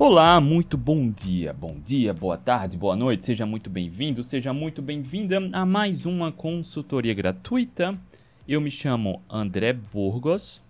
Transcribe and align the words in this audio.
Olá, 0.00 0.40
muito 0.40 0.78
bom 0.78 1.10
dia, 1.10 1.52
bom 1.52 1.74
dia, 1.84 2.14
boa 2.14 2.38
tarde, 2.38 2.78
boa 2.78 2.94
noite, 2.94 3.26
seja 3.26 3.44
muito 3.44 3.68
bem-vindo, 3.68 4.22
seja 4.22 4.52
muito 4.52 4.80
bem-vinda 4.80 5.40
a 5.52 5.66
mais 5.66 6.06
uma 6.06 6.30
consultoria 6.30 7.12
gratuita. 7.12 7.98
Eu 8.46 8.60
me 8.60 8.70
chamo 8.70 9.20
André 9.28 9.72
Burgos. 9.72 10.62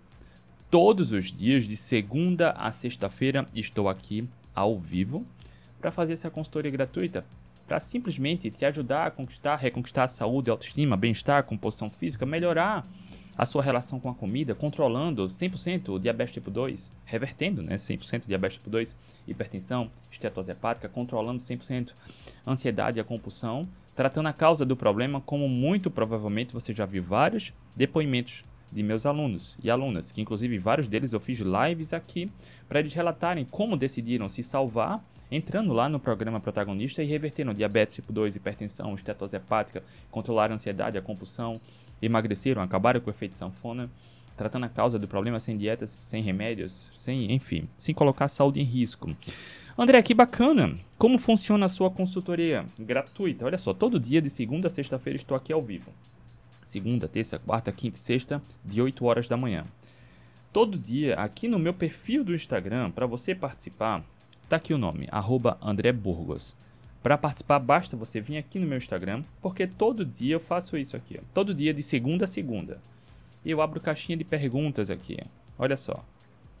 Todos 0.71 1.11
os 1.11 1.31
dias, 1.31 1.67
de 1.67 1.77
segunda 1.77 2.53
a 2.53 2.71
sexta-feira, 2.71 3.47
estou 3.55 3.87
aqui 3.87 4.27
ao 4.55 4.79
vivo 4.79 5.23
para 5.79 5.91
fazer 5.91 6.13
essa 6.13 6.31
consultoria 6.31 6.71
gratuita, 6.71 7.23
para 7.67 7.79
simplesmente 7.79 8.49
te 8.49 8.65
ajudar 8.65 9.05
a 9.05 9.11
conquistar, 9.11 9.57
reconquistar 9.57 10.05
a 10.05 10.07
saúde, 10.07 10.49
autoestima, 10.49 10.97
bem-estar, 10.97 11.43
composição 11.43 11.91
física, 11.91 12.25
melhorar 12.25 12.83
a 13.39 13.45
sua 13.45 13.63
relação 13.63 14.01
com 14.01 14.09
a 14.09 14.13
comida, 14.13 14.53
controlando 14.53 15.27
100% 15.27 15.93
o 15.93 15.97
diabetes 15.97 16.33
tipo 16.33 16.51
2, 16.51 16.91
revertendo 17.05 17.61
né, 17.61 17.77
100% 17.77 18.27
diabetes 18.27 18.57
tipo 18.57 18.69
2, 18.69 18.93
hipertensão, 19.25 19.89
estetose 20.11 20.51
hepática, 20.51 20.89
controlando 20.89 21.41
100% 21.41 21.93
ansiedade 22.45 22.99
e 22.99 23.01
a 23.01 23.03
compulsão, 23.05 23.65
tratando 23.95 24.27
a 24.27 24.33
causa 24.33 24.65
do 24.65 24.75
problema, 24.75 25.21
como 25.21 25.47
muito 25.47 25.89
provavelmente 25.89 26.51
você 26.51 26.73
já 26.73 26.85
viu 26.85 27.01
vários 27.01 27.53
depoimentos 27.77 28.43
de 28.69 28.83
meus 28.83 29.05
alunos 29.05 29.57
e 29.63 29.69
alunas, 29.69 30.11
que 30.11 30.19
inclusive 30.19 30.57
vários 30.57 30.89
deles 30.89 31.13
eu 31.13 31.19
fiz 31.21 31.39
lives 31.39 31.93
aqui 31.93 32.29
para 32.67 32.81
eles 32.81 32.91
relatarem 32.91 33.45
como 33.45 33.77
decidiram 33.77 34.27
se 34.27 34.43
salvar 34.43 35.01
entrando 35.31 35.73
lá 35.73 35.87
no 35.87 35.99
programa 35.99 36.39
protagonista 36.39 37.03
e 37.03 37.05
revertendo 37.05 37.53
diabetes 37.53 37.95
tipo 37.95 38.11
2, 38.11 38.35
hipertensão, 38.35 38.95
estetose 38.95 39.37
hepática, 39.37 39.83
controlar 40.09 40.51
a 40.51 40.55
ansiedade, 40.55 40.97
a 40.97 41.01
compulsão, 41.01 41.61
emagreceram, 42.01 42.61
acabaram 42.61 42.99
com 42.99 43.09
o 43.09 43.13
efeito 43.13 43.35
sanfona, 43.37 43.89
tratando 44.35 44.65
a 44.65 44.69
causa 44.69 44.97
do 44.97 45.07
problema 45.07 45.39
sem 45.39 45.57
dietas, 45.57 45.89
sem 45.89 46.23
remédios, 46.23 46.89
sem, 46.93 47.31
enfim, 47.33 47.67
sem 47.75 47.93
colocar 47.93 48.25
a 48.25 48.29
saúde 48.29 48.59
em 48.59 48.63
risco. 48.63 49.15
André, 49.77 50.01
que 50.01 50.13
bacana! 50.13 50.75
Como 50.97 51.17
funciona 51.17 51.65
a 51.65 51.69
sua 51.69 51.89
consultoria 51.89 52.65
gratuita? 52.77 53.45
Olha 53.45 53.57
só, 53.57 53.73
todo 53.73 53.99
dia 53.99 54.21
de 54.21 54.29
segunda 54.29 54.67
a 54.67 54.71
sexta-feira 54.71 55.17
estou 55.17 55.35
aqui 55.37 55.53
ao 55.53 55.61
vivo. 55.61 55.91
Segunda, 56.63 57.07
terça, 57.07 57.39
quarta, 57.39 57.71
quinta 57.71 57.97
e 57.97 57.99
sexta, 57.99 58.41
de 58.63 58.81
8 58.81 59.03
horas 59.05 59.27
da 59.27 59.35
manhã. 59.35 59.65
Todo 60.51 60.77
dia, 60.77 61.15
aqui 61.15 61.47
no 61.47 61.57
meu 61.57 61.73
perfil 61.73 62.23
do 62.23 62.35
Instagram, 62.35 62.91
para 62.91 63.05
você 63.05 63.33
participar, 63.33 64.03
tá 64.47 64.55
aqui 64.55 64.73
o 64.73 64.77
nome, 64.77 65.07
arroba 65.11 65.57
André 65.61 65.91
Burgos. 65.91 66.55
Para 67.01 67.17
participar, 67.17 67.59
basta 67.59 67.95
você 67.95 68.19
vir 68.19 68.37
aqui 68.37 68.59
no 68.59 68.67
meu 68.67 68.77
Instagram, 68.77 69.23
porque 69.41 69.65
todo 69.65 70.05
dia 70.05 70.35
eu 70.35 70.39
faço 70.39 70.77
isso 70.77 70.97
aqui. 70.97 71.17
Ó. 71.17 71.23
Todo 71.33 71.53
dia, 71.53 71.73
de 71.73 71.81
segunda 71.81 72.25
a 72.25 72.27
segunda. 72.27 72.79
Eu 73.45 73.61
abro 73.61 73.79
caixinha 73.79 74.17
de 74.17 74.25
perguntas 74.25 74.89
aqui. 74.89 75.17
Olha 75.57 75.77
só. 75.77 76.03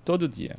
Todo 0.05 0.29
dia. 0.29 0.55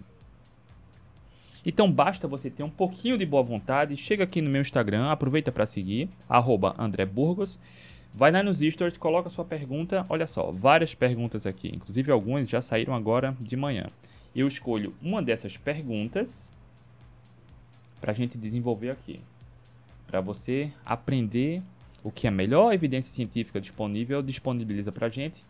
Então 1.65 1.91
basta 1.91 2.29
você 2.29 2.51
ter 2.51 2.63
um 2.63 2.71
pouquinho 2.71 3.17
de 3.17 3.25
boa 3.25 3.43
vontade, 3.43 3.97
chega 3.97 4.25
aqui 4.25 4.41
no 4.41 4.51
meu 4.51 4.61
Instagram, 4.61 5.11
aproveita 5.11 5.53
para 5.53 5.67
seguir, 5.67 6.09
arroba 6.27 6.75
André 6.79 7.05
Burgos, 7.05 7.59
vai 8.15 8.31
lá 8.31 8.43
nos 8.43 8.61
stories, 8.61 8.97
coloca 8.97 9.29
sua 9.29 9.45
pergunta, 9.45 10.07
olha 10.09 10.27
só, 10.27 10.51
várias 10.51 10.95
perguntas 10.95 11.47
aqui, 11.47 11.71
inclusive 11.75 12.11
algumas 12.11 12.49
já 12.49 12.63
saíram 12.63 12.95
agora 12.95 13.37
de 13.39 13.57
manhã. 13.57 13.89
Eu 14.35 14.49
escolho 14.49 14.95
uma 15.03 15.23
dessas 15.23 15.59
perguntas 15.59 16.51
para 18.01 18.13
a 18.13 18.15
gente 18.15 18.39
desenvolver 18.39 18.91
aqui 18.91 19.21
para 20.11 20.21
você 20.21 20.73
aprender 20.85 21.63
o 22.03 22.11
que 22.11 22.27
a 22.27 22.31
melhor 22.31 22.75
evidência 22.75 23.13
científica 23.13 23.61
disponível 23.61 24.21
disponibiliza 24.21 24.91
para 24.91 25.07
a 25.07 25.11
gente, 25.11 25.45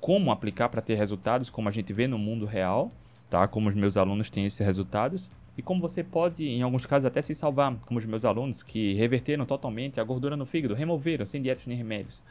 como 0.00 0.30
aplicar 0.30 0.70
para 0.70 0.80
ter 0.80 0.94
resultados, 0.94 1.50
como 1.50 1.68
a 1.68 1.72
gente 1.72 1.92
vê 1.92 2.08
no 2.08 2.18
mundo 2.18 2.46
real, 2.46 2.90
tá? 3.28 3.46
Como 3.46 3.68
os 3.68 3.74
meus 3.74 3.98
alunos 3.98 4.30
têm 4.30 4.46
esses 4.46 4.64
resultados 4.64 5.30
e 5.58 5.60
como 5.60 5.80
você 5.80 6.02
pode, 6.02 6.48
em 6.48 6.62
alguns 6.62 6.86
casos, 6.86 7.04
até 7.04 7.20
se 7.20 7.34
salvar, 7.34 7.76
como 7.84 7.98
os 7.98 8.06
meus 8.06 8.24
alunos 8.24 8.62
que 8.62 8.94
reverteram 8.94 9.44
totalmente 9.44 10.00
a 10.00 10.04
gordura 10.04 10.36
no 10.36 10.46
fígado, 10.46 10.74
removeram 10.74 11.26
sem 11.26 11.42
dietas 11.42 11.66
nem 11.66 11.76
remédios. 11.76 12.22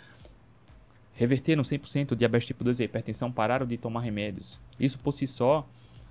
Reverteram 1.14 1.62
100% 1.62 2.14
o 2.14 2.16
diabetes 2.16 2.48
tipo 2.48 2.64
2 2.64 2.80
e 2.80 2.86
hipertensão, 2.86 3.32
pararam 3.32 3.68
de 3.68 3.78
tomar 3.78 4.02
remédios. 4.02 4.60
Isso 4.80 4.98
por 4.98 5.12
si 5.12 5.28
só 5.28 5.68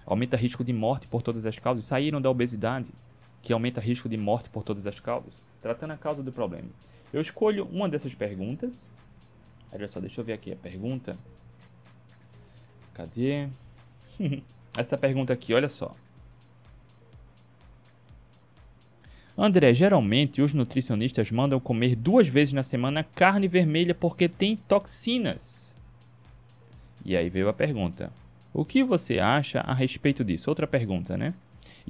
aumenta 0.07 0.37
risco 0.37 0.63
de 0.63 0.73
morte 0.73 1.09
por 1.09 1.23
todas 1.23 1.45
as 1.45 1.59
causas, 1.59 1.85
saíram 1.85 2.21
da 2.21 2.31
obesidade, 2.31 2.91
que 3.43 3.53
aumenta 3.53 3.81
risco 3.81 4.09
de 4.09 4.17
morte 4.17 4.49
por 4.49 4.63
todas 4.63 4.87
as 4.87 4.99
causas, 5.01 5.43
tratando 5.63 5.93
a 5.93 5.97
causa 5.97 6.23
do 6.23 6.33
problema. 6.33 6.69
Eu 7.13 7.21
escolho 7.21 7.67
uma 7.67 7.89
dessas 7.89 8.15
perguntas. 8.15 8.89
Olha 9.73 9.89
só, 9.89 10.01
deixa 10.01 10.21
eu 10.21 10.25
ver 10.25 10.35
aqui 10.35 10.53
a 10.53 10.57
pergunta. 10.57 11.17
Cadê? 12.95 13.49
Essa 14.77 14.99
pergunta 14.99 15.33
aqui, 15.33 15.55
olha 15.55 15.69
só. 15.69 15.95
André, 19.37 19.73
geralmente 19.73 20.43
os 20.43 20.53
nutricionistas 20.53 21.31
mandam 21.31 21.61
comer 21.61 21.95
duas 21.95 22.27
vezes 22.27 22.53
na 22.53 22.65
semana 22.65 23.05
carne 23.05 23.47
vermelha 23.47 23.95
porque 23.95 24.29
tem 24.29 24.57
toxinas. 24.57 25.77
E 27.05 27.17
aí 27.17 27.31
veio 27.31 27.49
a 27.49 27.53
pergunta: 27.53 28.13
O 28.53 28.65
que 28.65 28.83
você 28.83 29.21
acha 29.21 29.61
a 29.61 29.73
respeito 29.73 30.25
disso? 30.25 30.51
Outra 30.51 30.67
pergunta, 30.67 31.17
né? 31.17 31.33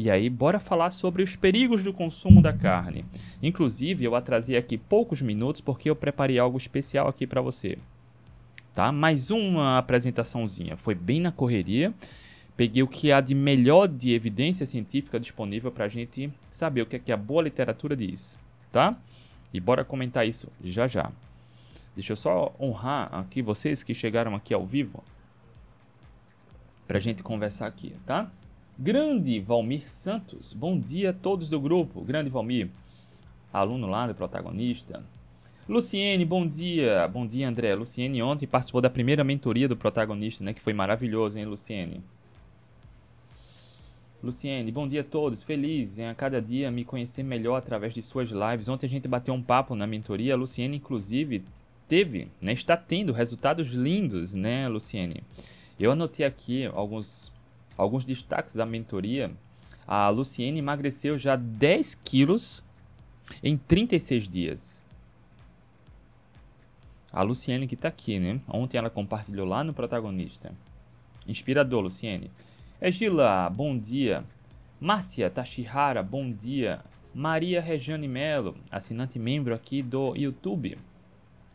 E 0.01 0.09
aí, 0.09 0.31
bora 0.31 0.61
falar 0.61 0.93
sobre 0.93 1.25
os 1.25 1.35
perigos 1.35 1.83
do 1.83 1.93
consumo 1.93 2.41
da 2.41 2.53
carne. 2.53 3.05
Inclusive, 3.43 4.05
eu 4.05 4.15
atrasei 4.15 4.57
aqui 4.57 4.79
poucos 4.79 5.21
minutos 5.21 5.61
porque 5.61 5.91
eu 5.91 5.97
preparei 5.97 6.39
algo 6.39 6.57
especial 6.57 7.09
aqui 7.09 7.27
para 7.27 7.41
você. 7.41 7.77
Tá? 8.77 8.93
Mais 8.93 9.29
uma 9.33 9.77
apresentaçãozinha. 9.77 10.77
Foi 10.77 10.95
bem 10.95 11.21
na 11.21 11.33
correria. 11.33 11.93
Peguei 12.57 12.81
o 12.81 12.87
que 12.87 13.11
há 13.11 13.21
de 13.21 13.35
melhor 13.35 13.89
de 13.89 14.13
evidência 14.13 14.65
científica 14.67 15.19
disponível 15.19 15.73
para 15.73 15.87
a 15.87 15.89
gente 15.89 16.33
saber 16.49 16.83
o 16.83 16.87
que 16.87 16.95
é 16.95 17.01
que 17.01 17.11
a 17.11 17.17
boa 17.17 17.43
literatura 17.43 17.97
diz, 17.97 18.39
tá? 18.71 18.97
E 19.53 19.59
bora 19.59 19.85
comentar 19.85 20.25
isso 20.25 20.47
já 20.63 20.87
já. 20.87 21.11
Deixa 21.97 22.13
eu 22.13 22.17
só 22.17 22.55
honrar 22.61 23.13
aqui 23.13 23.43
vocês 23.43 23.83
que 23.83 23.93
chegaram 23.93 24.37
aqui 24.37 24.55
ao 24.55 24.65
vivo 24.65 25.03
para 26.87 26.99
a 26.99 27.01
gente 27.01 27.21
conversar 27.21 27.67
aqui, 27.67 27.97
tá? 28.07 28.31
Grande 28.81 29.41
Valmir 29.41 29.91
Santos, 29.91 30.53
bom 30.53 30.78
dia 30.78 31.11
a 31.11 31.12
todos 31.12 31.49
do 31.49 31.61
grupo. 31.61 32.00
Grande 32.05 32.31
Valmir, 32.31 32.69
aluno 33.53 33.89
lá 33.89 34.06
do 34.06 34.15
protagonista. 34.15 35.03
Luciene, 35.69 36.25
bom 36.25 36.47
dia. 36.47 37.09
Bom 37.09 37.27
dia, 37.27 37.49
André. 37.49 37.75
Luciene 37.75 38.22
ontem 38.22 38.47
participou 38.47 38.81
da 38.81 38.88
primeira 38.88 39.25
mentoria 39.25 39.67
do 39.67 39.77
protagonista, 39.77 40.44
né? 40.44 40.55
Que 40.55 40.61
foi 40.61 40.72
maravilhoso, 40.72 41.37
hein, 41.37 41.44
Luciene? 41.44 42.00
Luciene, 44.22 44.71
bom 44.71 44.87
dia 44.87 45.00
a 45.00 45.05
todos. 45.05 45.43
Feliz 45.43 45.99
em 45.99 46.06
a 46.06 46.15
cada 46.15 46.41
dia 46.41 46.71
me 46.71 46.84
conhecer 46.84 47.25
melhor 47.25 47.56
através 47.56 47.93
de 47.93 48.00
suas 48.00 48.31
lives. 48.31 48.69
Ontem 48.69 48.87
a 48.87 48.88
gente 48.88 49.09
bateu 49.09 49.34
um 49.34 49.43
papo 49.43 49.75
na 49.75 49.88
mentoria. 49.88 50.34
A 50.34 50.37
Luciene, 50.37 50.77
inclusive, 50.77 51.43
teve, 51.88 52.28
né? 52.41 52.53
Está 52.53 52.77
tendo 52.77 53.12
resultados 53.12 53.71
lindos, 53.71 54.34
né, 54.34 54.69
Luciene? 54.69 55.25
Eu 55.81 55.91
anotei 55.91 56.25
aqui 56.25 56.67
alguns 56.67 57.33
alguns 57.78 58.05
destaques 58.05 58.56
da 58.56 58.66
mentoria. 58.66 59.31
A 59.87 60.09
Luciene 60.11 60.59
emagreceu 60.59 61.16
já 61.16 61.37
10 61.37 61.94
quilos 61.94 62.62
em 63.43 63.56
36 63.56 64.28
dias. 64.28 64.83
A 67.11 67.22
Luciene 67.22 67.67
que 67.67 67.75
está 67.75 67.88
aqui, 67.88 68.19
né? 68.19 68.41
Ontem 68.47 68.77
ela 68.77 68.91
compartilhou 68.91 69.47
lá 69.47 69.65
no 69.65 69.72
protagonista. 69.72 70.53
Inspirador, 71.27 71.81
Luciene. 71.81 72.31
Egila, 72.81 73.49
bom 73.49 73.78
dia. 73.78 74.25
Márcia 74.81 75.31
Tashihara, 75.31 76.03
bom 76.03 76.31
dia. 76.31 76.81
Maria 77.15 77.61
Regiane 77.61 78.06
Melo, 78.06 78.56
assinante 78.71 79.19
membro 79.19 79.55
aqui 79.55 79.83
do 79.83 80.15
YouTube. 80.15 80.77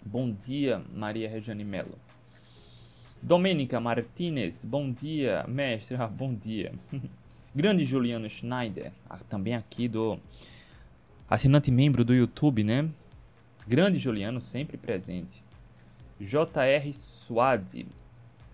Bom 0.03 0.31
dia, 0.31 0.81
Maria 0.93 1.29
Regiane 1.29 1.63
Melo. 1.63 1.97
Domênica 3.23 3.79
Martinez, 3.79 4.65
bom 4.65 4.91
dia, 4.91 5.45
mestre, 5.47 5.95
ah, 5.95 6.07
bom 6.07 6.35
dia. 6.35 6.73
Grande 7.55 7.85
Juliano 7.85 8.29
Schneider, 8.29 8.91
ah, 9.09 9.17
também 9.29 9.55
aqui 9.55 9.87
do 9.87 10.19
assinante 11.29 11.71
membro 11.71 12.03
do 12.03 12.13
YouTube, 12.13 12.65
né? 12.65 12.89
Grande 13.65 13.97
Juliano, 13.97 14.41
sempre 14.41 14.75
presente. 14.75 15.41
JR 16.19 16.91
Suade. 16.91 17.87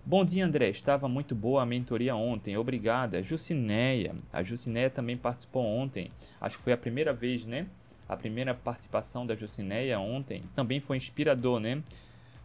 Bom 0.06 0.24
dia, 0.24 0.46
André. 0.46 0.68
Estava 0.68 1.08
muito 1.08 1.34
boa 1.34 1.62
a 1.62 1.66
mentoria 1.66 2.14
ontem. 2.14 2.56
Obrigada. 2.56 3.24
Jucineia. 3.24 4.14
A 4.32 4.40
Jucineia 4.40 4.88
também 4.88 5.16
participou 5.16 5.66
ontem. 5.66 6.12
Acho 6.40 6.58
que 6.58 6.62
foi 6.62 6.72
a 6.72 6.78
primeira 6.78 7.12
vez, 7.12 7.44
né? 7.44 7.66
A 8.08 8.16
primeira 8.16 8.54
participação 8.54 9.26
da 9.26 9.34
Jucineia 9.34 9.98
ontem. 9.98 10.44
Também 10.54 10.78
foi 10.78 10.96
inspirador, 10.96 11.58
né? 11.58 11.82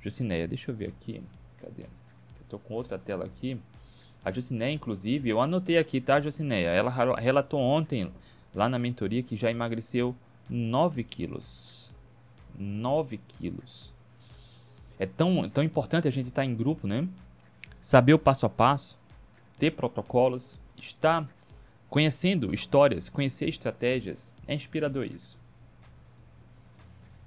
Jucineia, 0.02 0.48
deixa 0.48 0.72
eu 0.72 0.76
ver 0.76 0.88
aqui. 0.88 1.22
Cadê? 1.62 1.86
Estou 2.56 2.60
com 2.60 2.74
outra 2.74 2.98
tela 2.98 3.26
aqui. 3.26 3.60
A 4.24 4.32
Jucineia, 4.32 4.72
inclusive, 4.72 5.30
eu 5.30 5.42
anotei 5.42 5.78
aqui, 5.78 6.00
tá, 6.00 6.22
Jucineia? 6.22 6.70
Ela 6.70 6.90
relatou 7.20 7.60
ontem, 7.60 8.10
lá 8.54 8.70
na 8.70 8.80
mentoria, 8.80 9.22
que 9.22 9.36
já 9.36 9.52
emagreceu 9.52 10.16
9 10.50 11.04
quilos. 11.04 11.92
9 12.58 13.20
quilos. 13.28 13.94
É 14.98 15.06
tão, 15.06 15.50
tão 15.50 15.64
importante 15.64 16.08
a 16.08 16.12
gente 16.12 16.30
estar 16.30 16.44
tá 16.44 16.46
em 16.46 16.56
grupo, 16.56 16.88
né? 16.88 17.08
Saber 17.82 18.14
o 18.14 18.20
passo 18.20 18.46
a 18.46 18.50
passo, 18.50 18.98
ter 19.60 19.72
protocolos, 19.72 20.58
estar 20.78 21.28
conhecendo 21.90 22.54
histórias, 22.54 23.10
conhecer 23.10 23.50
estratégias. 23.50 24.34
É 24.48 24.56
inspirador 24.56 25.06
isso. 25.06 25.38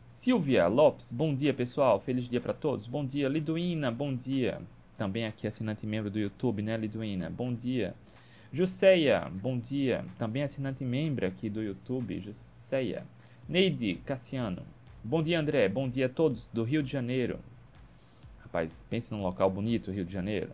Silvia 0.09 0.67
Lopes, 0.67 1.13
bom 1.13 1.35
dia 1.35 1.53
pessoal, 1.53 2.01
feliz 2.01 2.27
dia 2.27 2.41
para 2.41 2.55
todos. 2.55 2.87
Bom 2.87 3.05
dia, 3.05 3.29
Liduína, 3.29 3.91
bom 3.93 4.15
dia. 4.15 4.61
Também 4.99 5.27
aqui 5.27 5.47
assinante 5.47 5.87
membro 5.87 6.11
do 6.11 6.19
YouTube, 6.19 6.61
né, 6.61 6.77
Liduína? 6.77 7.31
Bom 7.31 7.55
dia. 7.55 7.95
Jusceia, 8.53 9.31
bom 9.41 9.57
dia. 9.57 10.05
Também 10.19 10.43
assinante 10.43 10.85
membro 10.85 11.25
aqui 11.25 11.49
do 11.49 11.63
YouTube, 11.63 12.21
Jusceia. 12.21 13.05
Neide 13.49 13.95
Cassiano, 14.05 14.63
bom 15.05 15.23
dia 15.23 15.39
André, 15.39 15.69
bom 15.69 15.89
dia 15.89 16.07
a 16.07 16.09
todos 16.09 16.49
do 16.49 16.65
Rio 16.65 16.83
de 16.83 16.91
Janeiro. 16.91 17.39
Rapaz, 18.43 18.85
pense 18.91 19.13
num 19.15 19.23
local 19.23 19.49
bonito, 19.49 19.93
Rio 19.93 20.05
de 20.05 20.13
Janeiro. 20.13 20.51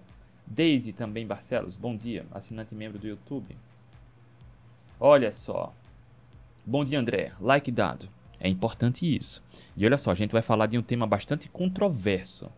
Daisy 0.47 0.93
também 0.93 1.27
Barcelos, 1.27 1.75
bom 1.75 1.97
dia, 1.97 2.27
assinante 2.31 2.75
membro 2.75 2.99
do 2.99 3.09
YouTube. 3.09 3.57
Olha 5.01 5.33
só. 5.33 5.73
Bom 6.67 6.85
dia, 6.85 7.01
André. 7.01 7.33
Like 7.41 7.73
dado. 7.73 8.11
É 8.39 8.49
importante 8.49 9.07
isso. 9.07 9.43
E 9.75 9.87
olha 9.87 9.97
só, 9.97 10.11
a 10.11 10.15
gente 10.15 10.33
vai 10.33 10.43
falar 10.43 10.67
de 10.67 10.77
um 10.77 10.83
tema 10.83 11.07
bastante 11.07 11.49
controverso. 11.49 12.51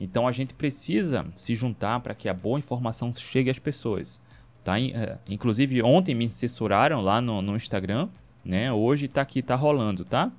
Então 0.00 0.26
a 0.26 0.32
gente 0.32 0.54
precisa 0.54 1.26
se 1.34 1.54
juntar 1.54 2.00
para 2.00 2.14
que 2.14 2.28
a 2.28 2.34
boa 2.34 2.58
informação 2.58 3.12
chegue 3.12 3.50
às 3.50 3.58
pessoas. 3.58 4.20
Tá? 4.62 4.80
É, 4.80 5.18
inclusive, 5.28 5.82
ontem 5.82 6.14
me 6.14 6.28
censuraram 6.28 7.00
lá 7.00 7.20
no, 7.20 7.42
no 7.42 7.56
Instagram. 7.56 8.08
Né? 8.44 8.72
Hoje 8.72 9.06
está 9.06 9.22
aqui, 9.22 9.40
está 9.40 9.54
rolando, 9.54 10.04
tá? 10.04 10.30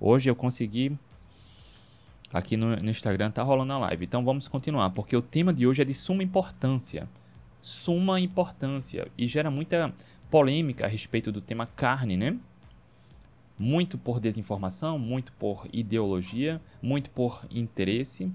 Hoje 0.00 0.30
eu 0.30 0.36
consegui 0.36 0.96
aqui 2.32 2.56
no, 2.56 2.76
no, 2.76 2.90
Instagram 2.90 3.30
tá 3.30 3.42
rolando 3.42 3.72
a 3.72 3.78
live. 3.78 4.04
Então 4.04 4.24
vamos 4.24 4.48
continuar, 4.48 4.90
porque 4.90 5.16
o 5.16 5.22
tema 5.22 5.52
de 5.52 5.66
hoje 5.66 5.82
é 5.82 5.84
de 5.84 5.94
suma 5.94 6.22
importância. 6.22 7.08
Suma 7.60 8.20
importância 8.20 9.08
e 9.18 9.26
gera 9.26 9.50
muita 9.50 9.92
polêmica 10.30 10.86
a 10.86 10.88
respeito 10.88 11.30
do 11.30 11.40
tema 11.40 11.66
carne, 11.66 12.16
né? 12.16 12.36
Muito 13.58 13.98
por 13.98 14.20
desinformação, 14.20 14.98
muito 14.98 15.32
por 15.32 15.66
ideologia, 15.70 16.60
muito 16.80 17.10
por 17.10 17.44
interesse, 17.50 18.32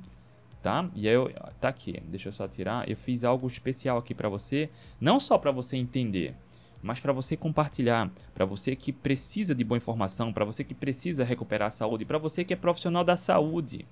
tá? 0.66 0.90
E 0.96 1.08
aí 1.08 1.14
eu 1.14 1.32
tá 1.62 1.70
aqui, 1.70 2.02
deixa 2.08 2.30
eu 2.30 2.34
só 2.34 2.48
tirar. 2.48 2.90
Eu 2.90 2.98
fiz 2.98 3.24
algo 3.24 3.46
especial 3.46 4.00
aqui 4.00 4.16
para 4.16 4.28
você, 4.28 4.68
não 5.00 5.20
só 5.20 5.38
para 5.38 5.52
você 5.52 5.78
entender, 5.78 6.34
mas 6.82 7.00
para 7.00 7.14
você 7.14 7.38
compartilhar, 7.38 8.10
para 8.34 8.46
você 8.46 8.76
que 8.76 8.92
precisa 8.92 9.54
de 9.54 9.64
boa 9.64 9.78
informação, 9.78 10.34
para 10.34 10.44
você 10.44 10.64
que 10.64 10.74
precisa 10.74 11.24
recuperar 11.24 11.68
a 11.68 11.70
saúde, 11.70 12.04
para 12.04 12.18
você 12.18 12.44
que 12.44 12.52
é 12.52 12.58
profissional 12.58 13.04
da 13.04 13.16
saúde. 13.16 13.86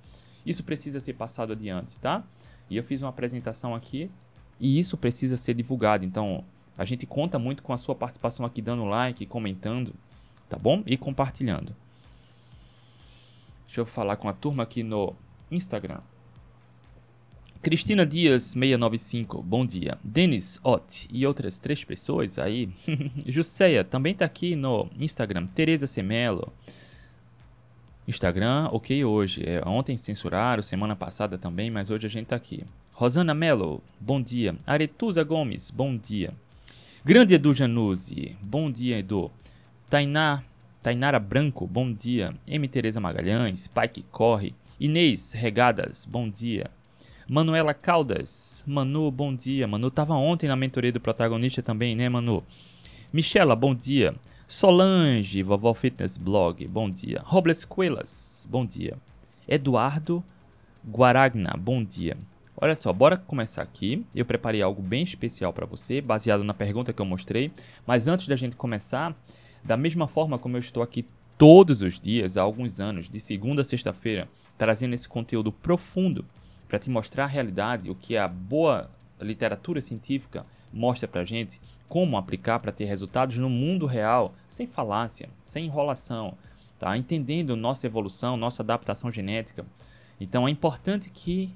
Isso 0.44 0.64
precisa 0.64 1.00
ser 1.00 1.14
passado 1.14 1.54
adiante, 1.54 2.00
tá? 2.00 2.24
E 2.68 2.75
eu 2.75 2.84
fiz 2.84 3.04
uma 3.04 3.10
apresentação 3.10 3.75
aqui 3.75 4.10
e 4.60 4.80
isso 4.80 4.98
precisa 4.98 5.38
ser 5.38 5.54
divulgado. 5.54 6.04
Então, 6.04 6.44
a 6.75 6.86
gente 6.86 7.06
conta 7.06 7.38
muito 7.38 7.62
com 7.62 7.72
a 7.72 7.78
sua 7.78 7.94
participação 7.94 8.48
aqui, 8.48 8.64
dando 8.64 8.84
like, 8.84 9.28
comentando, 9.28 9.94
tá 10.50 10.58
bom? 10.58 10.81
E 10.88 10.98
compartilhando. 10.98 11.75
Deixa 13.68 13.80
eu 13.80 13.86
falar 13.86 14.16
com 14.16 14.28
a 14.28 14.34
turma 14.34 14.64
aqui 14.64 14.81
no 14.81 15.16
Instagram. 15.52 16.02
Cristina 17.63 18.06
Dias 18.06 18.44
695, 18.44 19.42
bom 19.42 19.65
dia. 19.65 19.98
Denis 20.04 20.60
Ott 20.65 21.07
e 21.10 21.25
outras 21.25 21.60
três 21.60 21.81
pessoas 21.81 22.38
aí. 22.38 22.69
Jusceia 23.25 23.86
também 23.86 24.13
tá 24.13 24.25
aqui 24.25 24.54
no 24.54 24.89
Instagram. 25.00 25.48
Tereza 25.48 25.88
Semelo. 25.88 26.51
Instagram, 28.06 28.68
ok 28.69 29.06
hoje. 29.06 29.44
É, 29.45 29.65
ontem 29.65 29.95
censuraram, 29.95 30.62
semana 30.62 30.94
passada 30.94 31.38
também, 31.38 31.71
mas 31.71 31.89
hoje 31.89 32.06
a 32.06 32.10
gente 32.10 32.27
tá 32.27 32.36
aqui. 32.36 32.65
Rosana 32.92 33.33
Melo, 33.33 33.81
bom 33.98 34.21
dia. 34.21 34.57
Aretusa 34.68 35.24
Gomes, 35.24 35.71
bom 35.71 35.95
dia. 35.95 36.33
Grande 37.06 37.36
Edu 37.36 37.54
Januzzi, 37.54 38.36
bom 38.42 38.69
dia 38.69 39.00
Edu. 39.00 39.31
Tainá, 39.89 40.44
Tainara 40.81 41.18
Branco, 41.18 41.65
bom 41.65 41.94
dia. 41.94 42.36
M. 42.45 42.68
Tereza 42.68 43.00
Magalhães, 43.00 43.68
Pai 43.69 43.88
que 43.88 44.04
Corre. 44.04 44.54
Inês 44.77 45.31
Regadas, 45.31 46.06
bom 46.06 46.30
dia. 46.30 46.69
Manuela 47.33 47.74
Caldas. 47.74 48.63
Manu, 48.68 49.09
bom 49.09 49.33
dia. 49.33 49.68
Manu 49.68 49.89
tava 49.89 50.13
ontem 50.13 50.47
na 50.47 50.56
mentoria 50.56 50.91
do 50.91 51.00
protagonista 51.00 51.63
também, 51.63 51.95
né, 51.95 52.07
Manu? 52.07 52.44
Michela, 53.12 53.56
bom 53.56 53.74
dia. 53.74 54.13
Solange, 54.47 55.41
Vovó 55.41 55.74
Fitness 55.74 56.15
Blog, 56.15 56.68
bom 56.68 56.88
dia. 56.88 57.24
Robles 57.25 57.65
Coelas, 57.65 58.47
bom 58.47 58.63
dia. 58.63 59.00
Eduardo 59.47 60.24
Guaragna, 60.88 61.56
bom 61.57 61.83
dia. 61.83 62.15
Olha 62.56 62.75
só, 62.75 62.94
bora 62.94 63.18
começar 63.18 63.63
aqui. 63.63 64.06
Eu 64.13 64.25
preparei 64.25 64.62
algo 64.62 64.83
bem 64.83 65.01
especial 65.01 65.51
para 65.51 65.65
você, 65.65 66.01
baseado 66.01 66.44
na 66.44 66.53
pergunta 66.53 66.94
que 66.94 67.01
eu 67.01 67.06
mostrei. 67.06 67.51
Mas 67.83 68.07
antes 68.07 68.27
da 68.27 68.36
gente 68.36 68.56
começar, 68.56 69.15
da 69.63 69.75
mesma 69.75 70.07
forma 70.07 70.38
como 70.38 70.56
eu 70.56 70.59
estou 70.59 70.83
aqui 70.83 71.03
todos 71.36 71.81
os 71.81 72.00
dias 72.00 72.38
há 72.38 72.44
alguns 72.44 72.79
anos, 72.79 73.09
de 73.09 73.19
segunda 73.19 73.63
a 73.63 73.65
sexta-feira, 73.65 74.29
trazendo 74.56 74.94
esse 74.94 75.09
conteúdo 75.09 75.51
profundo 75.51 76.24
para 76.74 76.80
te 76.80 76.90
mostrar 76.90 77.25
a 77.25 77.28
realidade, 77.28 77.92
o 77.92 77.94
que 77.94 78.18
a 78.18 78.28
boa 78.28 78.90
literatura 79.22 79.80
científica 79.80 80.44
mostra 80.74 81.08
para 81.08 81.24
gente, 81.24 81.62
como 81.88 82.18
aplicar 82.18 82.58
para 82.58 82.72
ter 82.72 82.86
resultados 82.86 83.38
no 83.38 83.48
mundo 83.48 83.86
real, 83.86 84.34
sem 84.50 84.66
falácia, 84.66 85.30
sem 85.46 85.68
enrolação, 85.68 86.36
tá? 86.80 86.98
Entendendo 86.98 87.56
nossa 87.56 87.86
evolução, 87.86 88.36
nossa 88.36 88.64
adaptação 88.64 89.12
genética. 89.12 89.64
Então 90.20 90.48
é 90.48 90.50
importante 90.50 91.12
que 91.12 91.54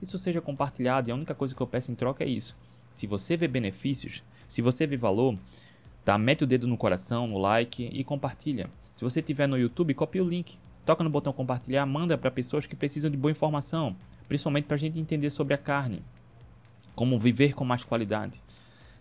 isso 0.00 0.16
seja 0.16 0.40
compartilhado 0.40 1.08
e 1.08 1.10
a 1.10 1.16
única 1.16 1.34
coisa 1.34 1.56
que 1.56 1.60
eu 1.60 1.66
peço 1.66 1.90
em 1.90 1.96
troca 1.96 2.22
é 2.22 2.28
isso. 2.28 2.56
Se 2.88 3.04
você 3.04 3.36
vê 3.36 3.48
benefícios, 3.48 4.22
se 4.46 4.62
você 4.62 4.86
vê 4.86 4.96
valor, 4.96 5.36
tá? 6.04 6.16
Mete 6.16 6.44
o 6.44 6.46
dedo 6.46 6.68
no 6.68 6.76
coração, 6.76 7.26
no 7.26 7.38
like 7.38 7.90
e 7.92 8.04
compartilha. 8.04 8.70
Se 8.92 9.02
você 9.02 9.18
estiver 9.18 9.48
no 9.48 9.58
YouTube, 9.58 9.92
copia 9.92 10.22
o 10.22 10.28
link, 10.28 10.56
toca 10.86 11.02
no 11.02 11.10
botão 11.10 11.32
compartilhar, 11.32 11.84
manda 11.84 12.16
para 12.16 12.30
pessoas 12.30 12.64
que 12.64 12.76
precisam 12.76 13.10
de 13.10 13.16
boa 13.16 13.32
informação 13.32 13.96
principalmente 14.32 14.64
para 14.64 14.76
a 14.76 14.78
gente 14.78 14.98
entender 14.98 15.28
sobre 15.28 15.52
a 15.52 15.58
carne, 15.58 16.02
como 16.94 17.18
viver 17.18 17.52
com 17.52 17.66
mais 17.66 17.84
qualidade. 17.84 18.42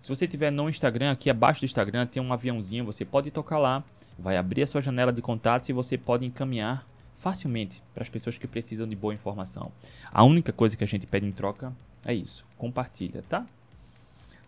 Se 0.02 0.10
você 0.10 0.28
tiver 0.28 0.52
no 0.52 0.70
Instagram, 0.70 1.10
aqui 1.10 1.30
abaixo 1.30 1.62
do 1.62 1.66
Instagram 1.66 2.06
tem 2.06 2.22
um 2.22 2.34
aviãozinho, 2.34 2.84
você 2.84 3.06
pode 3.06 3.32
tocar 3.32 3.58
lá, 3.58 3.82
vai 4.20 4.36
abrir 4.36 4.64
a 4.64 4.68
sua 4.68 4.82
janela 4.82 5.10
de 5.10 5.22
contatos 5.22 5.70
e 5.70 5.72
você 5.72 5.98
pode 5.98 6.26
encaminhar 6.26 6.86
facilmente 7.16 7.82
para 7.94 8.04
as 8.04 8.10
pessoas 8.10 8.38
que 8.38 8.46
precisam 8.46 8.86
de 8.86 8.94
boa 8.94 9.14
informação. 9.14 9.72
A 10.12 10.22
única 10.26 10.52
coisa 10.52 10.76
que 10.76 10.84
a 10.84 10.88
gente 10.88 11.08
pede 11.08 11.26
em 11.26 11.32
troca 11.32 11.72
é 12.04 12.14
isso, 12.14 12.46
compartilha, 12.58 13.24
tá? 13.30 13.48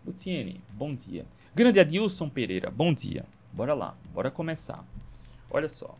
Luciene, 0.06 0.60
bom 0.70 0.94
dia. 0.94 1.24
Grande 1.54 1.80
Adilson 1.80 2.28
Pereira, 2.28 2.70
bom 2.70 2.92
dia. 2.92 3.24
Bora 3.50 3.72
lá, 3.72 3.96
bora 4.12 4.30
começar. 4.30 4.84
Olha 5.50 5.70
só 5.70 5.96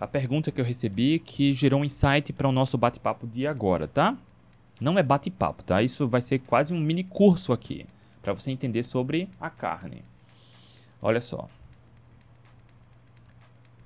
a 0.00 0.06
pergunta 0.06 0.50
que 0.50 0.58
eu 0.58 0.64
recebi 0.64 1.18
que 1.18 1.52
gerou 1.52 1.80
um 1.80 1.84
insight 1.84 2.32
para 2.32 2.48
o 2.48 2.52
nosso 2.52 2.78
bate-papo 2.78 3.26
de 3.26 3.46
agora, 3.46 3.86
tá? 3.86 4.16
Não 4.80 4.98
é 4.98 5.02
bate-papo, 5.02 5.62
tá? 5.62 5.82
Isso 5.82 6.08
vai 6.08 6.22
ser 6.22 6.38
quase 6.38 6.72
um 6.72 6.80
mini 6.80 7.04
curso 7.04 7.52
aqui 7.52 7.84
para 8.22 8.32
você 8.32 8.50
entender 8.50 8.82
sobre 8.82 9.28
a 9.38 9.50
carne. 9.50 10.02
Olha 11.02 11.20
só. 11.20 11.50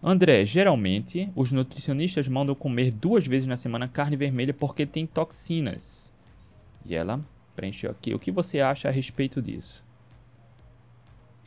André, 0.00 0.44
geralmente 0.44 1.33
os 1.35 1.50
nutricionistas 1.50 2.28
mandam 2.28 2.54
comer 2.54 2.92
duas 2.92 3.26
vezes 3.26 3.49
na 3.49 3.56
semana 3.56 3.88
carne 3.88 4.16
vermelha 4.16 4.54
porque 4.54 4.87
tem 4.87 5.06
toxinas. 5.06 6.12
E 6.87 6.94
ela 6.94 7.21
preencheu 7.56 7.90
aqui. 7.90 8.14
O 8.14 8.21
que 8.21 8.30
você 8.30 8.61
acha 8.61 8.88
a 8.88 8.92
respeito 8.92 9.42
disso? 9.42 9.83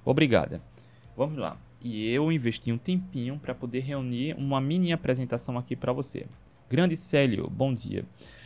Obrigada. 0.03 0.61
Vamos 1.15 1.37
lá 1.37 1.57
e 1.81 2.09
eu 2.09 2.31
investi 2.31 2.71
um 2.71 2.77
tempinho 2.77 3.37
para 3.39 3.53
poder 3.53 3.79
reunir 3.79 4.35
uma 4.37 4.59
mini 4.59 4.91
apresentação 4.91 5.57
aqui 5.57 5.75
para 5.75 5.93
você. 5.93 6.25
Grande 6.69 6.95
Célio, 6.95 7.49
bom 7.49 7.73
dia. 7.73 8.05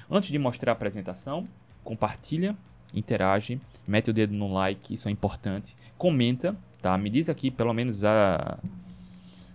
Antes 0.10 0.30
de 0.30 0.38
mostrar 0.38 0.72
a 0.72 0.74
apresentação, 0.74 1.48
compartilha, 1.84 2.56
interage, 2.94 3.60
mete 3.88 4.10
o 4.10 4.14
dedo 4.14 4.34
no 4.34 4.52
like, 4.54 4.94
isso 4.94 5.08
é 5.08 5.12
importante. 5.12 5.76
Comenta, 5.98 6.56
tá? 6.82 6.98
Me 6.98 7.10
diz 7.10 7.30
aqui 7.30 7.50
pelo 7.50 7.74
menos 7.74 8.04
a 8.04 8.60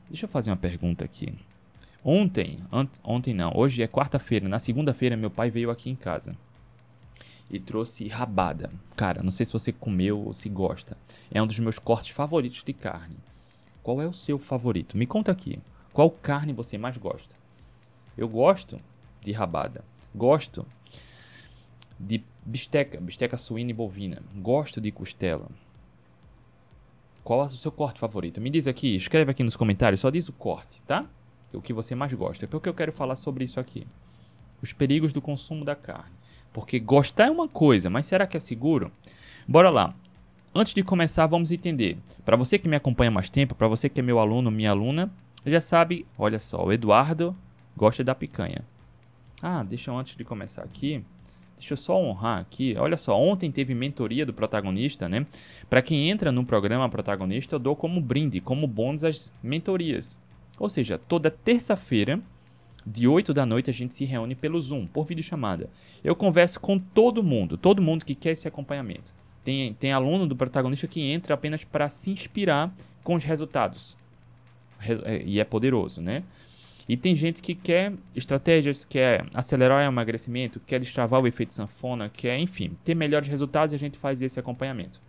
Deixa 0.08 0.24
eu 0.24 0.28
fazer 0.28 0.50
uma 0.50 0.56
pergunta 0.56 1.04
aqui. 1.04 1.34
Ontem, 2.04 2.60
ontem 3.02 3.34
não, 3.34 3.52
hoje 3.56 3.82
é 3.82 3.88
quarta-feira, 3.88 4.48
na 4.48 4.60
segunda-feira 4.60 5.16
meu 5.16 5.30
pai 5.30 5.50
veio 5.50 5.70
aqui 5.70 5.90
em 5.90 5.96
casa 5.96 6.36
e 7.50 7.58
trouxe 7.60 8.08
rabada. 8.08 8.70
Cara, 8.94 9.22
não 9.22 9.30
sei 9.30 9.46
se 9.46 9.52
você 9.52 9.72
comeu 9.72 10.18
ou 10.18 10.34
se 10.34 10.48
gosta. 10.48 10.96
É 11.30 11.40
um 11.42 11.46
dos 11.46 11.58
meus 11.58 11.78
cortes 11.78 12.14
favoritos 12.14 12.62
de 12.64 12.72
carne. 12.72 13.16
Qual 13.86 14.02
é 14.02 14.06
o 14.08 14.12
seu 14.12 14.36
favorito? 14.36 14.96
Me 14.96 15.06
conta 15.06 15.30
aqui. 15.30 15.60
Qual 15.92 16.10
carne 16.10 16.52
você 16.52 16.76
mais 16.76 16.96
gosta? 16.96 17.36
Eu 18.18 18.28
gosto 18.28 18.80
de 19.20 19.30
rabada. 19.30 19.84
Gosto 20.12 20.66
de 21.96 22.20
bisteca, 22.44 23.00
bisteca 23.00 23.36
suína 23.36 23.70
e 23.70 23.72
bovina. 23.72 24.20
Gosto 24.34 24.80
de 24.80 24.90
costela. 24.90 25.46
Qual 27.22 27.40
é 27.40 27.44
o 27.44 27.48
seu 27.48 27.70
corte 27.70 28.00
favorito? 28.00 28.40
Me 28.40 28.50
diz 28.50 28.66
aqui, 28.66 28.96
escreve 28.96 29.30
aqui 29.30 29.44
nos 29.44 29.54
comentários, 29.54 30.00
só 30.00 30.10
diz 30.10 30.28
o 30.28 30.32
corte, 30.32 30.82
tá? 30.82 31.06
O 31.52 31.62
que 31.62 31.72
você 31.72 31.94
mais 31.94 32.12
gosta. 32.12 32.48
Porque 32.48 32.68
eu 32.68 32.74
quero 32.74 32.92
falar 32.92 33.14
sobre 33.14 33.44
isso 33.44 33.60
aqui. 33.60 33.86
Os 34.60 34.72
perigos 34.72 35.12
do 35.12 35.22
consumo 35.22 35.64
da 35.64 35.76
carne. 35.76 36.16
Porque 36.52 36.80
gostar 36.80 37.26
é 37.26 37.30
uma 37.30 37.46
coisa, 37.46 37.88
mas 37.88 38.06
será 38.06 38.26
que 38.26 38.36
é 38.36 38.40
seguro? 38.40 38.90
Bora 39.46 39.70
lá. 39.70 39.94
Antes 40.56 40.72
de 40.72 40.82
começar, 40.82 41.26
vamos 41.26 41.52
entender. 41.52 41.98
Para 42.24 42.36
você 42.36 42.58
que 42.58 42.68
me 42.68 42.76
acompanha 42.76 43.10
mais 43.10 43.28
tempo, 43.28 43.54
para 43.54 43.68
você 43.68 43.88
que 43.88 44.00
é 44.00 44.02
meu 44.02 44.18
aluno, 44.18 44.50
minha 44.50 44.70
aluna, 44.70 45.10
já 45.44 45.60
sabe, 45.60 46.06
olha 46.18 46.40
só, 46.40 46.64
o 46.64 46.72
Eduardo 46.72 47.36
gosta 47.76 48.02
da 48.02 48.14
picanha. 48.14 48.64
Ah, 49.42 49.62
deixa 49.62 49.90
eu 49.90 49.98
antes 49.98 50.16
de 50.16 50.24
começar 50.24 50.62
aqui, 50.62 51.04
deixa 51.58 51.74
eu 51.74 51.76
só 51.76 52.00
honrar 52.02 52.40
aqui. 52.40 52.74
Olha 52.78 52.96
só, 52.96 53.20
ontem 53.20 53.52
teve 53.52 53.74
mentoria 53.74 54.24
do 54.24 54.32
protagonista, 54.32 55.08
né? 55.08 55.26
Para 55.68 55.82
quem 55.82 56.08
entra 56.08 56.32
no 56.32 56.44
programa 56.44 56.88
protagonista, 56.88 57.56
eu 57.56 57.58
dou 57.58 57.76
como 57.76 58.00
brinde, 58.00 58.40
como 58.40 58.66
bônus 58.66 59.04
as 59.04 59.30
mentorias. 59.42 60.18
Ou 60.58 60.70
seja, 60.70 60.96
toda 60.96 61.30
terça-feira, 61.30 62.18
de 62.86 63.06
8 63.06 63.34
da 63.34 63.44
noite, 63.44 63.68
a 63.68 63.72
gente 63.74 63.94
se 63.94 64.04
reúne 64.04 64.34
pelo 64.34 64.58
Zoom, 64.58 64.86
por 64.86 65.04
videochamada. 65.04 65.68
Eu 66.02 66.16
converso 66.16 66.58
com 66.58 66.78
todo 66.78 67.22
mundo, 67.22 67.58
todo 67.58 67.82
mundo 67.82 68.06
que 68.06 68.14
quer 68.14 68.30
esse 68.30 68.48
acompanhamento. 68.48 69.12
Tem, 69.46 69.72
tem 69.74 69.92
aluno 69.92 70.26
do 70.26 70.34
protagonista 70.34 70.88
que 70.88 71.00
entra 71.00 71.34
apenas 71.34 71.62
para 71.62 71.88
se 71.88 72.10
inspirar 72.10 72.74
com 73.04 73.14
os 73.14 73.22
resultados. 73.22 73.96
É, 75.04 75.22
e 75.24 75.38
é 75.38 75.44
poderoso, 75.44 76.02
né? 76.02 76.24
E 76.88 76.96
tem 76.96 77.14
gente 77.14 77.40
que 77.40 77.54
quer 77.54 77.92
estratégias, 78.12 78.84
quer 78.84 79.24
acelerar 79.32 79.78
o 79.78 79.88
emagrecimento, 79.88 80.58
quer 80.58 80.80
destravar 80.80 81.22
o 81.22 81.28
efeito 81.28 81.54
sanfona, 81.54 82.08
quer, 82.08 82.36
enfim, 82.40 82.76
ter 82.82 82.96
melhores 82.96 83.28
resultados 83.28 83.72
e 83.72 83.76
a 83.76 83.78
gente 83.78 83.96
faz 83.96 84.20
esse 84.20 84.40
acompanhamento. 84.40 85.00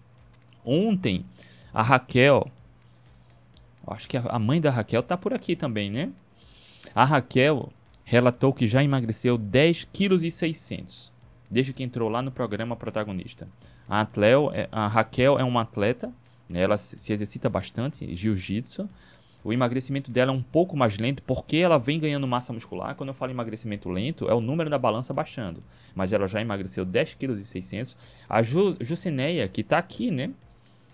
Ontem, 0.64 1.26
a 1.74 1.82
Raquel, 1.82 2.46
acho 3.88 4.08
que 4.08 4.18
a 4.18 4.38
mãe 4.38 4.62
da 4.62 4.70
Raquel 4.70 5.02
tá 5.02 5.18
por 5.18 5.34
aqui 5.34 5.56
também, 5.56 5.90
né? 5.90 6.12
A 6.94 7.04
Raquel 7.04 7.74
relatou 8.04 8.54
que 8.54 8.68
já 8.68 8.84
emagreceu 8.84 9.36
10,6 9.36 9.88
kg 9.92 11.12
desde 11.50 11.74
que 11.74 11.82
entrou 11.82 12.08
lá 12.08 12.22
no 12.22 12.32
programa 12.32 12.76
protagonista. 12.76 13.48
A, 13.88 14.02
Atleo, 14.02 14.52
é, 14.54 14.68
a 14.72 14.88
Raquel 14.88 15.40
é 15.40 15.44
uma 15.44 15.62
atleta, 15.62 16.12
né, 16.50 16.62
ela 16.62 16.78
se 16.78 17.14
exercita 17.14 17.50
bastante, 17.50 18.14
jiu-jitsu. 18.14 18.90
O 19.44 19.54
emagrecimento 19.54 20.12
dela 20.12 20.32
é 20.32 20.36
um 20.36 20.42
pouco 20.42 20.76
mais 20.76 20.98
lento 20.98 21.24
porque 21.24 21.58
ela 21.58 21.78
vem 21.78 22.00
ganhando 22.00 22.28
massa 22.28 22.52
muscular. 22.52 22.96
Quando 22.96 23.10
eu 23.10 23.14
falo 23.14 23.32
emagrecimento 23.32 23.90
lento, 23.90 24.28
é 24.28 24.34
o 24.34 24.42
número 24.42 24.70
da 24.70 24.78
balança 24.78 25.14
baixando. 25.14 25.64
Mas 25.96 26.12
ela 26.12 26.28
já 26.28 26.42
emagreceu 26.42 26.86
10,6 26.86 27.94
kg. 27.94 27.96
A 28.28 28.42
Ju, 28.42 28.76
Jucineia, 28.82 29.48
que 29.48 29.62
está 29.62 29.78
aqui, 29.78 30.12
né? 30.12 30.32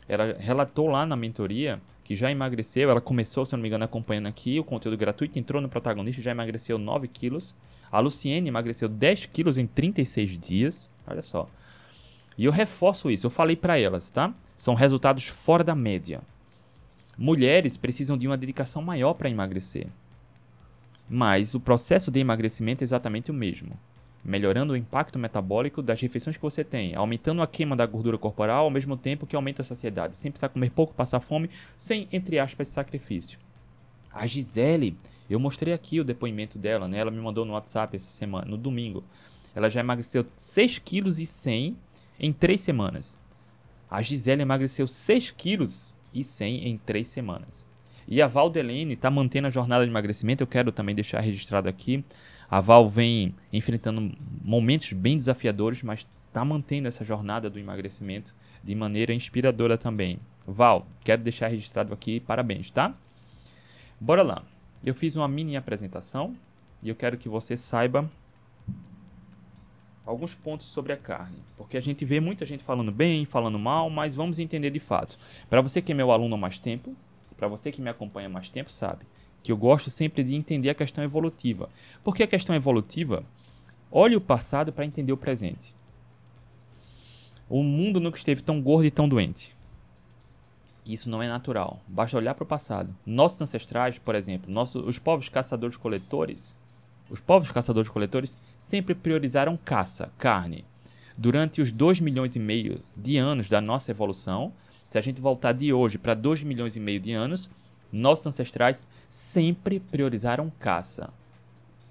Ela 0.08 0.36
relatou 0.38 0.88
lá 0.88 1.06
na 1.06 1.16
mentoria 1.16 1.82
que 2.04 2.16
já 2.16 2.30
emagreceu. 2.30 2.92
Ela 2.92 3.02
começou, 3.02 3.46
se 3.46 3.54
não 3.54 3.62
me 3.62 3.70
engano, 3.70 3.86
acompanhando 3.86 4.28
aqui 4.28 4.60
o 4.60 4.64
conteúdo 4.64 4.98
gratuito, 4.98 5.40
entrou 5.40 5.62
no 5.62 5.70
protagonista 5.70 6.22
já 6.22 6.30
emagreceu 6.30 6.78
9 6.78 7.08
quilos. 7.08 7.56
A 7.92 8.00
Luciene 8.00 8.50
emagreceu 8.50 8.88
10 8.88 9.28
quilos 9.28 9.58
em 9.58 9.66
36 9.66 10.38
dias. 10.38 10.92
Olha 11.08 11.24
só. 11.24 11.50
E 12.38 12.46
eu 12.46 12.52
reforço 12.52 13.12
isso, 13.12 13.26
eu 13.26 13.32
falei 13.32 13.56
para 13.56 13.78
elas, 13.78 14.10
tá? 14.10 14.34
São 14.56 14.74
resultados 14.74 15.28
fora 15.28 15.64
da 15.64 15.76
média. 15.76 16.22
Mulheres 17.18 17.78
precisam 17.78 18.18
de 18.18 18.28
uma 18.28 18.38
dedicação 18.38 18.82
maior 18.82 19.14
para 19.14 19.30
emagrecer. 19.30 19.88
Mas 21.08 21.54
o 21.54 21.60
processo 21.60 22.10
de 22.10 22.20
emagrecimento 22.20 22.84
é 22.84 22.86
exatamente 22.86 23.30
o 23.30 23.34
mesmo. 23.34 23.78
Melhorando 24.26 24.74
o 24.74 24.78
impacto 24.78 25.20
metabólico 25.20 25.82
das 25.82 26.02
refeições 26.02 26.38
que 26.38 26.42
você 26.42 26.64
tem, 26.64 26.96
aumentando 26.96 27.42
a 27.42 27.48
queima 27.48 27.76
da 27.76 27.86
gordura 27.86 28.18
corporal 28.18 28.66
ao 28.66 28.72
mesmo 28.72 28.98
tempo 28.98 29.28
que 29.28 29.36
aumenta 29.36 29.62
a 29.62 29.66
saciedade, 29.66 30.16
sem 30.16 30.32
precisar 30.32 30.50
comer 30.50 30.72
pouco, 30.72 30.94
passar 30.94 31.20
fome, 31.20 31.50
sem, 31.76 32.08
entre 32.12 32.40
aspas, 32.40 32.70
sacrifício. 32.70 33.38
A 34.12 34.26
Gisele, 34.26 34.98
eu 35.30 35.40
mostrei 35.40 35.74
aqui 35.74 36.00
o 36.00 36.04
depoimento 36.04 36.58
dela, 36.58 36.88
né? 36.88 37.00
Ela 37.00 37.12
me 37.12 37.20
mandou 37.20 37.46
no 37.46 37.54
WhatsApp 37.54 37.96
essa 37.96 38.10
semana, 38.10 38.46
no 38.46 38.58
domingo. 38.58 39.04
Ela 39.54 39.70
já 39.70 39.82
emagreceu 39.82 40.24
6,1 40.38 40.82
kg 40.82 41.76
em 42.24 42.32
3 42.32 42.60
semanas. 42.60 43.20
A 43.92 44.02
Gisele 44.02 44.42
emagreceu 44.42 44.88
6 44.88 45.32
quilos 45.32 45.94
e 46.14 46.24
100 46.24 46.70
em 46.70 46.78
3 46.78 47.06
semanas. 47.06 47.68
E 48.08 48.22
a 48.22 48.28
Valdelene 48.28 48.94
está 48.94 49.12
mantendo 49.12 49.48
a 49.48 49.52
jornada 49.52 49.84
de 49.84 49.92
emagrecimento, 49.92 50.42
eu 50.42 50.48
quero 50.48 50.72
também 50.72 50.96
deixar 50.96 51.20
registrado 51.20 51.68
aqui. 51.68 52.02
A 52.50 52.62
Val 52.62 52.88
vem 52.88 53.36
enfrentando 53.52 54.16
momentos 54.42 54.94
bem 54.94 55.18
desafiadores, 55.18 55.84
mas 55.84 56.08
está 56.28 56.46
mantendo 56.46 56.88
essa 56.88 57.04
jornada 57.04 57.50
do 57.50 57.60
emagrecimento 57.60 58.34
de 58.64 58.74
maneira 58.74 59.14
inspiradora 59.14 59.78
também. 59.78 60.18
Val, 60.48 60.88
quero 61.04 61.24
deixar 61.24 61.50
registrado 61.50 61.94
aqui, 61.94 62.22
parabéns, 62.22 62.70
tá? 62.70 62.96
Bora 64.00 64.24
lá. 64.24 64.44
Eu 64.82 64.96
fiz 64.96 65.18
uma 65.18 65.28
mini 65.28 65.58
apresentação 65.58 66.36
e 66.82 66.88
eu 66.88 66.96
quero 66.96 67.18
que 67.18 67.28
você 67.28 67.58
saiba 67.58 68.10
alguns 70.06 70.36
pontos 70.36 70.68
sobre 70.68 70.92
a 70.94 70.98
carne, 70.98 71.38
porque 71.58 71.78
a 71.78 71.82
gente 71.82 72.04
vê 72.04 72.20
muita 72.20 72.46
gente 72.46 72.64
falando 72.64 72.92
bem, 72.92 73.26
falando 73.26 73.58
mal, 73.58 73.90
mas 73.90 74.16
vamos 74.16 74.40
entender 74.40 74.70
de 74.70 74.80
fato. 74.80 75.18
Para 75.50 75.62
você 75.62 75.82
que 75.82 75.92
é 75.92 75.96
meu 75.96 76.12
aluno 76.12 76.36
há 76.36 76.38
mais 76.38 76.60
tempo, 76.60 76.96
para 77.38 77.48
você 77.48 77.72
que 77.72 77.82
me 77.82 77.90
acompanha 77.90 78.28
há 78.28 78.32
mais 78.32 78.50
tempo, 78.50 78.72
sabe 78.72 79.06
que 79.44 79.52
eu 79.52 79.58
gosto 79.58 79.92
sempre 79.92 80.24
de 80.24 80.34
entender 80.34 80.70
a 80.70 80.76
questão 80.76 81.04
evolutiva. 81.04 81.70
Porque 82.04 82.24
a 82.24 82.28
questão 82.28 82.56
evolutiva, 82.56 83.24
olhe 83.92 84.16
o 84.16 84.22
passado 84.22 84.72
para 84.72 84.86
entender 84.86 85.12
o 85.12 85.18
presente. 85.18 85.76
O 87.50 87.62
mundo 87.62 88.00
nunca 88.00 88.18
esteve 88.18 88.42
tão 88.42 88.62
gordo 88.62 88.86
e 88.86 88.92
tão 88.92 89.08
doente. 89.08 89.54
Isso 90.86 91.10
não 91.10 91.22
é 91.22 91.28
natural. 91.28 91.80
Basta 91.88 92.18
olhar 92.18 92.34
para 92.34 92.44
o 92.44 92.48
passado. 92.48 92.96
Nossos 93.06 93.42
ancestrais, 93.42 94.00
por 94.00 94.16
exemplo, 94.16 94.52
nossos, 94.52 94.86
os 94.86 94.98
povos 94.98 95.30
caçadores-coletores, 95.30 96.56
os 97.14 97.22
povos 97.22 97.52
caçadores-coletores 97.52 98.40
sempre 98.58 98.96
priorizaram 98.96 99.56
caça, 99.56 100.12
carne. 100.18 100.66
Durante 101.16 101.62
os 101.62 101.72
2 101.72 102.00
milhões 102.00 102.36
e 102.36 102.40
meio 102.40 102.82
de 102.98 103.18
anos 103.18 103.48
da 103.48 103.62
nossa 103.62 103.92
evolução, 103.92 104.52
se 104.88 104.98
a 104.98 105.02
gente 105.02 105.22
voltar 105.22 105.52
de 105.52 105.72
hoje 105.72 106.00
para 106.00 106.16
2 106.16 106.42
milhões 106.42 106.76
e 106.76 106.80
meio 106.80 107.00
de 107.00 107.12
anos, 107.12 107.52
nossos 107.92 108.26
ancestrais 108.26 108.90
sempre 109.08 109.80
priorizaram 109.80 110.52
caça. 110.60 111.14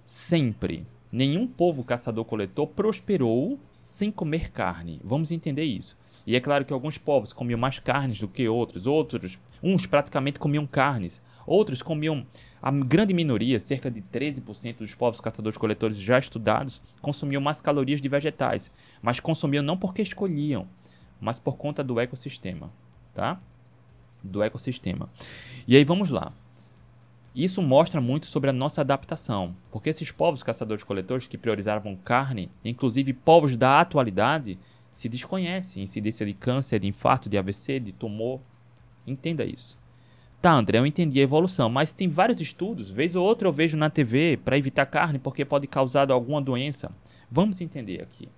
Sempre. 0.08 0.84
Nenhum 1.12 1.46
povo 1.46 1.84
caçador-coletor 1.84 2.66
prosperou 2.66 3.60
sem 3.84 4.10
comer 4.10 4.50
carne. 4.50 5.00
Vamos 5.04 5.30
entender 5.30 5.62
isso. 5.62 5.96
E 6.26 6.34
é 6.34 6.40
claro 6.40 6.64
que 6.64 6.72
alguns 6.72 6.98
povos 6.98 7.32
comiam 7.32 7.60
mais 7.60 7.78
carnes 7.78 8.18
do 8.18 8.26
que 8.26 8.48
outros, 8.48 8.88
outros, 8.88 9.38
uns 9.62 9.86
praticamente 9.86 10.38
comiam 10.38 10.66
carnes, 10.66 11.22
outros 11.46 11.82
comiam 11.82 12.26
a 12.62 12.70
grande 12.70 13.12
minoria, 13.12 13.58
cerca 13.58 13.90
de 13.90 14.00
13% 14.00 14.78
dos 14.78 14.94
povos 14.94 15.20
caçadores-coletores 15.20 15.98
já 15.98 16.18
estudados, 16.18 16.80
consumiam 17.00 17.42
mais 17.42 17.60
calorias 17.60 18.00
de 18.00 18.08
vegetais, 18.08 18.70
mas 19.00 19.20
consumiam 19.20 19.62
não 19.62 19.76
porque 19.76 20.02
escolhiam, 20.02 20.66
mas 21.20 21.38
por 21.38 21.56
conta 21.56 21.82
do 21.82 21.98
ecossistema, 21.98 22.70
tá? 23.14 23.40
Do 24.22 24.42
ecossistema. 24.42 25.08
E 25.66 25.76
aí 25.76 25.84
vamos 25.84 26.10
lá. 26.10 26.32
Isso 27.34 27.62
mostra 27.62 28.00
muito 28.00 28.26
sobre 28.26 28.50
a 28.50 28.52
nossa 28.52 28.82
adaptação, 28.82 29.56
porque 29.70 29.88
esses 29.88 30.10
povos 30.10 30.42
caçadores-coletores 30.42 31.26
que 31.26 31.38
priorizavam 31.38 31.96
carne, 31.96 32.50
inclusive 32.62 33.14
povos 33.14 33.56
da 33.56 33.80
atualidade, 33.80 34.58
se 34.92 35.08
desconhecem 35.08 35.82
incidência 35.82 36.26
de 36.26 36.34
câncer, 36.34 36.78
de 36.78 36.86
infarto, 36.86 37.30
de 37.30 37.38
AVC, 37.38 37.80
de 37.80 37.92
tumor. 37.92 38.38
Entenda 39.06 39.44
isso. 39.44 39.78
Tá, 40.40 40.52
André, 40.52 40.78
eu 40.78 40.86
entendi 40.86 41.20
a 41.20 41.22
evolução, 41.22 41.68
mas 41.68 41.94
tem 41.94 42.08
vários 42.08 42.40
estudos, 42.40 42.90
vez 42.90 43.14
ou 43.14 43.24
outra 43.24 43.46
eu 43.46 43.52
vejo 43.52 43.76
na 43.76 43.88
TV 43.88 44.36
para 44.44 44.58
evitar 44.58 44.86
carne 44.86 45.18
porque 45.18 45.44
pode 45.44 45.68
causar 45.68 46.10
alguma 46.10 46.42
doença. 46.42 46.90
Vamos 47.30 47.60
entender 47.60 48.02
aqui. 48.02 48.28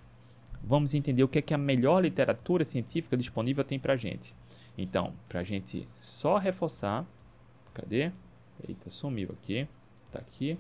Vamos 0.63 0.95
entender 0.95 1.23
o 1.23 1.29
que 1.29 1.39
é 1.39 1.43
que 1.43 1.55
a 1.55 1.59
melhor 1.59 2.03
literatura 2.03 2.65
científica 2.65 3.17
disponível 3.17 3.65
tem 3.65 3.79
pra 3.79 3.97
gente. 3.97 4.35
Então, 4.77 5.15
pra 5.29 5.43
gente 5.43 5.87
só 6.01 6.37
reforçar, 6.37 7.07
cadê? 7.73 8.11
Eita, 8.67 8.91
sumiu 8.91 9.31
aqui. 9.33 9.67
Tá 10.11 10.19
aqui. 10.19 10.59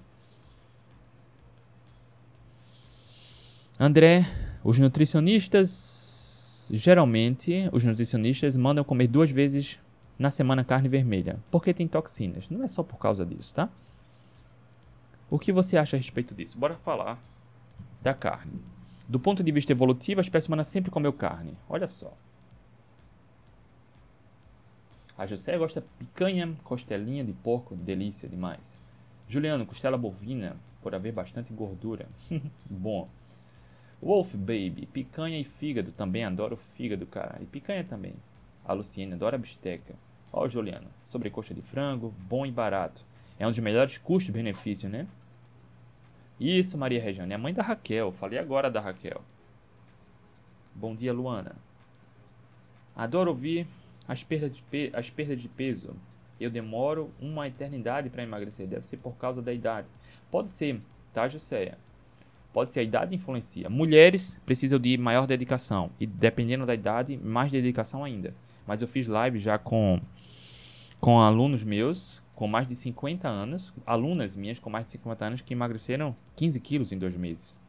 André, 3.78 4.26
os 4.62 4.78
nutricionistas 4.78 6.70
geralmente, 6.72 7.68
os 7.72 7.84
nutricionistas 7.84 8.56
mandam 8.56 8.84
comer 8.84 9.08
duas 9.08 9.30
vezes 9.30 9.78
na 10.18 10.30
semana 10.30 10.64
carne 10.64 10.88
vermelha, 10.88 11.38
porque 11.50 11.74
tem 11.74 11.88
toxinas. 11.88 12.48
Não 12.48 12.62
é 12.62 12.68
só 12.68 12.82
por 12.82 12.98
causa 12.98 13.24
disso, 13.24 13.54
tá? 13.54 13.68
O 15.30 15.38
que 15.38 15.52
você 15.52 15.76
acha 15.76 15.96
a 15.96 15.98
respeito 15.98 16.34
disso? 16.34 16.58
Bora 16.58 16.76
falar 16.76 17.18
da 18.02 18.14
carne. 18.14 18.60
Do 19.08 19.18
ponto 19.18 19.42
de 19.42 19.52
vista 19.52 19.72
evolutivo, 19.72 20.20
a 20.20 20.22
espécie 20.22 20.48
humana 20.48 20.64
sempre 20.64 20.90
comeu 20.90 21.12
carne. 21.12 21.54
Olha 21.68 21.88
só. 21.88 22.12
A 25.16 25.26
José 25.26 25.56
gosta 25.56 25.80
de 25.80 25.86
picanha, 25.98 26.54
costelinha 26.64 27.24
de 27.24 27.32
porco, 27.32 27.76
delícia 27.76 28.28
demais. 28.28 28.78
Juliano, 29.28 29.64
costela 29.64 29.96
bovina, 29.96 30.56
por 30.82 30.94
haver 30.94 31.12
bastante 31.12 31.52
gordura. 31.52 32.06
Bom. 32.68 33.08
Wolf 34.02 34.34
Baby, 34.34 34.88
picanha 34.92 35.38
e 35.38 35.44
fígado, 35.44 35.92
também 35.92 36.24
adoro 36.24 36.56
fígado, 36.56 37.06
cara. 37.06 37.38
E 37.40 37.46
picanha 37.46 37.84
também. 37.84 38.14
A 38.64 38.72
Luciene 38.72 39.14
adora 39.14 39.36
bisteca. 39.36 39.94
Ó, 40.32 40.48
Juliano, 40.48 40.88
sobrecoxa 41.06 41.54
de 41.54 41.62
frango, 41.62 42.14
bom 42.28 42.46
e 42.46 42.50
barato. 42.50 43.04
É 43.38 43.46
um 43.46 43.50
dos 43.50 43.58
melhores 43.58 43.98
custos-benefício, 43.98 44.88
né? 44.88 45.06
Isso, 46.38 46.76
Maria 46.76 47.00
Regiane, 47.00 47.32
é 47.32 47.36
mãe 47.36 47.54
da 47.54 47.62
Raquel. 47.62 48.10
Falei 48.10 48.38
agora 48.38 48.70
da 48.70 48.80
Raquel. 48.80 49.22
Bom 50.74 50.94
dia, 50.94 51.12
Luana. 51.12 51.54
Adoro 52.96 53.30
ouvir 53.30 53.66
as 54.08 54.24
perdas 54.24 54.56
de, 54.56 54.90
as 54.92 55.10
perdas 55.10 55.40
de 55.40 55.48
peso. 55.48 55.94
Eu 56.40 56.50
demoro 56.50 57.12
uma 57.20 57.46
eternidade 57.46 58.10
para 58.10 58.22
emagrecer. 58.22 58.66
Deve 58.66 58.86
ser 58.86 58.96
por 58.96 59.16
causa 59.16 59.40
da 59.40 59.52
idade. 59.52 59.86
Pode 60.30 60.50
ser, 60.50 60.80
tá, 61.12 61.28
Jusceia? 61.28 61.78
Pode 62.52 62.72
ser 62.72 62.80
a 62.80 62.82
idade 62.84 63.14
influencia. 63.14 63.68
Mulheres 63.70 64.36
precisam 64.44 64.78
de 64.78 64.96
maior 64.96 65.26
dedicação. 65.26 65.90
E 65.98 66.06
dependendo 66.06 66.66
da 66.66 66.74
idade, 66.74 67.16
mais 67.16 67.50
dedicação 67.50 68.04
ainda. 68.04 68.34
Mas 68.66 68.82
eu 68.82 68.88
fiz 68.88 69.06
live 69.06 69.38
já 69.38 69.58
com, 69.58 70.00
com 71.00 71.20
alunos 71.20 71.62
meus 71.62 72.22
com 72.34 72.48
mais 72.48 72.66
de 72.66 72.74
50 72.74 73.28
anos, 73.28 73.72
alunas 73.86 74.34
minhas 74.34 74.58
com 74.58 74.68
mais 74.68 74.86
de 74.86 74.90
50 74.92 75.24
anos 75.24 75.40
que 75.40 75.54
emagreceram 75.54 76.16
15 76.34 76.60
quilos 76.60 76.92
em 76.92 76.98
dois 76.98 77.16
meses. 77.16 77.60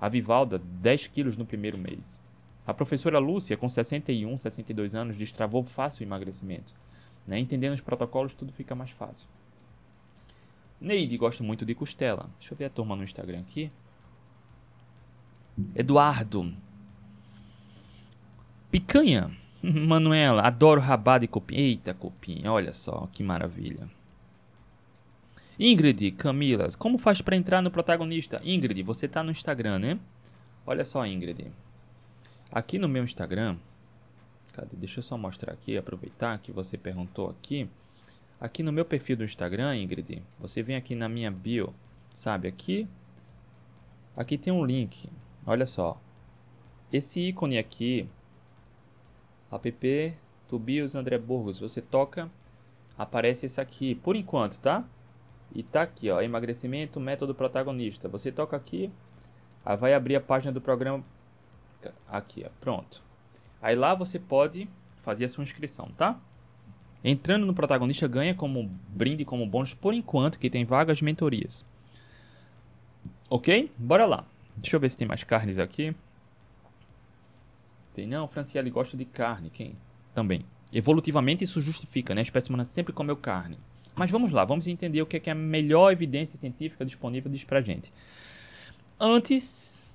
A 0.00 0.08
Vivalda, 0.08 0.58
10 0.58 1.08
quilos 1.08 1.36
no 1.36 1.44
primeiro 1.44 1.78
mês. 1.78 2.20
A 2.66 2.72
professora 2.72 3.18
Lúcia, 3.18 3.56
com 3.56 3.68
61, 3.68 4.38
62 4.38 4.94
anos, 4.94 5.18
destravou 5.18 5.62
fácil 5.62 6.02
o 6.02 6.08
emagrecimento. 6.08 6.74
Né? 7.26 7.38
Entendendo 7.38 7.74
os 7.74 7.80
protocolos, 7.80 8.34
tudo 8.34 8.52
fica 8.52 8.74
mais 8.74 8.90
fácil. 8.90 9.28
Neide 10.80 11.16
gosta 11.16 11.44
muito 11.44 11.64
de 11.64 11.74
costela. 11.74 12.30
Deixa 12.38 12.54
eu 12.54 12.58
ver 12.58 12.66
a 12.66 12.70
turma 12.70 12.96
no 12.96 13.04
Instagram 13.04 13.40
aqui. 13.40 13.70
Eduardo. 15.74 16.52
Picanha. 18.70 19.30
Manuela, 19.72 20.42
adoro 20.42 20.80
rabada 20.80 21.20
de 21.20 21.28
cupim. 21.28 21.56
Eita, 21.56 21.94
cupim, 21.94 22.46
olha 22.46 22.72
só 22.72 23.08
que 23.12 23.22
maravilha. 23.22 23.88
Ingrid, 25.58 26.10
Camila, 26.12 26.68
como 26.78 26.98
faz 26.98 27.22
para 27.22 27.36
entrar 27.36 27.62
no 27.62 27.70
protagonista? 27.70 28.40
Ingrid, 28.44 28.82
você 28.82 29.08
tá 29.08 29.22
no 29.22 29.30
Instagram, 29.30 29.78
né? 29.78 29.98
Olha 30.66 30.84
só, 30.84 31.06
Ingrid. 31.06 31.50
Aqui 32.52 32.78
no 32.78 32.88
meu 32.88 33.04
Instagram, 33.04 33.56
cadê? 34.52 34.76
Deixa 34.76 34.98
eu 34.98 35.02
só 35.02 35.16
mostrar 35.16 35.52
aqui, 35.52 35.78
aproveitar 35.78 36.38
que 36.38 36.52
você 36.52 36.76
perguntou 36.76 37.30
aqui. 37.30 37.68
Aqui 38.40 38.62
no 38.62 38.72
meu 38.72 38.84
perfil 38.84 39.16
do 39.16 39.24
Instagram, 39.24 39.76
Ingrid, 39.76 40.22
você 40.38 40.62
vem 40.62 40.76
aqui 40.76 40.94
na 40.94 41.08
minha 41.08 41.30
bio, 41.30 41.72
sabe? 42.12 42.48
Aqui, 42.48 42.86
aqui 44.16 44.36
tem 44.36 44.52
um 44.52 44.64
link. 44.64 45.08
Olha 45.46 45.64
só. 45.64 46.00
Esse 46.92 47.20
ícone 47.28 47.58
aqui, 47.58 48.08
app 49.54 50.14
Tubios 50.48 50.94
André 50.94 51.18
Burgos, 51.18 51.60
você 51.60 51.80
toca, 51.80 52.30
aparece 52.96 53.46
esse 53.46 53.60
aqui, 53.60 53.94
por 53.94 54.16
enquanto, 54.16 54.58
tá? 54.60 54.84
E 55.54 55.62
tá 55.62 55.82
aqui, 55.82 56.10
ó, 56.10 56.20
emagrecimento, 56.20 57.00
método 57.00 57.34
protagonista. 57.34 58.08
Você 58.08 58.30
toca 58.32 58.56
aqui, 58.56 58.90
aí 59.64 59.76
vai 59.76 59.94
abrir 59.94 60.16
a 60.16 60.20
página 60.20 60.52
do 60.52 60.60
programa 60.60 61.04
aqui, 62.08 62.44
ó, 62.46 62.50
pronto. 62.60 63.02
Aí 63.62 63.74
lá 63.74 63.94
você 63.94 64.18
pode 64.18 64.68
fazer 64.96 65.24
a 65.24 65.28
sua 65.28 65.42
inscrição, 65.42 65.88
tá? 65.96 66.18
Entrando 67.02 67.46
no 67.46 67.54
protagonista 67.54 68.08
ganha 68.08 68.34
como 68.34 68.70
brinde, 68.88 69.24
como 69.24 69.46
bônus 69.46 69.74
por 69.74 69.92
enquanto, 69.92 70.38
que 70.38 70.48
tem 70.48 70.64
vagas 70.64 71.02
mentorias. 71.02 71.64
Ok? 73.28 73.70
Bora 73.76 74.06
lá. 74.06 74.24
Deixa 74.56 74.76
eu 74.76 74.80
ver 74.80 74.90
se 74.90 74.96
tem 74.96 75.06
mais 75.06 75.24
carnes 75.24 75.58
aqui. 75.58 75.94
Tem 77.94 78.06
não, 78.06 78.26
Franciele 78.26 78.70
gosta 78.70 78.96
de 78.96 79.04
carne, 79.04 79.48
quem? 79.50 79.76
Também. 80.12 80.44
Evolutivamente 80.72 81.44
isso 81.44 81.60
justifica, 81.60 82.14
né? 82.14 82.20
A 82.20 82.22
espécie 82.22 82.48
humana 82.48 82.64
sempre 82.64 82.92
comeu 82.92 83.16
carne. 83.16 83.56
Mas 83.94 84.10
vamos 84.10 84.32
lá, 84.32 84.44
vamos 84.44 84.66
entender 84.66 85.00
o 85.00 85.06
que 85.06 85.16
é, 85.16 85.20
que 85.20 85.30
é 85.30 85.32
a 85.32 85.36
melhor 85.36 85.92
evidência 85.92 86.36
científica 86.36 86.84
disponível 86.84 87.30
diz 87.30 87.44
pra 87.44 87.60
gente. 87.60 87.92
Antes, 88.98 89.88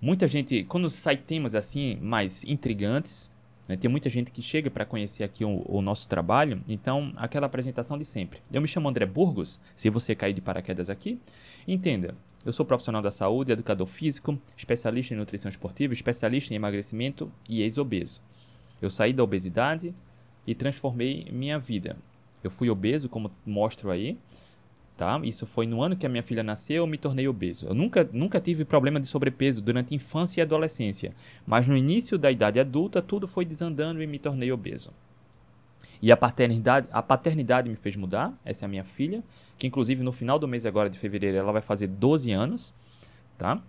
muita 0.00 0.28
gente, 0.28 0.62
quando 0.64 0.88
sai 0.88 1.16
temas 1.16 1.56
assim 1.56 1.96
mais 2.00 2.44
intrigantes, 2.44 3.28
né, 3.66 3.76
tem 3.76 3.90
muita 3.90 4.08
gente 4.08 4.30
que 4.30 4.40
chega 4.40 4.70
para 4.70 4.84
conhecer 4.84 5.24
aqui 5.24 5.44
o, 5.44 5.64
o, 5.66 5.82
nosso 5.82 6.06
trabalho, 6.06 6.62
então 6.68 7.12
aquela 7.16 7.46
apresentação 7.46 7.98
de 7.98 8.04
sempre. 8.04 8.40
Eu 8.52 8.60
me 8.60 8.68
chamo 8.68 8.88
André 8.88 9.06
Burgos, 9.06 9.60
se 9.74 9.90
você 9.90 10.14
cair 10.14 10.32
de 10.32 10.40
paraquedas 10.40 10.88
aqui, 10.88 11.18
entenda. 11.66 12.14
Eu 12.44 12.52
sou 12.52 12.66
profissional 12.66 13.00
da 13.00 13.12
saúde, 13.12 13.52
educador 13.52 13.86
físico, 13.86 14.36
especialista 14.56 15.14
em 15.14 15.16
nutrição 15.16 15.48
esportiva, 15.48 15.92
especialista 15.92 16.52
em 16.52 16.56
emagrecimento 16.56 17.30
e 17.48 17.62
ex-obeso. 17.62 18.20
Eu 18.80 18.90
saí 18.90 19.12
da 19.12 19.22
obesidade 19.22 19.94
e 20.44 20.52
transformei 20.52 21.28
minha 21.30 21.56
vida. 21.56 21.96
Eu 22.42 22.50
fui 22.50 22.68
obeso, 22.68 23.08
como 23.08 23.30
mostro 23.46 23.92
aí, 23.92 24.18
tá? 24.96 25.20
Isso 25.22 25.46
foi 25.46 25.68
no 25.68 25.80
ano 25.80 25.96
que 25.96 26.04
a 26.04 26.08
minha 26.08 26.22
filha 26.22 26.42
nasceu, 26.42 26.78
eu 26.78 26.86
me 26.86 26.98
tornei 26.98 27.28
obeso. 27.28 27.66
Eu 27.66 27.74
nunca, 27.74 28.08
nunca 28.12 28.40
tive 28.40 28.64
problema 28.64 28.98
de 28.98 29.06
sobrepeso 29.06 29.62
durante 29.62 29.94
infância 29.94 30.40
e 30.40 30.42
adolescência, 30.42 31.14
mas 31.46 31.68
no 31.68 31.76
início 31.76 32.18
da 32.18 32.28
idade 32.28 32.58
adulta 32.58 33.00
tudo 33.00 33.28
foi 33.28 33.44
desandando 33.44 34.02
e 34.02 34.06
me 34.06 34.18
tornei 34.18 34.50
obeso. 34.50 34.92
E 36.00 36.10
a 36.10 36.16
paternidade, 36.16 36.88
a 36.92 37.02
paternidade 37.02 37.68
me 37.68 37.76
fez 37.76 37.96
mudar. 37.96 38.32
Essa 38.44 38.64
é 38.64 38.66
a 38.66 38.68
minha 38.68 38.84
filha, 38.84 39.22
que 39.58 39.66
inclusive 39.66 40.02
no 40.02 40.12
final 40.12 40.38
do 40.38 40.48
mês 40.48 40.66
agora 40.66 40.90
de 40.90 40.98
fevereiro 40.98 41.36
ela 41.36 41.52
vai 41.52 41.62
fazer 41.62 41.86
12 41.86 42.30
anos, 42.32 42.74
tá? 43.38 43.62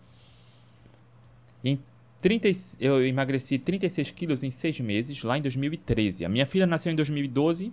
Em 1.64 1.80
30, 2.22 2.50
eu 2.80 3.06
emagreci 3.06 3.58
36 3.58 4.12
quilos 4.12 4.44
em 4.44 4.50
6 4.50 4.80
meses, 4.80 5.24
lá 5.24 5.38
em 5.38 5.42
2013. 5.42 6.26
A 6.26 6.30
minha 6.30 6.46
filha 6.46 6.66
nasceu 6.66 6.92
em 6.92 6.96
2012 6.96 7.72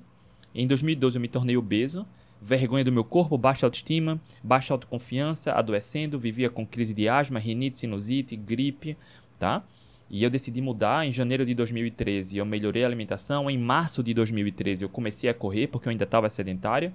em 0.55 0.67
2012 0.67 1.17
eu 1.17 1.21
me 1.21 1.29
tornei 1.29 1.57
obeso, 1.57 2.07
vergonha 2.41 2.85
do 2.85 2.91
meu 2.91 3.05
corpo, 3.05 3.39
baixa 3.39 3.67
autoestima, 3.67 4.21
baixa 4.43 4.75
autoconfiança, 4.75 5.53
adoecendo, 5.53 6.19
vivia 6.19 6.51
com 6.51 6.67
crise 6.67 6.93
de 6.93 7.09
asma, 7.09 7.39
rinite, 7.39 7.77
sinusite, 7.77 8.35
gripe, 8.35 8.97
tá? 9.39 9.65
E 10.11 10.25
eu 10.25 10.31
decidi 10.31 10.61
mudar 10.61 11.07
em 11.07 11.13
janeiro 11.13 11.47
de 11.47 11.55
2013. 11.55 12.37
Eu 12.37 12.45
melhorei 12.45 12.83
a 12.83 12.87
alimentação. 12.87 13.49
Em 13.49 13.57
março 13.57 14.03
de 14.03 14.13
2013 14.13 14.83
eu 14.83 14.89
comecei 14.89 15.31
a 15.31 15.35
correr 15.35 15.69
porque 15.69 15.87
eu 15.87 15.91
ainda 15.91 16.05
estava 16.05 16.29
sedentário. 16.29 16.93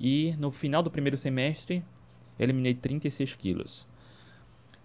E 0.00 0.34
no 0.38 0.50
final 0.50 0.82
do 0.82 0.90
primeiro 0.90 1.16
semestre 1.18 1.84
eliminei 2.38 2.74
36 2.74 3.34
quilos. 3.34 3.86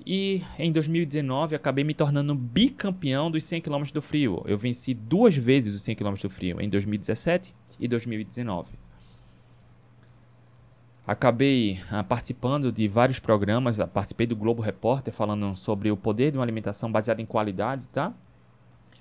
E 0.06 0.42
em 0.58 0.72
2019 0.72 1.56
acabei 1.56 1.84
me 1.84 1.94
tornando 1.94 2.34
bicampeão 2.34 3.30
dos 3.30 3.44
100 3.44 3.62
km 3.62 3.84
do 3.94 4.02
frio. 4.02 4.44
Eu 4.46 4.58
venci 4.58 4.94
duas 4.94 5.36
vezes 5.36 5.76
os 5.76 5.82
100 5.82 5.96
km 5.96 6.14
do 6.22 6.30
frio, 6.30 6.62
em 6.62 6.70
2017 6.70 7.54
e 7.80 7.88
2019. 7.88 8.79
Acabei 11.10 11.82
ah, 11.90 12.04
participando 12.04 12.72
de 12.72 12.88
vários 12.88 13.18
programas, 13.18 13.80
ah, 13.80 13.88
participei 13.88 14.28
do 14.28 14.36
Globo 14.36 14.62
Repórter 14.62 15.12
falando 15.12 15.56
sobre 15.56 15.90
o 15.90 15.98
poder 15.98 16.30
de 16.30 16.38
uma 16.38 16.44
alimentação 16.44 16.92
baseada 16.92 17.20
em 17.20 17.26
qualidade, 17.26 17.90
tá? 17.90 18.14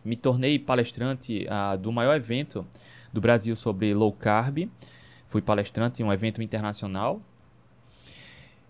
Me 0.03 0.17
tornei 0.17 0.59
palestrante 0.59 1.47
ah, 1.51 1.77
do 1.77 1.93
maior 1.93 2.17
evento 2.17 2.67
do 3.13 3.21
Brasil 3.21 3.55
sobre 3.55 3.93
low 3.93 4.11
carb. 4.11 4.71
Fui 5.27 5.43
palestrante 5.43 6.03
em 6.03 6.07
um 6.07 6.11
evento 6.11 6.41
internacional. 6.41 7.21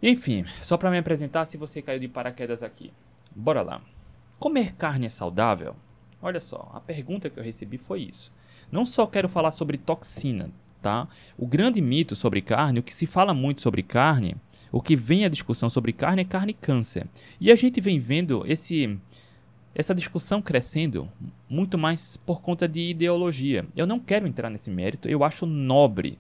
Enfim, 0.03 0.45
só 0.61 0.77
para 0.77 0.91
me 0.91 0.99
apresentar 0.99 1.45
se 1.45 1.57
você 1.57 1.81
caiu 1.81 2.01
de 2.01 2.09
paraquedas 2.09 2.61
aqui. 2.65 2.93
Bora 3.31 3.63
lá. 3.63 3.81
Comer 4.41 4.75
carne 4.75 5.07
é 5.07 5.11
saudável? 5.11 5.77
Olha 6.21 6.41
só, 6.41 6.73
a 6.75 6.81
pergunta 6.81 7.31
que 7.31 7.39
eu 7.39 7.45
recebi 7.45 7.79
foi 7.79 8.01
isso. 8.01 8.33
Não 8.69 8.85
só 8.85 9.07
quero 9.07 9.29
falar 9.29 9.53
sobre 9.53 9.79
toxina, 9.79 10.51
tá? 10.83 11.09
O 11.37 11.47
grande 11.47 11.81
mito 11.81 12.15
sobre 12.17 12.41
carne, 12.41 12.81
o 12.81 12.83
que 12.83 12.95
se 12.95 13.07
fala 13.07 13.35
muito 13.35 13.63
sobre 13.63 13.83
carne, 13.83 14.37
o 14.71 14.81
que 14.81 14.97
vem 14.97 15.25
a 15.25 15.29
discussão 15.29 15.69
sobre 15.71 15.93
carne 15.93 16.23
é 16.23 16.25
carne 16.25 16.53
câncer. 16.53 17.07
E 17.41 17.51
a 17.51 17.55
gente 17.55 17.81
vem 17.81 17.99
vendo 17.99 18.45
esse 18.47 18.99
essa 19.75 19.95
discussão 19.95 20.43
crescendo 20.43 21.09
muito 21.49 21.79
mais 21.79 22.17
por 22.17 22.41
conta 22.41 22.67
de 22.67 22.81
ideologia. 22.81 23.65
Eu 23.77 23.87
não 23.87 24.01
quero 24.01 24.27
entrar 24.27 24.51
nesse 24.51 24.71
mérito, 24.71 25.09
eu 25.09 25.23
acho 25.23 25.47
nobre, 25.47 26.19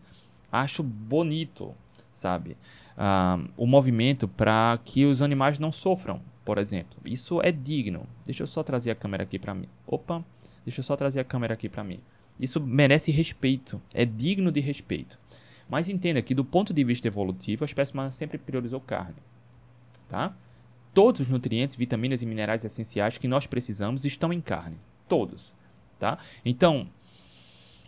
acho 0.53 0.83
bonito, 0.83 1.75
sabe? 2.09 2.57
Uh, 2.97 3.49
o 3.57 3.66
movimento 3.66 4.29
para 4.29 4.79
que 4.85 5.05
os 5.05 5.23
animais 5.23 5.59
não 5.59 5.73
sofram, 5.73 6.21
por 6.44 6.59
exemplo. 6.59 6.99
Isso 7.05 7.40
é 7.42 7.51
digno. 7.51 8.07
Deixa 8.25 8.42
eu 8.42 8.47
só 8.47 8.62
trazer 8.62 8.92
a 8.92 8.94
câmera 8.94 9.25
aqui 9.25 9.38
para 9.38 9.55
mim. 9.55 9.66
Opa, 9.87 10.25
deixa 10.64 10.81
eu 10.81 10.85
só 10.85 10.94
trazer 10.94 11.21
a 11.21 11.25
câmera 11.25 11.55
aqui 11.55 11.68
para 11.68 11.83
mim. 11.83 12.01
Isso 12.38 12.61
merece 12.61 13.11
respeito, 13.11 13.81
é 13.92 14.05
digno 14.05 14.53
de 14.53 14.61
respeito. 14.61 15.18
Mas 15.68 15.88
entenda 15.88 16.22
que 16.22 16.35
do 16.35 16.44
ponto 16.44 16.72
de 16.72 16.83
vista 16.85 17.09
evolutivo, 17.09 17.64
a 17.64 17.66
espécie 17.66 17.92
humana 17.92 18.11
sempre 18.11 18.38
priorizou 18.38 18.81
carne, 18.81 19.16
tá? 20.09 20.35
Todos 20.94 21.20
os 21.20 21.29
nutrientes, 21.29 21.77
vitaminas 21.77 22.22
e 22.22 22.27
minerais 22.27 22.64
essenciais 22.64 23.18
que 23.18 23.29
nós 23.29 23.46
precisamos 23.46 24.05
estão 24.05 24.33
em 24.33 24.40
carne, 24.40 24.77
todos, 25.07 25.55
tá? 25.98 26.18
Então, 26.44 26.88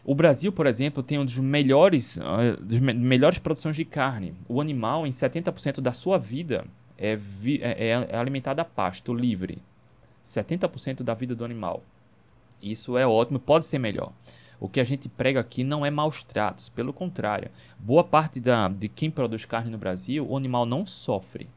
o 0.04 0.14
Brasil, 0.14 0.52
por 0.52 0.66
exemplo, 0.66 1.02
tem 1.02 1.18
um 1.18 1.24
dos 1.24 1.38
melhores, 1.38 2.16
uh, 2.16 2.62
dos 2.62 2.78
me 2.78 2.92
melhores 2.92 3.38
produções 3.38 3.76
de 3.76 3.84
carne. 3.84 4.34
O 4.48 4.60
animal, 4.60 5.06
em 5.06 5.10
70% 5.10 5.80
da 5.80 5.92
sua 5.92 6.18
vida, 6.18 6.66
é, 6.98 7.16
é, 7.60 7.88
é 8.10 8.16
alimentado 8.16 8.60
a 8.60 8.64
pasto 8.64 9.14
livre. 9.14 9.58
70% 10.24 11.02
da 11.02 11.14
vida 11.14 11.34
do 11.34 11.44
animal. 11.44 11.82
Isso 12.62 12.96
é 12.96 13.06
ótimo, 13.06 13.38
pode 13.38 13.66
ser 13.66 13.78
melhor. 13.78 14.12
O 14.61 14.68
que 14.68 14.79
a 14.79 14.85
gente 14.85 15.09
prega 15.09 15.40
aqui 15.40 15.64
não 15.64 15.87
é 15.87 15.90
maus 15.90 16.23
tratos, 16.23 16.68
pelo 16.68 16.92
contrário. 16.92 17.51
Boa 17.79 18.05
parte 18.05 18.38
da, 18.38 18.68
de 18.68 18.88
quem 18.88 19.11
produz 19.11 19.46
carne 19.46 19.70
no 19.70 19.79
Brasil, 19.79 20.27
o 20.29 20.37
animal 20.37 20.66
não 20.66 20.85
sofre. 20.85 21.49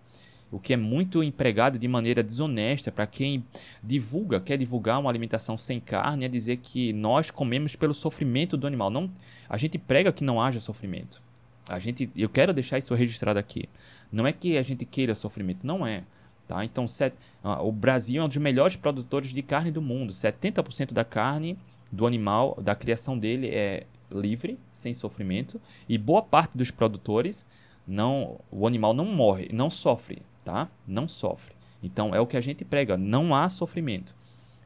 o 0.49 0.59
que 0.59 0.71
é 0.71 0.77
muito 0.77 1.23
empregado 1.23 1.79
de 1.79 1.87
maneira 1.87 2.23
desonesta 2.23 2.91
para 2.91 3.07
quem 3.07 3.43
divulga, 3.83 4.39
quer 4.39 4.55
divulgar 4.55 4.99
uma 4.99 5.09
alimentação 5.09 5.57
sem 5.57 5.79
carne, 5.79 6.25
é 6.25 6.27
dizer 6.29 6.57
que 6.57 6.93
nós 6.93 7.29
comemos 7.29 7.75
pelo 7.75 7.93
sofrimento 7.93 8.55
do 8.55 8.67
animal. 8.67 8.89
Não, 8.89 9.11
a 9.49 9.57
gente 9.57 9.77
prega 9.77 10.13
que 10.13 10.23
não 10.23 10.39
haja 10.39 10.59
sofrimento. 10.59 11.21
A 11.67 11.79
gente, 11.79 12.09
eu 12.15 12.29
quero 12.29 12.53
deixar 12.53 12.77
isso 12.77 12.93
registrado 12.93 13.39
aqui. 13.39 13.67
Não 14.11 14.27
é 14.27 14.31
que 14.31 14.57
a 14.57 14.61
gente 14.61 14.85
queira 14.85 15.15
sofrimento, 15.15 15.65
não 15.65 15.85
é. 15.85 16.03
Tá? 16.47 16.63
Então, 16.63 16.87
set, 16.87 17.15
uh, 17.43 17.65
o 17.65 17.71
Brasil 17.71 18.21
é 18.21 18.25
um 18.25 18.27
dos 18.27 18.37
melhores 18.37 18.75
produtores 18.75 19.33
de 19.33 19.41
carne 19.41 19.71
do 19.71 19.81
mundo. 19.81 20.13
70% 20.13 20.93
da 20.93 21.03
carne 21.03 21.57
do 21.93 22.07
animal, 22.07 22.57
da 22.59 22.73
criação 22.73 23.17
dele 23.17 23.49
é 23.49 23.85
livre, 24.11 24.57
sem 24.71 24.95
sofrimento, 24.95 25.61
e 25.87 25.95
boa 25.95 26.23
parte 26.23 26.57
dos 26.57 26.71
produtores 26.71 27.45
não, 27.87 28.39
o 28.49 28.65
animal 28.65 28.95
não 28.95 29.05
morre, 29.05 29.49
não 29.53 29.69
sofre, 29.69 30.23
tá? 30.43 30.67
Não 30.87 31.07
sofre. 31.07 31.53
Então 31.83 32.15
é 32.15 32.19
o 32.19 32.25
que 32.25 32.35
a 32.35 32.41
gente 32.41 32.65
prega, 32.65 32.97
não 32.97 33.35
há 33.35 33.47
sofrimento. 33.47 34.15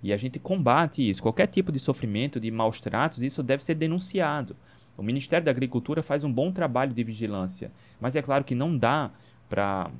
E 0.01 0.13
a 0.13 0.17
gente 0.17 0.39
combate 0.39 1.07
isso. 1.07 1.21
Qualquer 1.21 1.47
tipo 1.47 1.69
de 1.71 1.79
sofrimento, 1.79 2.39
de 2.39 2.49
maus 2.49 2.79
tratos, 2.79 3.21
isso 3.21 3.43
deve 3.43 3.63
ser 3.63 3.75
denunciado. 3.75 4.55
O 4.95 5.03
Ministério 5.03 5.43
da 5.43 5.51
Agricultura 5.51 6.01
faz 6.01 6.23
um 6.23 6.31
bom 6.31 6.51
trabalho 6.51 6.93
de 6.93 7.03
vigilância, 7.03 7.71
mas 7.99 8.15
é 8.15 8.21
claro 8.21 8.45
que 8.45 8.55
não 8.55 8.77
dá 8.77 9.11
para 9.49 9.91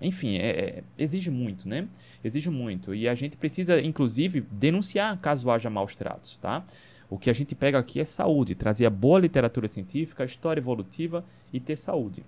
enfim, 0.00 0.36
é, 0.36 0.48
é, 0.48 0.84
exige 0.98 1.30
muito, 1.30 1.68
né? 1.68 1.86
Exige 2.24 2.48
muito. 2.50 2.94
E 2.94 3.08
a 3.08 3.14
gente 3.14 3.36
precisa, 3.36 3.80
inclusive, 3.80 4.40
denunciar 4.50 5.18
caso 5.18 5.50
haja 5.50 5.68
maus 5.68 5.94
tratos, 5.94 6.38
tá? 6.38 6.64
O 7.08 7.18
que 7.18 7.28
a 7.28 7.32
gente 7.32 7.54
pega 7.54 7.78
aqui 7.78 8.00
é 8.00 8.04
saúde, 8.04 8.54
trazer 8.54 8.86
a 8.86 8.90
boa 8.90 9.18
literatura 9.18 9.66
científica, 9.68 10.22
a 10.22 10.26
história 10.26 10.60
evolutiva 10.60 11.24
e 11.52 11.58
ter 11.58 11.76
saúde. 11.76 12.24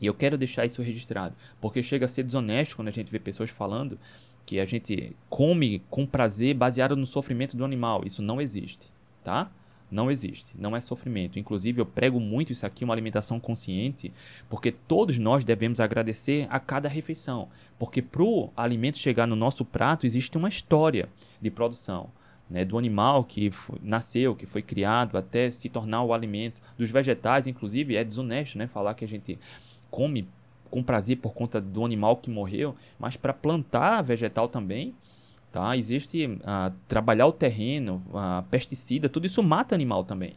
E 0.00 0.06
eu 0.06 0.14
quero 0.14 0.38
deixar 0.38 0.64
isso 0.64 0.82
registrado, 0.82 1.34
porque 1.60 1.82
chega 1.82 2.04
a 2.04 2.08
ser 2.08 2.22
desonesto 2.22 2.76
quando 2.76 2.88
a 2.88 2.92
gente 2.92 3.10
vê 3.10 3.18
pessoas 3.18 3.50
falando 3.50 3.98
que 4.46 4.58
a 4.58 4.64
gente 4.64 5.14
come 5.28 5.82
com 5.90 6.06
prazer 6.06 6.54
baseado 6.54 6.96
no 6.96 7.06
sofrimento 7.06 7.56
do 7.56 7.64
animal. 7.64 8.02
Isso 8.04 8.22
não 8.22 8.40
existe, 8.40 8.90
tá? 9.22 9.50
Não 9.90 10.10
existe, 10.10 10.54
não 10.56 10.76
é 10.76 10.80
sofrimento. 10.80 11.38
Inclusive, 11.38 11.80
eu 11.80 11.86
prego 11.86 12.20
muito 12.20 12.52
isso 12.52 12.64
aqui, 12.64 12.84
uma 12.84 12.94
alimentação 12.94 13.40
consciente, 13.40 14.12
porque 14.48 14.70
todos 14.70 15.18
nós 15.18 15.44
devemos 15.44 15.80
agradecer 15.80 16.46
a 16.48 16.60
cada 16.60 16.88
refeição. 16.88 17.48
Porque 17.78 18.00
para 18.00 18.22
o 18.22 18.50
alimento 18.56 18.98
chegar 18.98 19.26
no 19.26 19.34
nosso 19.34 19.64
prato, 19.64 20.06
existe 20.06 20.36
uma 20.38 20.48
história 20.48 21.08
de 21.40 21.50
produção. 21.50 22.08
Né, 22.48 22.64
do 22.64 22.76
animal 22.76 23.22
que 23.22 23.48
foi, 23.48 23.78
nasceu, 23.80 24.34
que 24.34 24.44
foi 24.44 24.60
criado, 24.60 25.16
até 25.16 25.52
se 25.52 25.68
tornar 25.68 26.02
o 26.02 26.12
alimento. 26.12 26.60
Dos 26.76 26.90
vegetais, 26.90 27.46
inclusive, 27.46 27.94
é 27.94 28.02
desonesto 28.02 28.58
né, 28.58 28.66
falar 28.66 28.94
que 28.94 29.04
a 29.04 29.08
gente 29.08 29.38
come 29.88 30.26
com 30.68 30.82
prazer 30.82 31.18
por 31.18 31.32
conta 31.32 31.60
do 31.60 31.84
animal 31.84 32.16
que 32.16 32.28
morreu, 32.28 32.74
mas 32.98 33.16
para 33.16 33.32
plantar 33.32 34.02
vegetal 34.02 34.48
também, 34.48 34.94
tá? 35.50 35.76
Existe 35.76 36.26
uh, 36.26 36.72
trabalhar 36.86 37.26
o 37.26 37.32
terreno, 37.32 38.02
uh, 38.08 38.42
pesticida, 38.50 39.08
tudo 39.08 39.26
isso 39.26 39.42
mata 39.42 39.74
animal 39.74 40.04
também, 40.04 40.34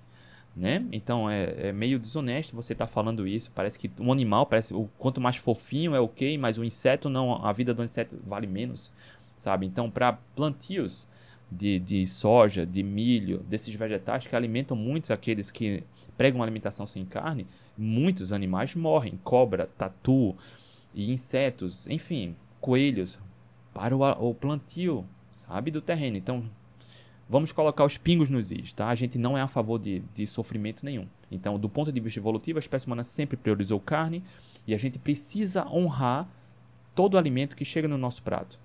né? 0.55 0.85
Então 0.91 1.29
é, 1.29 1.69
é 1.69 1.71
meio 1.71 1.99
desonesto 1.99 2.55
você 2.55 2.73
estar 2.73 2.87
tá 2.87 2.91
falando 2.91 3.27
isso. 3.27 3.51
Parece 3.53 3.77
que 3.77 3.91
um 3.99 4.11
animal, 4.11 4.45
parece 4.45 4.73
o 4.73 4.89
quanto 4.97 5.21
mais 5.21 5.35
fofinho 5.35 5.95
é 5.95 5.99
ok, 5.99 6.37
mas 6.37 6.57
o 6.57 6.63
inseto 6.63 7.09
não, 7.09 7.45
a 7.45 7.51
vida 7.51 7.73
do 7.73 7.83
inseto 7.83 8.19
vale 8.25 8.47
menos, 8.47 8.91
sabe? 9.35 9.65
Então 9.65 9.89
para 9.89 10.13
plantios 10.35 11.07
de, 11.51 11.79
de 11.79 12.05
soja, 12.05 12.65
de 12.65 12.81
milho, 12.81 13.39
desses 13.47 13.73
vegetais 13.73 14.25
que 14.25 14.35
alimentam 14.35 14.75
muitos 14.75 15.11
aqueles 15.11 15.51
que 15.51 15.83
pregam 16.17 16.41
alimentação 16.41 16.85
sem 16.85 17.05
carne, 17.05 17.47
muitos 17.77 18.31
animais 18.31 18.73
morrem. 18.75 19.19
Cobra, 19.23 19.69
tatu 19.77 20.35
e 20.93 21.11
insetos, 21.11 21.87
enfim, 21.87 22.35
coelhos, 22.59 23.19
para 23.73 23.95
o, 23.95 24.29
o 24.29 24.35
plantio, 24.35 25.05
sabe, 25.31 25.71
do 25.71 25.81
terreno. 25.81 26.17
Então, 26.17 26.43
vamos 27.29 27.51
colocar 27.51 27.83
os 27.85 27.97
pingos 27.97 28.29
nos 28.29 28.51
is, 28.51 28.73
tá? 28.73 28.87
A 28.87 28.95
gente 28.95 29.17
não 29.17 29.37
é 29.37 29.41
a 29.41 29.47
favor 29.47 29.79
de, 29.79 30.01
de 30.13 30.27
sofrimento 30.27 30.85
nenhum. 30.85 31.07
Então, 31.31 31.57
do 31.57 31.69
ponto 31.69 31.91
de 31.91 31.99
vista 31.99 32.19
evolutivo, 32.19 32.59
a 32.59 32.61
espécie 32.61 32.85
humana 32.85 33.03
sempre 33.03 33.37
priorizou 33.37 33.79
carne 33.79 34.23
e 34.67 34.73
a 34.73 34.77
gente 34.77 34.99
precisa 34.99 35.67
honrar 35.67 36.27
todo 36.93 37.15
o 37.15 37.17
alimento 37.17 37.55
que 37.55 37.65
chega 37.65 37.87
no 37.87 37.97
nosso 37.97 38.21
prato 38.21 38.59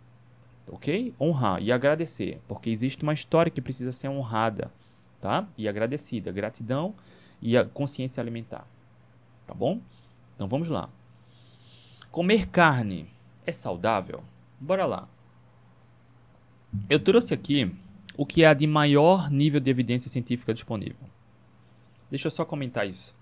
ok? 0.73 1.15
Honrar 1.21 1.63
e 1.63 1.73
agradecer, 1.73 2.41
porque 2.47 2.71
existe 2.71 3.03
uma 3.03 3.13
história 3.13 3.51
que 3.51 3.61
precisa 3.61 3.93
ser 3.93 4.09
honrada, 4.09 4.71
tá? 5.21 5.47
E 5.57 5.69
agradecida, 5.69 6.31
gratidão 6.31 6.95
e 7.41 7.57
a 7.57 7.65
consciência 7.65 8.21
alimentar, 8.21 8.67
tá 9.47 9.55
bom? 9.55 9.81
Então 10.35 10.49
vamos 10.49 10.69
lá. 10.69 10.89
Comer 12.11 12.47
carne 12.49 13.09
é 13.47 13.53
saudável? 13.53 14.23
Bora 14.61 14.87
lá. 14.87 15.09
Eu 16.89 16.99
trouxe 17.01 17.33
aqui 17.33 17.73
o 18.17 18.27
que 18.27 18.43
é 18.43 18.53
de 18.55 18.67
maior 18.67 19.31
nível 19.31 19.61
de 19.61 19.71
evidência 19.71 20.11
científica 20.11 20.53
disponível. 20.53 21.09
Deixa 22.11 22.27
eu 22.27 22.31
só 22.31 22.45
comentar 22.45 22.89
isso. 22.89 23.15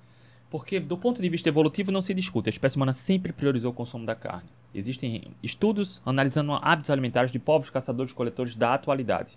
Porque, 0.48 0.80
do 0.80 0.96
ponto 0.96 1.20
de 1.20 1.28
vista 1.28 1.48
evolutivo, 1.48 1.92
não 1.92 2.00
se 2.00 2.14
discute. 2.14 2.48
A 2.48 2.50
espécie 2.50 2.76
humana 2.76 2.92
sempre 2.92 3.32
priorizou 3.32 3.72
o 3.72 3.74
consumo 3.74 4.06
da 4.06 4.14
carne. 4.14 4.48
Existem 4.74 5.32
estudos 5.42 6.00
analisando 6.06 6.52
hábitos 6.52 6.90
alimentares 6.90 7.30
de 7.30 7.38
povos 7.38 7.68
caçadores-coletores 7.68 8.54
da 8.54 8.74
atualidade. 8.74 9.36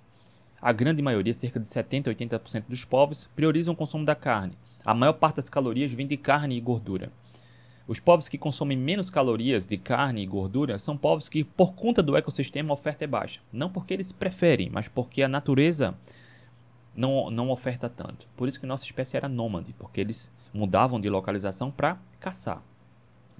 A 0.62 0.71
grande 0.71 1.01
maioria, 1.01 1.33
cerca 1.33 1.59
de 1.59 1.67
70 1.67 2.09
a 2.09 2.13
80% 2.13 2.63
dos 2.69 2.85
povos, 2.85 3.27
priorizam 3.35 3.73
o 3.73 3.77
consumo 3.77 4.05
da 4.05 4.15
carne. 4.15 4.57
A 4.85 4.93
maior 4.93 5.13
parte 5.13 5.38
das 5.38 5.49
calorias 5.49 5.91
vem 5.91 6.05
de 6.05 6.17
carne 6.17 6.57
e 6.57 6.62
gordura. 6.62 7.12
Os 7.89 7.99
povos 7.99 8.30
que 8.30 8.38
consomem 8.38 8.78
menos 8.78 9.10
calorias 9.10 9.65
de 9.65 9.75
carne 9.75 10.21
e 10.21 10.25
gordura 10.28 10.78
são 10.78 10.95
povos 10.95 11.28
que, 11.28 11.43
por 11.43 11.73
conta 11.73 12.04
do 12.04 12.15
ecossistema, 12.15 12.71
a 12.71 12.73
oferta 12.75 13.04
é 13.04 13.08
baixa. 13.08 13.41
Não 13.52 13.67
porque 13.67 13.95
eles 13.95 14.12
preferem, 14.12 14.69
mas 14.69 14.88
porque 14.88 15.23
a 15.23 15.28
natureza 15.28 15.97
não, 16.95 17.32
não 17.32 17.49
oferta 17.49 17.89
tanto. 17.89 18.28
Por 18.38 18.47
isso 18.47 18.60
que 18.60 18.67
nossa 18.67 18.86
espécie 18.86 19.17
era 19.17 19.28
nômade, 19.28 19.73
porque 19.73 19.99
eles 19.99 20.32
mudavam 20.54 21.02
de 21.02 21.10
localização 21.10 21.71
para 21.71 21.97
caçar, 22.19 22.63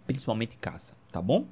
principalmente 0.08 0.58
caça, 0.58 0.96
tá 1.12 1.22
bom? 1.22 1.46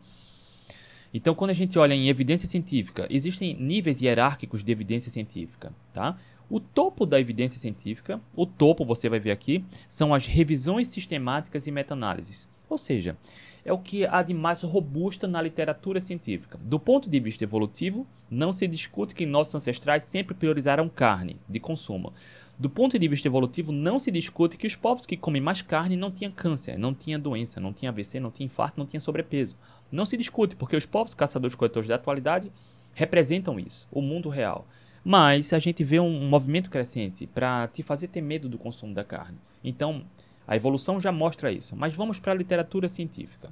Então, 1.14 1.36
quando 1.36 1.52
a 1.52 1.54
gente 1.54 1.78
olha 1.78 1.94
em 1.94 2.10
evidência 2.10 2.48
científica, 2.48 3.06
existem 3.12 3.54
níveis 3.54 4.02
hierárquicos 4.02 4.64
de 4.64 4.72
evidência 4.72 5.12
científica, 5.12 5.72
tá? 5.94 6.18
O 6.50 6.60
topo 6.60 7.06
da 7.06 7.20
evidência 7.20 7.60
científica, 7.60 8.20
o 8.36 8.48
topo 8.48 8.84
você 8.84 9.08
vai 9.08 9.20
ver 9.20 9.30
aqui, 9.30 9.64
são 9.88 10.16
as 10.16 10.26
revisões 10.26 10.88
sistemáticas 10.88 11.68
e 11.68 11.72
meta-análises. 11.72 12.50
Ou 12.70 12.78
seja, 12.78 13.18
é 13.64 13.74
o 13.74 13.78
que 13.78 14.06
há 14.06 14.22
de 14.22 14.34
mais 14.34 14.64
robusta 14.64 15.28
na 15.28 15.42
literatura 15.42 16.00
científica. 16.00 16.58
Do 16.62 16.80
ponto 16.80 17.10
de 17.10 17.20
vista 17.20 17.44
evolutivo, 17.44 18.08
não 18.30 18.52
se 18.52 18.68
discute 18.68 19.14
que 19.14 19.26
nossos 19.26 19.56
ancestrais 19.56 20.04
sempre 20.04 20.34
priorizaram 20.34 20.88
carne 20.90 21.38
de 21.48 21.60
consumo. 21.60 22.14
Do 22.60 22.70
ponto 22.70 22.98
de 22.98 23.08
vista 23.08 23.28
evolutivo, 23.28 23.72
não 23.72 24.00
se 24.00 24.10
discute 24.10 24.58
que 24.58 24.66
os 24.66 24.76
povos 24.76 25.06
que 25.06 25.16
comem 25.16 25.42
mais 25.42 25.62
carne 25.62 25.96
não 25.96 26.10
tinham 26.10 26.32
câncer, 26.32 26.78
não 26.78 26.94
tinham 26.94 27.20
doença, 27.20 27.60
não 27.60 27.72
tinham 27.72 27.92
AVC, 27.92 28.20
não 28.20 28.32
tinham 28.32 28.48
infarto, 28.48 28.80
não 28.80 28.88
tinham 28.88 29.02
sobrepeso. 29.02 29.56
Não 29.92 30.06
se 30.06 30.18
discute, 30.18 30.56
porque 30.56 30.76
os 30.76 30.86
povos 30.86 31.14
caçadores-coletores 31.14 31.88
da 31.88 31.96
atualidade 31.96 32.52
representam 32.94 33.60
isso, 33.60 33.88
o 33.92 34.02
mundo 34.02 34.28
real. 34.28 34.68
Mas 35.04 35.54
a 35.54 35.60
gente 35.60 35.84
vê 35.84 36.00
um 36.00 36.28
movimento 36.28 36.70
crescente 36.70 37.28
para 37.28 37.68
te 37.68 37.84
fazer 37.84 38.08
ter 38.08 38.22
medo 38.22 38.50
do 38.50 38.58
consumo 38.58 38.94
da 38.94 39.04
carne. 39.04 39.38
Então, 39.64 40.04
a 40.48 40.56
evolução 40.56 41.00
já 41.00 41.12
mostra 41.12 41.52
isso. 41.52 41.76
Mas 41.76 41.94
vamos 41.94 42.20
para 42.20 42.32
a 42.32 42.36
literatura 42.36 42.88
científica. 42.88 43.52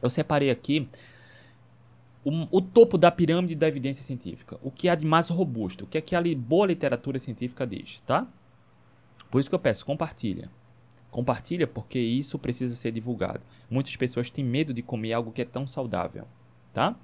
Eu 0.00 0.08
separei 0.08 0.50
aqui 0.50 0.88
o, 2.24 2.58
o, 2.58 2.60
topo 2.60 2.96
da 2.96 3.10
pirâmide 3.10 3.54
da 3.54 3.66
evidência 3.66 4.04
científica. 4.04 4.58
O 4.62 4.70
que 4.70 4.88
há 4.88 4.94
de 4.94 5.04
mais 5.04 5.28
robusto, 5.28 5.84
o 5.84 5.86
que 5.86 5.98
é 5.98 6.00
que 6.00 6.14
a 6.14 6.22
boa 6.36 6.66
literatura 6.66 7.18
científica 7.18 7.66
diz, 7.66 8.00
tá? 8.06 8.26
Por 9.30 9.40
isso 9.40 9.48
que 9.48 9.54
eu 9.54 9.60
peço, 9.60 9.84
compartilha. 9.84 10.50
Compartilha 11.10 11.66
porque 11.66 11.98
isso 11.98 12.38
precisa 12.38 12.74
ser 12.76 12.92
divulgado. 12.92 13.40
Muitas 13.68 13.96
pessoas 13.96 14.30
têm 14.30 14.44
medo 14.44 14.72
de 14.72 14.82
comer 14.82 15.12
algo 15.12 15.32
que 15.32 15.42
é 15.42 15.44
tão 15.44 15.66
saudável, 15.66 16.26
tá? 16.72 16.96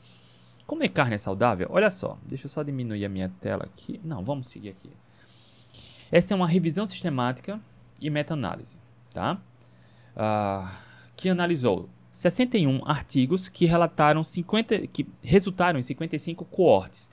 Comer 0.66 0.88
carne 0.88 1.14
é 1.14 1.18
saudável? 1.18 1.68
Olha 1.70 1.90
só, 1.90 2.18
deixa 2.24 2.46
eu 2.46 2.50
só 2.50 2.62
diminuir 2.62 3.04
a 3.04 3.08
minha 3.08 3.28
tela 3.40 3.64
aqui. 3.64 4.00
Não, 4.04 4.24
vamos 4.24 4.48
seguir 4.48 4.70
aqui. 4.70 4.90
Essa 6.10 6.34
é 6.34 6.36
uma 6.36 6.46
revisão 6.46 6.86
sistemática 6.86 7.60
e 8.00 8.10
meta-análise, 8.10 8.78
tá? 9.16 9.40
Uh, 10.14 10.68
que 11.16 11.30
analisou 11.30 11.88
61 12.12 12.82
artigos 12.84 13.48
que 13.48 13.64
relataram 13.64 14.22
50, 14.22 14.86
que 14.88 15.06
resultaram 15.22 15.78
em 15.78 15.82
55 15.82 16.44
coortes, 16.44 17.08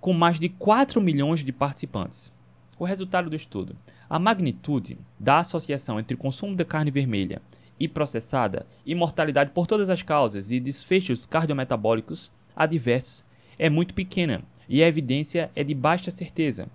com 0.00 0.12
mais 0.12 0.38
de 0.38 0.48
4 0.48 1.00
milhões 1.00 1.44
de 1.44 1.52
participantes. 1.52 2.32
O 2.78 2.84
resultado 2.84 3.28
do 3.28 3.34
estudo: 3.34 3.76
a 4.08 4.20
magnitude 4.20 4.96
da 5.18 5.40
associação 5.40 5.98
entre 5.98 6.14
o 6.14 6.18
consumo 6.18 6.54
de 6.54 6.64
carne 6.64 6.92
vermelha 6.92 7.42
e 7.78 7.88
processada 7.88 8.64
e 8.86 8.94
mortalidade 8.94 9.50
por 9.50 9.66
todas 9.66 9.90
as 9.90 10.00
causas 10.00 10.52
e 10.52 10.60
desfechos 10.60 11.26
cardiometabólicos 11.26 12.30
adversos 12.54 13.24
é 13.58 13.68
muito 13.68 13.94
pequena 13.94 14.42
e 14.68 14.80
a 14.80 14.86
evidência 14.86 15.50
é 15.56 15.64
de 15.64 15.74
baixa 15.74 16.12
certeza. 16.12 16.68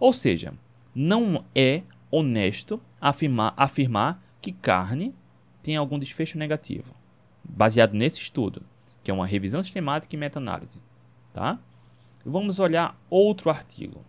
Ou 0.00 0.14
seja, 0.14 0.54
não 0.94 1.44
é 1.54 1.82
honesto 2.16 2.80
afirmar, 3.00 3.54
afirmar 3.56 4.22
que 4.40 4.52
carne 4.52 5.14
tem 5.62 5.76
algum 5.76 5.98
desfecho 5.98 6.38
negativo 6.38 6.94
baseado 7.44 7.92
nesse 7.92 8.20
estudo, 8.20 8.62
que 9.02 9.10
é 9.10 9.14
uma 9.14 9.26
revisão 9.26 9.62
sistemática 9.62 10.14
e 10.14 10.18
meta-análise. 10.18 10.80
Tá? 11.32 11.58
Vamos 12.24 12.58
olhar 12.58 12.98
outro 13.10 13.50
artigo. 13.50 14.02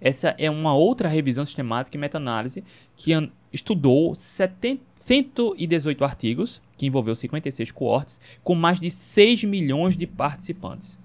Essa 0.00 0.34
é 0.38 0.50
uma 0.50 0.74
outra 0.74 1.08
revisão 1.08 1.44
sistemática 1.44 1.96
e 1.96 2.00
meta-análise 2.00 2.64
que 2.96 3.12
estudou 3.52 4.14
70, 4.14 4.82
118 4.94 6.04
artigos, 6.04 6.60
que 6.76 6.86
envolveu 6.86 7.14
56 7.14 7.70
coortes, 7.70 8.20
com 8.42 8.54
mais 8.54 8.80
de 8.80 8.90
6 8.90 9.44
milhões 9.44 9.96
de 9.96 10.06
participantes. 10.06 10.98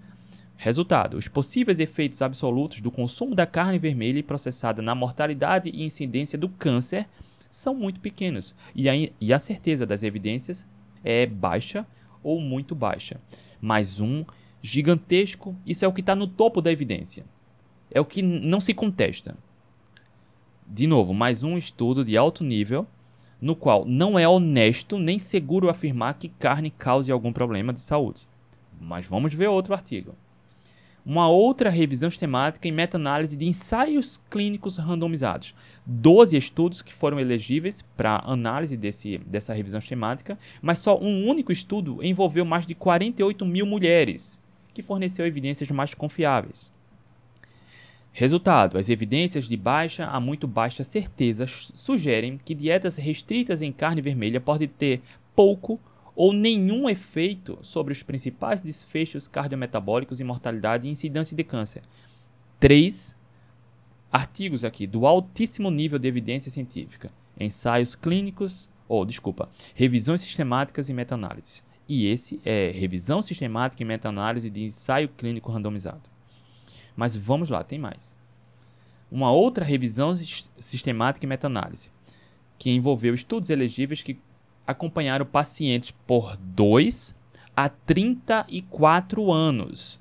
Resultado: 0.61 1.15
os 1.15 1.29
possíveis 1.29 1.79
efeitos 1.79 2.21
absolutos 2.21 2.81
do 2.81 2.91
consumo 2.91 3.33
da 3.33 3.45
carne 3.45 3.79
vermelha 3.79 4.21
processada 4.21 4.81
na 4.81 4.93
mortalidade 4.93 5.69
e 5.69 5.85
incidência 5.85 6.37
do 6.37 6.49
câncer 6.49 7.07
são 7.49 7.73
muito 7.73 8.01
pequenos, 8.01 8.53
e 8.75 8.89
a, 8.89 8.93
e 9.21 9.33
a 9.33 9.39
certeza 9.39 9.85
das 9.85 10.03
evidências 10.03 10.67
é 11.01 11.25
baixa 11.25 11.87
ou 12.21 12.41
muito 12.41 12.75
baixa. 12.75 13.21
Mais 13.61 14.01
um 14.01 14.25
gigantesco, 14.61 15.55
isso 15.65 15.85
é 15.85 15.87
o 15.87 15.93
que 15.93 16.01
está 16.01 16.13
no 16.13 16.27
topo 16.27 16.61
da 16.61 16.69
evidência. 16.69 17.23
É 17.89 18.01
o 18.01 18.05
que 18.05 18.21
não 18.21 18.59
se 18.59 18.73
contesta. 18.73 19.37
De 20.67 20.85
novo, 20.85 21.13
mais 21.13 21.41
um 21.41 21.57
estudo 21.57 22.03
de 22.03 22.17
alto 22.17 22.43
nível 22.43 22.85
no 23.41 23.55
qual 23.55 23.85
não 23.85 24.19
é 24.19 24.27
honesto 24.27 24.99
nem 24.99 25.17
seguro 25.17 25.69
afirmar 25.69 26.17
que 26.17 26.27
carne 26.27 26.69
cause 26.69 27.09
algum 27.09 27.31
problema 27.31 27.71
de 27.71 27.79
saúde. 27.79 28.27
Mas 28.77 29.07
vamos 29.07 29.33
ver 29.33 29.47
outro 29.47 29.73
artigo. 29.73 30.13
Uma 31.05 31.29
outra 31.29 31.69
revisão 31.69 32.09
sistemática 32.09 32.67
e 32.67 32.71
meta-análise 32.71 33.35
de 33.35 33.45
ensaios 33.45 34.19
clínicos 34.29 34.77
randomizados. 34.77 35.55
12 35.85 36.37
estudos 36.37 36.81
que 36.81 36.93
foram 36.93 37.19
elegíveis 37.19 37.81
para 37.95 38.21
análise 38.25 38.77
desse, 38.77 39.17
dessa 39.19 39.53
revisão 39.53 39.79
sistemática, 39.79 40.37
mas 40.61 40.79
só 40.79 40.99
um 40.99 41.27
único 41.27 41.51
estudo 41.51 42.03
envolveu 42.03 42.45
mais 42.45 42.67
de 42.67 42.75
48 42.75 43.45
mil 43.45 43.65
mulheres, 43.65 44.39
que 44.73 44.81
forneceu 44.81 45.25
evidências 45.25 45.69
mais 45.71 45.93
confiáveis. 45.93 46.71
Resultado: 48.11 48.77
as 48.77 48.89
evidências 48.89 49.47
de 49.47 49.55
baixa 49.55 50.05
a 50.05 50.19
muito 50.19 50.47
baixa 50.47 50.83
certeza 50.83 51.45
sugerem 51.47 52.39
que 52.43 52.53
dietas 52.53 52.97
restritas 52.97 53.61
em 53.61 53.71
carne 53.71 54.01
vermelha 54.01 54.41
podem 54.41 54.67
ter 54.67 55.01
pouco 55.35 55.79
ou 56.19 56.33
nenhum 56.33 56.89
efeito 56.89 57.57
sobre 57.61 57.93
os 57.93 58.03
principais 58.03 58.61
desfechos 58.61 59.25
cardiometabólicos 59.25 60.19
e 60.19 60.23
mortalidade 60.25 60.85
e 60.85 60.91
incidência 60.91 61.33
de 61.33 61.45
câncer. 61.45 61.81
Três 62.59 63.17
artigos 64.11 64.65
aqui 64.65 64.85
do 64.85 65.07
altíssimo 65.07 65.71
nível 65.71 65.97
de 65.97 66.09
evidência 66.09 66.51
científica, 66.51 67.09
ensaios 67.39 67.95
clínicos, 67.95 68.69
ou 68.85 69.05
desculpa, 69.05 69.47
revisões 69.73 70.19
sistemáticas 70.19 70.89
e 70.89 70.93
meta-análise. 70.93 71.63
E 71.87 72.07
esse 72.07 72.41
é 72.43 72.69
revisão 72.69 73.21
sistemática 73.21 73.81
e 73.81 73.85
meta-análise 73.85 74.49
de 74.49 74.65
ensaio 74.65 75.07
clínico 75.07 75.49
randomizado. 75.49 76.09
Mas 76.97 77.15
vamos 77.15 77.49
lá, 77.49 77.63
tem 77.63 77.79
mais. 77.79 78.17
Uma 79.09 79.31
outra 79.31 79.63
revisão 79.63 80.13
sistemática 80.57 81.25
e 81.25 81.29
meta-análise, 81.29 81.89
que 82.57 82.69
envolveu 82.69 83.13
estudos 83.13 83.49
elegíveis 83.49 84.03
que 84.03 84.19
acompanharam 84.69 85.25
pacientes 85.25 85.89
por 85.89 86.37
2 86.37 87.15
a 87.55 87.67
34 87.69 89.31
anos 89.31 89.99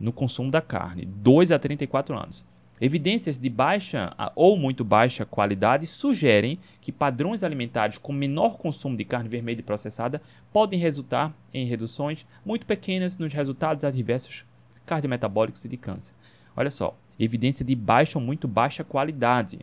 no 0.00 0.10
consumo 0.10 0.50
da 0.50 0.62
carne. 0.62 1.04
2 1.04 1.52
a 1.52 1.58
34 1.58 2.16
anos. 2.16 2.42
Evidências 2.80 3.38
de 3.38 3.50
baixa 3.50 4.10
ou 4.34 4.56
muito 4.56 4.82
baixa 4.82 5.26
qualidade 5.26 5.86
sugerem 5.86 6.58
que 6.80 6.90
padrões 6.90 7.44
alimentares 7.44 7.98
com 7.98 8.10
menor 8.10 8.56
consumo 8.56 8.96
de 8.96 9.04
carne 9.04 9.28
vermelha 9.28 9.62
processada 9.62 10.22
podem 10.50 10.80
resultar 10.80 11.36
em 11.52 11.66
reduções 11.66 12.26
muito 12.42 12.64
pequenas 12.64 13.18
nos 13.18 13.34
resultados 13.34 13.84
adversos 13.84 14.46
cardiometabólicos 14.86 15.62
e 15.66 15.68
de 15.68 15.76
câncer. 15.76 16.14
Olha 16.56 16.70
só, 16.70 16.96
evidência 17.18 17.66
de 17.66 17.74
baixa 17.74 18.18
ou 18.18 18.24
muito 18.24 18.48
baixa 18.48 18.82
qualidade. 18.82 19.58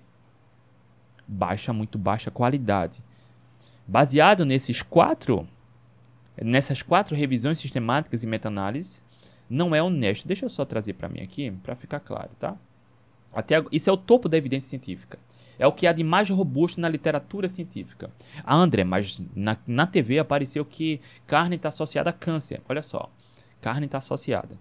Baixa, 1.27 1.73
muito 1.73 1.97
baixa 1.97 2.29
qualidade. 2.29 3.01
Baseado 3.87 4.45
nesses 4.45 4.81
quatro, 4.81 5.47
nessas 6.41 6.81
quatro 6.81 7.15
revisões 7.15 7.57
sistemáticas 7.57 8.23
e 8.23 8.27
meta-análise, 8.27 9.01
não 9.49 9.73
é 9.73 9.81
honesto. 9.81 10.27
Deixa 10.27 10.45
eu 10.45 10.49
só 10.49 10.65
trazer 10.65 10.93
para 10.93 11.07
mim 11.07 11.21
aqui, 11.21 11.51
para 11.63 11.75
ficar 11.75 12.01
claro, 12.01 12.31
tá? 12.37 12.57
Até, 13.33 13.63
isso 13.71 13.89
é 13.89 13.93
o 13.93 13.97
topo 13.97 14.27
da 14.27 14.37
evidência 14.37 14.69
científica. 14.69 15.17
É 15.59 15.65
o 15.65 15.71
que 15.71 15.87
há 15.87 15.93
de 15.93 16.03
mais 16.03 16.29
robusto 16.29 16.79
na 16.79 16.89
literatura 16.89 17.47
científica. 17.47 18.11
Ah, 18.43 18.55
André, 18.55 18.83
mas 18.83 19.21
na, 19.35 19.57
na 19.65 19.87
TV 19.87 20.19
apareceu 20.19 20.63
que 20.65 21.01
carne 21.25 21.55
está 21.55 21.69
associada 21.69 22.09
a 22.09 22.13
câncer. 22.13 22.61
Olha 22.67 22.83
só, 22.83 23.09
carne 23.61 23.85
está 23.85 23.97
associada. 23.97 24.57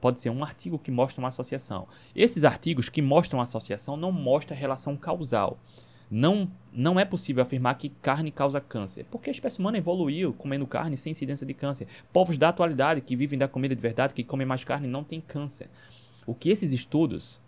Pode 0.00 0.18
ser 0.18 0.30
um 0.30 0.42
artigo 0.42 0.78
que 0.78 0.90
mostra 0.90 1.20
uma 1.20 1.28
associação. 1.28 1.86
Esses 2.16 2.44
artigos 2.44 2.88
que 2.88 3.02
mostram 3.02 3.40
associação 3.40 3.96
não 3.96 4.10
mostram 4.10 4.56
relação 4.56 4.96
causal. 4.96 5.58
Não, 6.10 6.50
não 6.72 6.98
é 6.98 7.04
possível 7.04 7.42
afirmar 7.42 7.76
que 7.76 7.88
carne 7.88 8.32
causa 8.32 8.60
câncer, 8.60 9.06
porque 9.10 9.30
a 9.30 9.32
espécie 9.32 9.60
humana 9.60 9.78
evoluiu 9.78 10.32
comendo 10.32 10.66
carne 10.66 10.96
sem 10.96 11.12
incidência 11.12 11.46
de 11.46 11.54
câncer. 11.54 11.86
Povos 12.12 12.36
da 12.36 12.48
atualidade 12.48 13.00
que 13.00 13.14
vivem 13.14 13.38
da 13.38 13.46
comida 13.46 13.76
de 13.76 13.80
verdade, 13.80 14.12
que 14.12 14.24
comem 14.24 14.46
mais 14.46 14.64
carne, 14.64 14.88
não 14.88 15.04
têm 15.04 15.20
câncer. 15.20 15.68
O 16.26 16.34
que 16.34 16.50
esses 16.50 16.72
estudos 16.72 17.40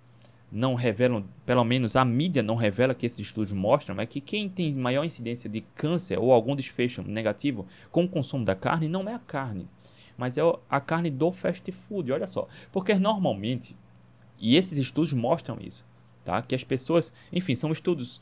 não 0.53 0.75
revelam, 0.75 1.25
pelo 1.47 1.65
menos 1.65 1.97
a 1.97 2.05
mídia 2.05 2.43
não 2.43 2.55
revela 2.55 2.95
que 2.95 3.07
esses 3.07 3.19
estudos 3.19 3.53
mostram, 3.53 3.99
é 3.99 4.07
que 4.07 4.21
quem 4.21 4.49
tem 4.49 4.73
maior 4.75 5.03
incidência 5.03 5.51
de 5.51 5.63
câncer 5.75 6.19
ou 6.19 6.31
algum 6.31 6.55
desfecho 6.55 7.03
negativo 7.03 7.67
com 7.91 8.05
o 8.05 8.09
consumo 8.09 8.45
da 8.45 8.55
carne 8.55 8.87
não 8.87 9.09
é 9.09 9.15
a 9.15 9.19
carne, 9.19 9.67
mas 10.17 10.39
é 10.39 10.43
a 10.69 10.81
carne 10.81 11.11
do 11.11 11.33
fast 11.33 11.73
food, 11.73 12.13
olha 12.13 12.27
só. 12.27 12.47
Porque 12.71 12.95
normalmente, 12.95 13.75
e 14.39 14.55
esses 14.55 14.79
estudos 14.79 15.13
mostram 15.13 15.59
isso, 15.61 15.85
tá? 16.23 16.43
Que 16.43 16.55
as 16.55 16.63
pessoas, 16.63 17.13
enfim, 17.33 17.55
são 17.55 17.73
estudos 17.73 18.21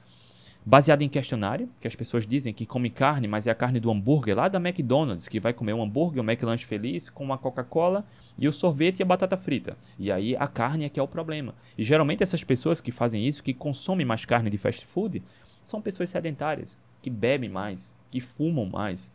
baseados 0.64 1.04
em 1.04 1.08
questionário, 1.08 1.68
que 1.80 1.88
as 1.88 1.96
pessoas 1.96 2.26
dizem 2.26 2.52
que 2.52 2.66
comem 2.66 2.90
carne, 2.90 3.26
mas 3.26 3.46
é 3.46 3.50
a 3.50 3.54
carne 3.54 3.80
do 3.80 3.90
hambúrguer 3.90 4.36
lá 4.36 4.48
da 4.48 4.58
McDonald's, 4.58 5.26
que 5.26 5.40
vai 5.40 5.52
comer 5.52 5.72
um 5.72 5.82
hambúrguer, 5.82 6.22
um 6.22 6.30
McLanche 6.30 6.66
feliz 6.66 7.08
com 7.08 7.24
uma 7.24 7.38
Coca-Cola 7.38 8.04
e 8.38 8.46
o 8.46 8.52
sorvete 8.52 9.00
e 9.00 9.02
a 9.02 9.06
batata 9.06 9.36
frita. 9.36 9.76
E 9.98 10.12
aí 10.12 10.36
a 10.36 10.46
carne 10.46 10.84
é 10.84 10.88
que 10.88 11.00
é 11.00 11.02
o 11.02 11.08
problema. 11.08 11.54
E 11.76 11.84
geralmente 11.84 12.22
essas 12.22 12.44
pessoas 12.44 12.80
que 12.80 12.92
fazem 12.92 13.26
isso, 13.26 13.42
que 13.42 13.54
consomem 13.54 14.06
mais 14.06 14.24
carne 14.24 14.50
de 14.50 14.58
fast 14.58 14.86
food, 14.86 15.22
são 15.62 15.80
pessoas 15.80 16.10
sedentárias, 16.10 16.78
que 17.00 17.10
bebem 17.10 17.48
mais, 17.48 17.94
que 18.10 18.20
fumam 18.20 18.66
mais. 18.66 19.12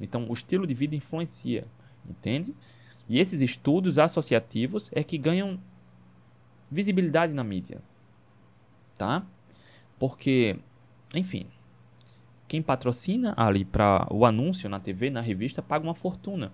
Então 0.00 0.26
o 0.28 0.32
estilo 0.32 0.66
de 0.66 0.74
vida 0.74 0.94
influencia 0.94 1.66
entende? 2.08 2.54
E 3.08 3.18
esses 3.18 3.40
estudos 3.40 3.98
associativos 3.98 4.90
é 4.92 5.02
que 5.02 5.18
ganham 5.18 5.60
visibilidade 6.70 7.32
na 7.32 7.42
mídia, 7.42 7.82
tá? 8.96 9.26
Porque, 9.98 10.56
enfim, 11.14 11.46
quem 12.46 12.60
patrocina 12.60 13.34
ali 13.36 13.64
para 13.64 14.06
o 14.10 14.24
anúncio 14.24 14.68
na 14.68 14.80
TV, 14.80 15.10
na 15.10 15.20
revista, 15.20 15.62
paga 15.62 15.84
uma 15.84 15.94
fortuna. 15.94 16.52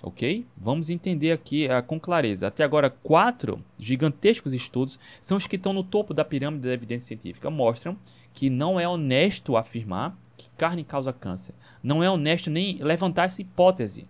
Ok? 0.00 0.46
Vamos 0.56 0.90
entender 0.90 1.32
aqui 1.32 1.66
uh, 1.66 1.82
com 1.82 1.98
clareza. 1.98 2.46
Até 2.46 2.62
agora, 2.62 2.88
quatro 2.88 3.64
gigantescos 3.76 4.52
estudos 4.52 4.98
são 5.20 5.36
os 5.36 5.48
que 5.48 5.56
estão 5.56 5.72
no 5.72 5.82
topo 5.82 6.14
da 6.14 6.24
pirâmide 6.24 6.68
da 6.68 6.72
evidência 6.72 7.08
científica. 7.08 7.50
Mostram 7.50 7.98
que 8.32 8.48
não 8.48 8.78
é 8.78 8.88
honesto 8.88 9.56
afirmar 9.56 10.16
que 10.36 10.48
carne 10.56 10.84
causa 10.84 11.12
câncer. 11.12 11.54
Não 11.82 12.00
é 12.02 12.08
honesto 12.08 12.48
nem 12.48 12.76
levantar 12.80 13.24
essa 13.24 13.42
hipótese 13.42 14.06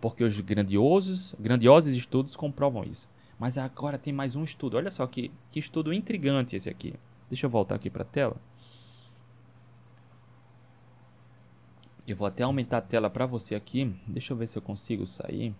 porque 0.00 0.24
os 0.24 0.40
grandiosos, 0.40 1.34
grandiosos 1.38 1.94
estudos 1.94 2.34
comprovam 2.34 2.84
isso. 2.84 3.08
Mas 3.38 3.58
agora 3.58 3.98
tem 3.98 4.12
mais 4.12 4.34
um 4.34 4.44
estudo. 4.44 4.76
Olha 4.76 4.90
só 4.90 5.06
que, 5.06 5.30
que 5.50 5.58
estudo 5.58 5.92
intrigante 5.92 6.56
esse 6.56 6.70
aqui. 6.70 6.94
Deixa 7.30 7.46
eu 7.46 7.50
voltar 7.50 7.76
aqui 7.76 7.88
para 7.88 8.02
a 8.02 8.06
tela. 8.06 8.36
Eu 12.06 12.16
vou 12.16 12.26
até 12.26 12.42
aumentar 12.42 12.78
a 12.78 12.82
tela 12.82 13.08
para 13.08 13.24
você 13.24 13.54
aqui. 13.54 13.94
Deixa 14.06 14.32
eu 14.32 14.36
ver 14.36 14.48
se 14.48 14.58
eu 14.58 14.62
consigo 14.62 15.06
sair. 15.06 15.54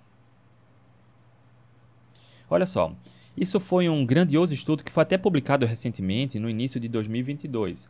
Olha 2.51 2.67
só, 2.67 2.93
isso 3.37 3.61
foi 3.61 3.89
um 3.89 4.05
grandioso 4.05 4.53
estudo 4.53 4.83
que 4.83 4.91
foi 4.91 5.05
até 5.05 5.17
publicado 5.17 5.65
recentemente, 5.65 6.41
no 6.41 6.51
início 6.51 6.81
de 6.81 6.89
2022, 6.89 7.89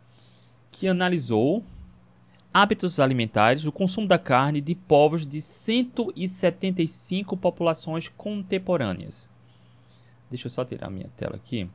que 0.71 0.87
analisou 0.87 1.65
hábitos 2.53 3.01
alimentares, 3.01 3.65
o 3.65 3.73
consumo 3.73 4.07
da 4.07 4.19
carne 4.19 4.61
de 4.61 4.75
povos 4.75 5.27
de 5.27 5.41
175 5.41 7.35
populações 7.39 8.09
contemporâneas. 8.09 9.31
Deixa 10.29 10.49
eu 10.49 10.51
só 10.51 10.63
tirar 10.65 10.91
minha 10.91 11.09
tela 11.17 11.37
aqui. 11.37 11.67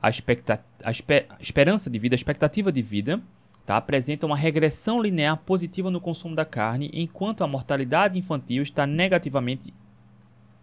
A, 0.00 0.10
expecta 0.10 0.62
a, 0.82 0.90
esper 0.90 1.26
esperança 1.40 1.90
de 1.90 1.98
vida, 1.98 2.14
a 2.14 2.16
expectativa 2.16 2.70
de 2.70 2.82
vida, 2.82 3.20
tá, 3.64 3.76
apresenta 3.76 4.26
uma 4.26 4.36
regressão 4.36 5.00
linear 5.00 5.36
positiva 5.38 5.90
no 5.90 6.00
consumo 6.00 6.34
da 6.34 6.44
carne, 6.44 6.90
enquanto 6.92 7.42
a 7.42 7.46
mortalidade 7.46 8.18
infantil 8.18 8.62
está 8.62 8.86
negativamente 8.86 9.72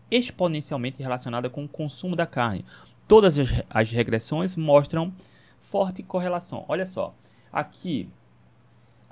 exponencialmente 0.10 1.02
relacionada 1.02 1.50
com 1.50 1.66
o 1.66 1.70
consumo 1.70 2.16
da 2.16 2.28
carne. 2.28 2.64
Todas 3.08 3.40
as, 3.40 3.50
as 3.70 3.92
regressões 3.92 4.56
mostram 4.56 5.14
forte 5.60 6.04
correlação. 6.04 6.66
Olha 6.68 6.86
só, 6.86 7.16
aqui 7.52 8.08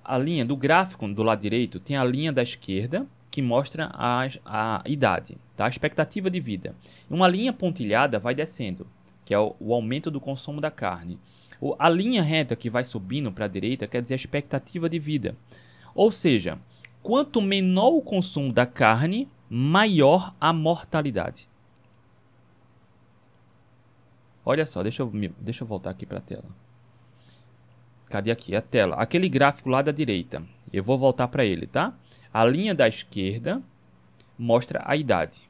a 0.04 0.18
linha 0.18 0.46
do 0.46 0.56
gráfico 0.56 1.08
do 1.08 1.24
lado 1.24 1.42
direito 1.42 1.80
tem 1.80 1.96
a 1.96 2.04
linha 2.04 2.32
da 2.32 2.44
esquerda 2.44 3.06
que 3.30 3.42
mostra 3.42 3.90
a, 3.94 4.28
a 4.46 4.84
idade, 4.86 5.38
tá? 5.56 5.66
a 5.66 5.70
expectativa 5.70 6.30
de 6.30 6.40
vida. 6.40 6.76
Uma 7.10 7.28
linha 7.28 7.54
pontilhada 7.54 8.20
vai 8.20 8.36
descendo, 8.36 8.86
que 9.32 9.36
é 9.36 9.40
o, 9.40 9.56
o 9.62 9.74
aumento 9.74 10.12
do 10.12 10.20
consumo 10.20 10.60
da 10.60 10.70
carne. 10.70 11.18
O, 11.62 11.74
a 11.80 11.88
linha 11.88 12.22
reta 12.22 12.54
que 12.54 12.70
vai 12.70 12.84
subindo 12.84 13.32
para 13.32 13.46
a 13.46 13.48
direita 13.48 13.88
quer 13.88 14.02
dizer 14.02 14.16
a 14.16 14.18
expectativa 14.18 14.90
de 14.90 15.00
vida. 15.00 15.38
Ou 15.96 16.12
seja, 16.12 16.60
quanto 17.02 17.42
menor 17.42 17.94
o 17.94 18.02
consumo 18.02 18.52
da 18.52 18.66
carne, 18.66 19.30
maior 19.50 20.36
a 20.38 20.52
mortalidade. 20.52 21.48
Olha 24.44 24.66
só, 24.66 24.84
deixa 24.84 25.02
eu, 25.02 25.10
deixa 25.40 25.64
eu 25.64 25.68
voltar 25.68 25.92
aqui 25.92 26.06
para 26.06 26.18
a 26.18 26.22
tela. 26.22 26.44
Cadê 28.10 28.32
aqui 28.32 28.54
a 28.54 28.62
tela? 28.62 28.98
Aquele 28.98 29.30
gráfico 29.30 29.70
lá 29.70 29.82
da 29.82 29.94
direita. 29.94 30.44
Eu 30.74 30.84
vou 30.84 30.98
voltar 30.98 31.30
para 31.30 31.46
ele, 31.46 31.68
tá? 31.68 31.94
A 32.34 32.44
linha 32.44 32.76
da 32.76 32.86
esquerda 32.86 33.64
mostra 34.38 34.84
a 34.86 34.98
idade. 34.98 35.50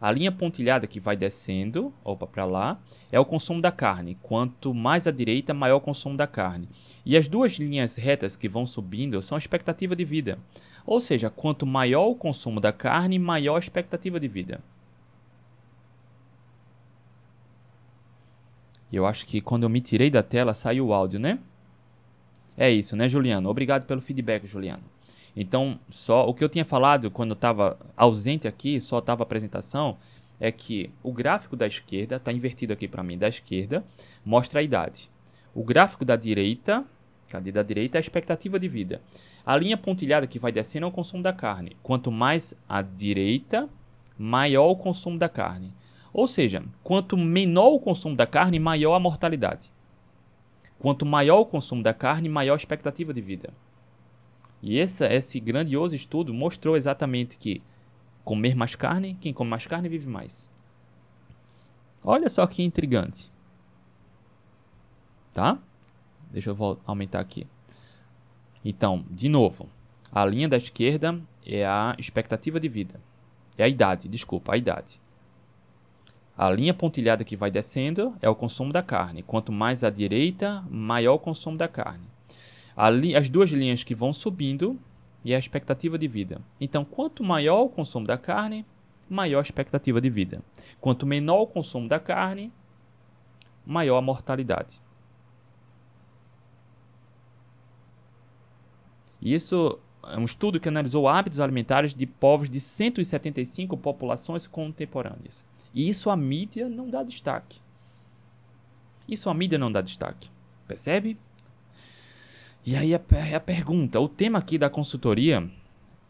A 0.00 0.12
linha 0.12 0.30
pontilhada 0.30 0.86
que 0.86 1.00
vai 1.00 1.16
descendo, 1.16 1.92
opa, 2.04 2.26
para 2.26 2.44
lá, 2.44 2.80
é 3.10 3.18
o 3.18 3.24
consumo 3.24 3.60
da 3.60 3.72
carne. 3.72 4.16
Quanto 4.22 4.72
mais 4.72 5.08
à 5.08 5.10
direita, 5.10 5.52
maior 5.52 5.76
o 5.76 5.80
consumo 5.80 6.16
da 6.16 6.26
carne. 6.26 6.68
E 7.04 7.16
as 7.16 7.28
duas 7.28 7.52
linhas 7.52 7.96
retas 7.96 8.36
que 8.36 8.48
vão 8.48 8.64
subindo 8.64 9.20
são 9.20 9.34
a 9.34 9.38
expectativa 9.38 9.96
de 9.96 10.04
vida. 10.04 10.38
Ou 10.86 11.00
seja, 11.00 11.28
quanto 11.28 11.66
maior 11.66 12.06
o 12.06 12.14
consumo 12.14 12.60
da 12.60 12.72
carne, 12.72 13.18
maior 13.18 13.56
a 13.56 13.58
expectativa 13.58 14.20
de 14.20 14.28
vida. 14.28 14.60
Eu 18.90 19.04
acho 19.04 19.26
que 19.26 19.40
quando 19.40 19.64
eu 19.64 19.68
me 19.68 19.80
tirei 19.80 20.10
da 20.10 20.22
tela, 20.22 20.54
saiu 20.54 20.86
o 20.86 20.94
áudio, 20.94 21.18
né? 21.18 21.38
É 22.56 22.70
isso, 22.70 22.96
né, 22.96 23.08
Juliano? 23.08 23.48
Obrigado 23.48 23.84
pelo 23.84 24.00
feedback, 24.00 24.46
Juliano. 24.46 24.82
Então, 25.40 25.78
só 25.88 26.28
o 26.28 26.34
que 26.34 26.42
eu 26.42 26.48
tinha 26.48 26.64
falado 26.64 27.12
quando 27.12 27.30
eu 27.30 27.34
estava 27.34 27.78
ausente 27.96 28.48
aqui, 28.48 28.80
só 28.80 28.98
estava 28.98 29.22
a 29.22 29.24
apresentação, 29.24 29.96
é 30.40 30.50
que 30.50 30.90
o 31.00 31.12
gráfico 31.12 31.54
da 31.54 31.64
esquerda, 31.64 32.16
está 32.16 32.32
invertido 32.32 32.72
aqui 32.72 32.88
para 32.88 33.04
mim, 33.04 33.16
da 33.16 33.28
esquerda, 33.28 33.84
mostra 34.24 34.58
a 34.58 34.64
idade. 34.64 35.08
O 35.54 35.62
gráfico 35.62 36.04
da 36.04 36.16
direita, 36.16 36.84
cadê 37.28 37.52
da 37.52 37.62
direita, 37.62 37.98
é 37.98 38.00
a 38.00 38.00
expectativa 38.00 38.58
de 38.58 38.66
vida. 38.66 39.00
A 39.46 39.56
linha 39.56 39.76
pontilhada 39.76 40.26
que 40.26 40.40
vai 40.40 40.50
descendo 40.50 40.86
é 40.86 40.88
o 40.88 40.92
consumo 40.92 41.22
da 41.22 41.32
carne. 41.32 41.76
Quanto 41.84 42.10
mais 42.10 42.52
à 42.68 42.82
direita, 42.82 43.68
maior 44.18 44.68
o 44.72 44.76
consumo 44.76 45.16
da 45.16 45.28
carne. 45.28 45.72
Ou 46.12 46.26
seja, 46.26 46.64
quanto 46.82 47.16
menor 47.16 47.74
o 47.74 47.78
consumo 47.78 48.16
da 48.16 48.26
carne, 48.26 48.58
maior 48.58 48.94
a 48.94 48.98
mortalidade. 48.98 49.70
Quanto 50.80 51.06
maior 51.06 51.38
o 51.38 51.46
consumo 51.46 51.80
da 51.80 51.94
carne, 51.94 52.28
maior 52.28 52.54
a 52.54 52.56
expectativa 52.56 53.14
de 53.14 53.20
vida. 53.20 53.52
E 54.62 54.78
esse, 54.78 55.04
esse 55.06 55.40
grandioso 55.40 55.94
estudo 55.94 56.34
mostrou 56.34 56.76
exatamente 56.76 57.38
que 57.38 57.62
comer 58.24 58.54
mais 58.54 58.74
carne, 58.74 59.16
quem 59.20 59.32
come 59.32 59.50
mais 59.50 59.66
carne 59.66 59.88
vive 59.88 60.08
mais. 60.08 60.50
Olha 62.02 62.28
só 62.28 62.46
que 62.46 62.62
intrigante. 62.62 63.30
Tá? 65.32 65.58
Deixa 66.30 66.50
eu 66.50 66.80
aumentar 66.86 67.20
aqui. 67.20 67.46
Então, 68.64 69.04
de 69.10 69.28
novo, 69.28 69.68
a 70.12 70.24
linha 70.24 70.48
da 70.48 70.56
esquerda 70.56 71.20
é 71.46 71.64
a 71.64 71.94
expectativa 71.98 72.58
de 72.58 72.68
vida. 72.68 73.00
É 73.56 73.64
a 73.64 73.68
idade, 73.68 74.08
desculpa, 74.08 74.52
a 74.52 74.56
idade. 74.56 75.00
A 76.36 76.50
linha 76.50 76.72
pontilhada 76.72 77.24
que 77.24 77.36
vai 77.36 77.50
descendo 77.50 78.14
é 78.22 78.28
o 78.28 78.34
consumo 78.34 78.72
da 78.72 78.82
carne. 78.82 79.22
Quanto 79.22 79.50
mais 79.50 79.82
à 79.82 79.90
direita, 79.90 80.64
maior 80.70 81.14
o 81.14 81.18
consumo 81.18 81.56
da 81.56 81.66
carne. 81.66 82.06
As 82.78 83.28
duas 83.28 83.50
linhas 83.50 83.82
que 83.82 83.94
vão 83.94 84.12
subindo 84.12 84.78
e 85.24 85.34
a 85.34 85.38
expectativa 85.38 85.98
de 85.98 86.06
vida. 86.06 86.40
Então, 86.60 86.84
quanto 86.84 87.24
maior 87.24 87.62
o 87.62 87.68
consumo 87.68 88.06
da 88.06 88.16
carne, 88.16 88.64
maior 89.10 89.40
a 89.40 89.42
expectativa 89.42 90.00
de 90.00 90.08
vida. 90.08 90.42
Quanto 90.80 91.04
menor 91.04 91.42
o 91.42 91.46
consumo 91.46 91.88
da 91.88 91.98
carne, 91.98 92.52
maior 93.66 93.98
a 93.98 94.02
mortalidade. 94.02 94.80
Isso 99.20 99.80
é 100.04 100.16
um 100.16 100.24
estudo 100.24 100.60
que 100.60 100.68
analisou 100.68 101.08
hábitos 101.08 101.40
alimentares 101.40 101.92
de 101.96 102.06
povos 102.06 102.48
de 102.48 102.60
175 102.60 103.76
populações 103.76 104.46
contemporâneas. 104.46 105.44
E 105.74 105.88
isso 105.88 106.10
a 106.10 106.16
mídia 106.16 106.68
não 106.68 106.88
dá 106.88 107.02
destaque. 107.02 107.60
Isso 109.08 109.28
a 109.28 109.34
mídia 109.34 109.58
não 109.58 109.72
dá 109.72 109.80
destaque. 109.80 110.30
Percebe? 110.68 111.18
E 112.68 112.76
aí 112.76 112.94
a, 112.94 113.00
a 113.34 113.40
pergunta, 113.40 113.98
o 113.98 114.06
tema 114.06 114.38
aqui 114.38 114.58
da 114.58 114.68
consultoria 114.68 115.48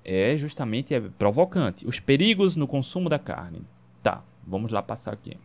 é 0.04 0.36
justamente 0.36 0.92
é 0.92 1.00
provocante. 1.00 1.86
Os 1.86 2.00
perigos 2.00 2.56
no 2.56 2.66
consumo 2.66 3.08
da 3.08 3.16
carne. 3.16 3.62
Tá, 4.02 4.24
vamos 4.44 4.72
lá 4.72 4.82
passar 4.82 5.12
aqui. 5.12 5.36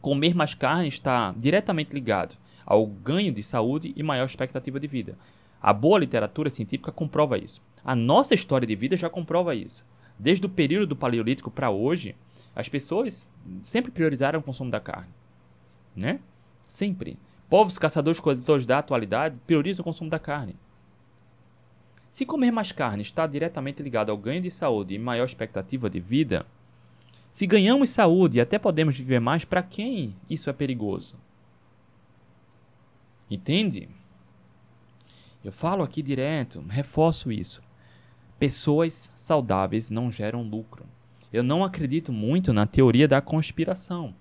Comer 0.00 0.34
mais 0.34 0.54
carne 0.54 0.88
está 0.88 1.34
diretamente 1.36 1.92
ligado 1.92 2.38
ao 2.64 2.86
ganho 2.86 3.30
de 3.30 3.42
saúde 3.42 3.92
e 3.94 4.02
maior 4.02 4.24
expectativa 4.24 4.80
de 4.80 4.86
vida. 4.86 5.18
A 5.60 5.70
boa 5.70 5.98
literatura 5.98 6.48
científica 6.48 6.90
comprova 6.90 7.36
isso. 7.36 7.60
A 7.84 7.94
nossa 7.94 8.32
história 8.32 8.66
de 8.66 8.74
vida 8.74 8.96
já 8.96 9.10
comprova 9.10 9.54
isso. 9.54 9.84
Desde 10.18 10.46
o 10.46 10.48
período 10.48 10.86
do 10.86 10.96
Paleolítico 10.96 11.50
para 11.50 11.70
hoje, 11.70 12.16
as 12.56 12.70
pessoas 12.70 13.30
sempre 13.60 13.92
priorizaram 13.92 14.40
o 14.40 14.42
consumo 14.42 14.70
da 14.70 14.80
carne, 14.80 15.12
né? 15.94 16.20
Sempre. 16.66 17.18
Povos 17.52 17.76
caçadores-coletores 17.76 18.64
da 18.64 18.78
atualidade 18.78 19.36
priorizam 19.46 19.82
o 19.82 19.84
consumo 19.84 20.08
da 20.08 20.18
carne. 20.18 20.56
Se 22.08 22.24
comer 22.24 22.50
mais 22.50 22.72
carne 22.72 23.02
está 23.02 23.26
diretamente 23.26 23.82
ligado 23.82 24.08
ao 24.08 24.16
ganho 24.16 24.40
de 24.40 24.50
saúde 24.50 24.94
e 24.94 24.98
maior 24.98 25.26
expectativa 25.26 25.90
de 25.90 26.00
vida, 26.00 26.46
se 27.30 27.46
ganhamos 27.46 27.90
saúde 27.90 28.38
e 28.38 28.40
até 28.40 28.58
podemos 28.58 28.96
viver 28.96 29.20
mais, 29.20 29.44
para 29.44 29.62
quem 29.62 30.16
isso 30.30 30.48
é 30.48 30.52
perigoso? 30.54 31.18
Entende? 33.30 33.86
Eu 35.44 35.52
falo 35.52 35.82
aqui 35.82 36.00
direto, 36.00 36.64
reforço 36.66 37.30
isso. 37.30 37.62
Pessoas 38.38 39.12
saudáveis 39.14 39.90
não 39.90 40.10
geram 40.10 40.42
lucro. 40.42 40.86
Eu 41.30 41.42
não 41.42 41.62
acredito 41.62 42.14
muito 42.14 42.50
na 42.50 42.66
teoria 42.66 43.06
da 43.06 43.20
conspiração, 43.20 44.14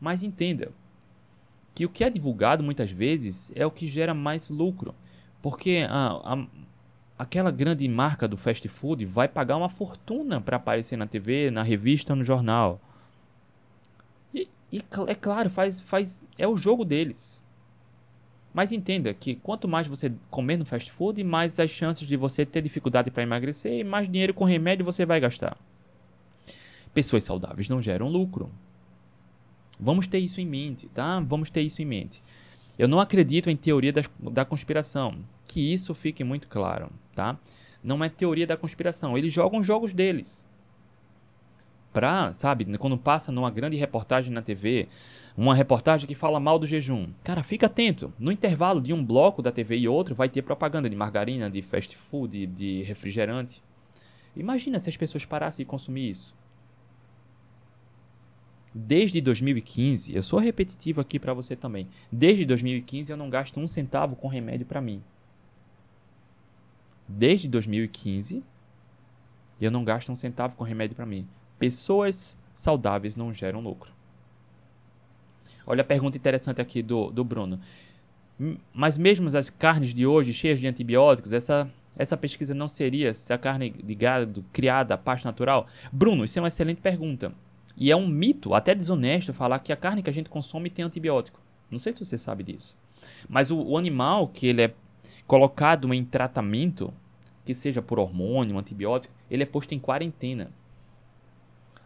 mas 0.00 0.22
entenda 0.22 0.72
que 1.78 1.86
o 1.86 1.88
que 1.88 2.02
é 2.02 2.10
divulgado 2.10 2.64
muitas 2.64 2.90
vezes 2.90 3.52
é 3.54 3.64
o 3.64 3.70
que 3.70 3.86
gera 3.86 4.12
mais 4.12 4.50
lucro, 4.50 4.96
porque 5.40 5.86
a, 5.88 6.34
a, 6.34 6.46
aquela 7.16 7.52
grande 7.52 7.86
marca 7.86 8.26
do 8.26 8.36
fast 8.36 8.66
food 8.66 9.04
vai 9.04 9.28
pagar 9.28 9.56
uma 9.56 9.68
fortuna 9.68 10.40
para 10.40 10.56
aparecer 10.56 10.96
na 10.96 11.06
TV, 11.06 11.52
na 11.52 11.62
revista, 11.62 12.16
no 12.16 12.24
jornal. 12.24 12.80
E, 14.34 14.48
e 14.72 14.82
é 15.06 15.14
claro, 15.14 15.48
faz, 15.48 15.80
faz, 15.80 16.24
é 16.36 16.48
o 16.48 16.56
jogo 16.56 16.84
deles. 16.84 17.40
Mas 18.52 18.72
entenda 18.72 19.14
que 19.14 19.36
quanto 19.36 19.68
mais 19.68 19.86
você 19.86 20.12
comer 20.32 20.56
no 20.56 20.66
fast 20.66 20.90
food, 20.90 21.22
mais 21.22 21.60
as 21.60 21.70
chances 21.70 22.08
de 22.08 22.16
você 22.16 22.44
ter 22.44 22.60
dificuldade 22.60 23.08
para 23.08 23.22
emagrecer 23.22 23.72
e 23.72 23.84
mais 23.84 24.10
dinheiro 24.10 24.34
com 24.34 24.42
remédio 24.42 24.84
você 24.84 25.06
vai 25.06 25.20
gastar. 25.20 25.56
Pessoas 26.92 27.22
saudáveis 27.22 27.68
não 27.68 27.80
geram 27.80 28.08
lucro. 28.08 28.50
Vamos 29.78 30.06
ter 30.06 30.18
isso 30.18 30.40
em 30.40 30.46
mente, 30.46 30.88
tá? 30.88 31.20
Vamos 31.20 31.50
ter 31.50 31.62
isso 31.62 31.80
em 31.80 31.84
mente. 31.84 32.22
Eu 32.78 32.86
não 32.86 33.00
acredito 33.00 33.50
em 33.50 33.56
teoria 33.56 33.92
da, 33.92 34.44
conspiração. 34.44 35.16
Que 35.46 35.72
isso 35.72 35.94
fique 35.94 36.22
muito 36.22 36.46
claro, 36.46 36.90
tá? 37.14 37.38
Não 37.82 38.02
é 38.04 38.08
teoria 38.08 38.46
da 38.46 38.56
conspiração. 38.56 39.18
Eles 39.18 39.32
jogam 39.32 39.62
jogos 39.62 39.92
deles. 39.92 40.44
Pra, 41.92 42.32
sabe, 42.32 42.64
quando 42.76 42.98
passa 42.98 43.32
numa 43.32 43.50
grande 43.50 43.76
reportagem 43.76 44.32
na 44.32 44.42
TV, 44.42 44.88
uma 45.36 45.54
reportagem 45.54 46.06
que 46.06 46.14
fala 46.14 46.38
mal 46.38 46.58
do 46.58 46.66
jejum. 46.66 47.08
Cara, 47.24 47.42
fica 47.42 47.66
atento. 47.66 48.12
No 48.18 48.30
intervalo 48.30 48.80
de 48.80 48.92
um 48.92 49.04
bloco 49.04 49.42
da 49.42 49.50
TV 49.50 49.78
e 49.78 49.88
outro, 49.88 50.14
vai 50.14 50.28
ter 50.28 50.42
propaganda 50.42 50.88
de 50.88 50.94
margarina, 50.94 51.50
de 51.50 51.62
fast 51.62 51.96
food, 51.96 52.46
de 52.46 52.82
refrigerante. 52.82 53.62
Imagina 54.36 54.78
se 54.78 54.88
as 54.88 54.96
pessoas 54.96 55.24
parassem 55.24 55.64
de 55.64 55.70
consumir 55.70 56.10
isso. 56.10 56.36
Desde 58.74 59.20
2015, 59.20 60.14
eu 60.14 60.22
sou 60.22 60.38
repetitivo 60.38 61.00
aqui 61.00 61.18
para 61.18 61.32
você 61.32 61.56
também. 61.56 61.88
Desde 62.12 62.44
2015 62.44 63.10
eu 63.10 63.16
não 63.16 63.30
gasto 63.30 63.58
um 63.58 63.66
centavo 63.66 64.14
com 64.14 64.28
remédio 64.28 64.66
para 64.66 64.80
mim. 64.80 65.02
Desde 67.06 67.48
2015 67.48 68.42
eu 69.60 69.70
não 69.70 69.84
gasto 69.84 70.12
um 70.12 70.16
centavo 70.16 70.54
com 70.56 70.64
remédio 70.64 70.94
para 70.94 71.06
mim. 71.06 71.26
Pessoas 71.58 72.38
saudáveis 72.52 73.16
não 73.16 73.32
geram 73.32 73.60
lucro. 73.60 73.90
Olha 75.66 75.82
a 75.82 75.84
pergunta 75.84 76.16
interessante 76.16 76.60
aqui 76.60 76.82
do, 76.82 77.10
do 77.10 77.24
Bruno. 77.24 77.60
Mas 78.72 78.96
mesmo 78.96 79.28
as 79.36 79.50
carnes 79.50 79.92
de 79.92 80.06
hoje 80.06 80.32
cheias 80.32 80.60
de 80.60 80.66
antibióticos, 80.66 81.32
essa, 81.32 81.68
essa 81.96 82.16
pesquisa 82.16 82.54
não 82.54 82.68
seria 82.68 83.12
se 83.12 83.32
a 83.32 83.38
carne 83.38 83.70
de 83.70 83.94
gado 83.94 84.44
criada 84.52 84.94
a 84.94 84.98
pasto 84.98 85.24
natural? 85.24 85.66
Bruno, 85.92 86.24
isso 86.24 86.38
é 86.38 86.42
uma 86.42 86.48
excelente 86.48 86.80
pergunta. 86.80 87.32
E 87.80 87.92
é 87.92 87.96
um 87.96 88.08
mito, 88.08 88.54
até 88.54 88.74
desonesto, 88.74 89.32
falar 89.32 89.60
que 89.60 89.72
a 89.72 89.76
carne 89.76 90.02
que 90.02 90.10
a 90.10 90.12
gente 90.12 90.28
consome 90.28 90.68
tem 90.68 90.84
antibiótico. 90.84 91.40
Não 91.70 91.78
sei 91.78 91.92
se 91.92 92.04
você 92.04 92.18
sabe 92.18 92.42
disso. 92.42 92.76
Mas 93.28 93.52
o, 93.52 93.62
o 93.62 93.78
animal 93.78 94.26
que 94.26 94.48
ele 94.48 94.62
é 94.62 94.74
colocado 95.28 95.94
em 95.94 96.04
tratamento, 96.04 96.92
que 97.44 97.54
seja 97.54 97.80
por 97.80 98.00
hormônio, 98.00 98.58
antibiótico, 98.58 99.14
ele 99.30 99.44
é 99.44 99.46
posto 99.46 99.76
em 99.76 99.78
quarentena. 99.78 100.50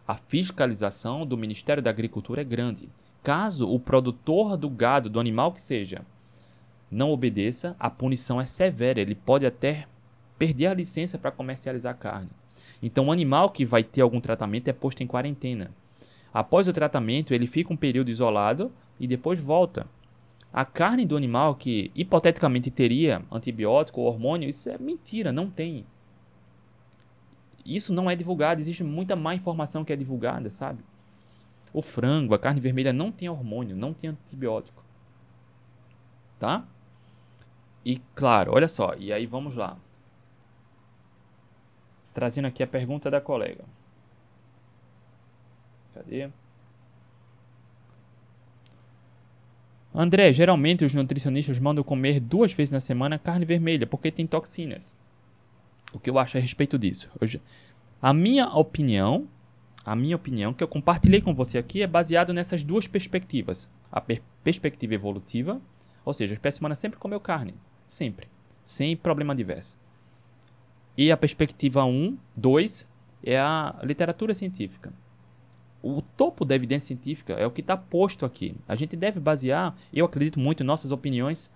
A 0.07 0.15
fiscalização 0.15 1.27
do 1.27 1.37
Ministério 1.37 1.83
da 1.83 1.91
Agricultura 1.91 2.41
é 2.41 2.43
grande. 2.43 2.89
Caso 3.21 3.69
o 3.69 3.79
produtor 3.79 4.57
do 4.57 4.71
gado, 4.71 5.11
do 5.11 5.19
animal 5.19 5.51
que 5.51 5.61
seja, 5.61 6.01
não 6.89 7.11
obedeça, 7.11 7.75
a 7.79 7.89
punição 7.89 8.41
é 8.41 8.45
severa. 8.45 8.99
Ele 8.99 9.15
pode 9.15 9.45
até 9.45 9.85
perder 10.39 10.67
a 10.67 10.73
licença 10.73 11.19
para 11.19 11.31
comercializar 11.31 11.95
carne. 11.97 12.29
Então, 12.81 13.07
o 13.07 13.11
animal 13.11 13.49
que 13.49 13.63
vai 13.63 13.83
ter 13.83 14.01
algum 14.01 14.19
tratamento 14.19 14.67
é 14.67 14.73
posto 14.73 15.03
em 15.03 15.07
quarentena. 15.07 15.71
Após 16.33 16.67
o 16.67 16.73
tratamento, 16.73 17.33
ele 17.33 17.45
fica 17.45 17.71
um 17.71 17.77
período 17.77 18.09
isolado 18.09 18.71
e 18.99 19.05
depois 19.05 19.39
volta. 19.39 19.85
A 20.51 20.65
carne 20.65 21.05
do 21.05 21.17
animal 21.17 21.55
que 21.55 21.91
hipoteticamente 21.93 22.71
teria 22.71 23.23
antibiótico 23.31 24.01
ou 24.01 24.07
hormônio, 24.07 24.49
isso 24.49 24.69
é 24.69 24.77
mentira, 24.77 25.31
não 25.31 25.49
tem. 25.49 25.85
Isso 27.65 27.93
não 27.93 28.09
é 28.09 28.15
divulgado, 28.15 28.61
existe 28.61 28.83
muita 28.83 29.15
má 29.15 29.35
informação 29.35 29.85
que 29.85 29.93
é 29.93 29.95
divulgada, 29.95 30.49
sabe? 30.49 30.83
O 31.71 31.81
frango, 31.81 32.33
a 32.33 32.39
carne 32.39 32.59
vermelha 32.59 32.93
não 32.93 33.11
tem 33.11 33.29
hormônio, 33.29 33.75
não 33.75 33.93
tem 33.93 34.09
antibiótico. 34.09 34.83
Tá? 36.39 36.67
E 37.85 37.97
claro, 38.15 38.53
olha 38.53 38.67
só, 38.67 38.95
e 38.95 39.11
aí 39.11 39.25
vamos 39.25 39.55
lá. 39.55 39.77
Trazendo 42.13 42.45
aqui 42.45 42.61
a 42.61 42.67
pergunta 42.67 43.09
da 43.09 43.19
colega. 43.19 43.63
Cadê? 45.93 46.29
André, 49.93 50.33
geralmente 50.33 50.83
os 50.83 50.93
nutricionistas 50.93 51.59
mandam 51.59 51.83
comer 51.83 52.19
duas 52.19 52.51
vezes 52.51 52.71
na 52.71 52.79
semana 52.79 53.19
carne 53.19 53.45
vermelha 53.45 53.85
porque 53.85 54.11
tem 54.11 54.25
toxinas. 54.25 54.95
O 55.93 55.99
que 55.99 56.09
eu 56.09 56.17
acho 56.17 56.37
a 56.37 56.41
respeito 56.41 56.79
disso? 56.79 57.11
Hoje, 57.21 57.39
a 58.01 58.11
minha 58.11 58.47
opinião, 58.47 59.27
a 59.85 59.95
minha 59.95 60.15
opinião 60.15 60.51
que 60.51 60.63
eu 60.63 60.67
compartilhei 60.67 61.21
com 61.21 61.35
você 61.35 61.59
aqui 61.59 61.83
é 61.83 61.87
baseado 61.87 62.33
nessas 62.33 62.63
duas 62.63 62.87
perspectivas. 62.87 63.69
A 63.91 64.01
per 64.01 64.23
perspectiva 64.43 64.95
evolutiva, 64.95 65.61
ou 66.03 66.11
seja, 66.11 66.33
a 66.33 66.35
espécie 66.35 66.59
humana 66.59 66.73
sempre 66.73 66.97
comeu 66.97 67.19
carne, 67.19 67.53
sempre, 67.87 68.27
sem 68.65 68.97
problema 68.97 69.35
diverso. 69.35 69.77
E 70.97 71.11
a 71.11 71.17
perspectiva 71.17 71.85
1, 71.85 72.17
2 72.35 72.89
é 73.23 73.39
a 73.39 73.79
literatura 73.83 74.33
científica 74.33 74.91
o 75.83 76.01
topo 76.01 76.45
da 76.45 76.55
evidência 76.55 76.87
científica 76.87 77.33
é 77.33 77.45
o 77.45 77.51
que 77.51 77.59
está 77.59 77.75
posto 77.75 78.25
aqui. 78.25 78.55
A 78.67 78.73
gente 78.73 78.95
deve 78.95 79.19
basear, 79.19 79.75
eu 79.93 80.05
acredito 80.05 80.39
muito, 80.39 80.63
nossas 80.63 80.91
opiniões 80.91 81.51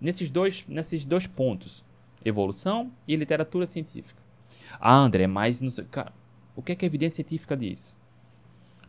nesses 0.00 0.30
dois, 0.30 0.64
nesses 0.66 1.04
dois 1.04 1.26
pontos: 1.26 1.84
evolução 2.24 2.90
e 3.06 3.14
literatura 3.14 3.66
científica. 3.66 4.20
Ah, 4.80 4.96
André, 4.96 5.26
mas 5.26 5.60
cara, 5.90 6.12
o 6.56 6.62
que, 6.62 6.72
é 6.72 6.74
que 6.74 6.86
a 6.86 6.88
evidência 6.88 7.16
científica 7.16 7.54
diz? 7.54 7.94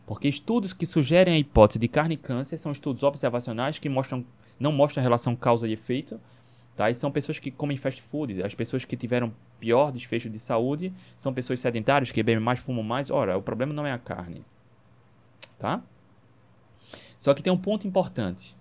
Porque 0.06 0.26
estudos 0.26 0.72
que 0.72 0.86
sugerem 0.86 1.34
a 1.34 1.38
hipótese 1.38 1.78
de 1.78 1.88
carne 1.88 2.14
e 2.14 2.18
câncer 2.18 2.56
são 2.56 2.72
estudos 2.72 3.02
observacionais 3.02 3.78
que 3.78 3.88
mostram, 3.88 4.24
não 4.58 4.72
mostram 4.72 5.02
relação 5.02 5.36
causa 5.36 5.68
e 5.68 5.72
efeito. 5.72 6.18
Tá? 6.76 6.90
E 6.90 6.94
são 6.94 7.10
pessoas 7.10 7.38
que 7.38 7.50
comem 7.50 7.78
fast 7.78 8.02
food. 8.02 8.42
As 8.42 8.54
pessoas 8.54 8.84
que 8.84 8.96
tiveram 8.96 9.32
pior 9.58 9.90
desfecho 9.90 10.28
de 10.28 10.38
saúde 10.38 10.92
são 11.16 11.32
pessoas 11.32 11.58
sedentárias 11.58 12.12
que 12.12 12.22
bebem 12.22 12.44
mais, 12.44 12.60
fumam 12.60 12.84
mais. 12.84 13.10
Ora, 13.10 13.36
o 13.38 13.42
problema 13.42 13.72
não 13.72 13.86
é 13.86 13.92
a 13.92 13.98
carne. 13.98 14.44
Tá? 15.58 15.82
Só 17.16 17.32
que 17.32 17.42
tem 17.42 17.50
um 17.50 17.56
ponto 17.56 17.88
importante. 17.88 18.54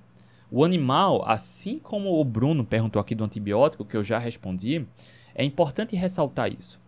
O 0.49 0.63
animal, 0.63 1.27
assim 1.27 1.77
como 1.77 2.17
o 2.17 2.23
Bruno 2.23 2.63
perguntou 2.63 3.01
aqui 3.01 3.13
do 3.13 3.25
antibiótico, 3.25 3.83
que 3.83 3.97
eu 3.97 4.03
já 4.03 4.17
respondi, 4.17 4.87
é 5.33 5.43
importante 5.43 5.95
ressaltar 5.97 6.49
isso. 6.53 6.79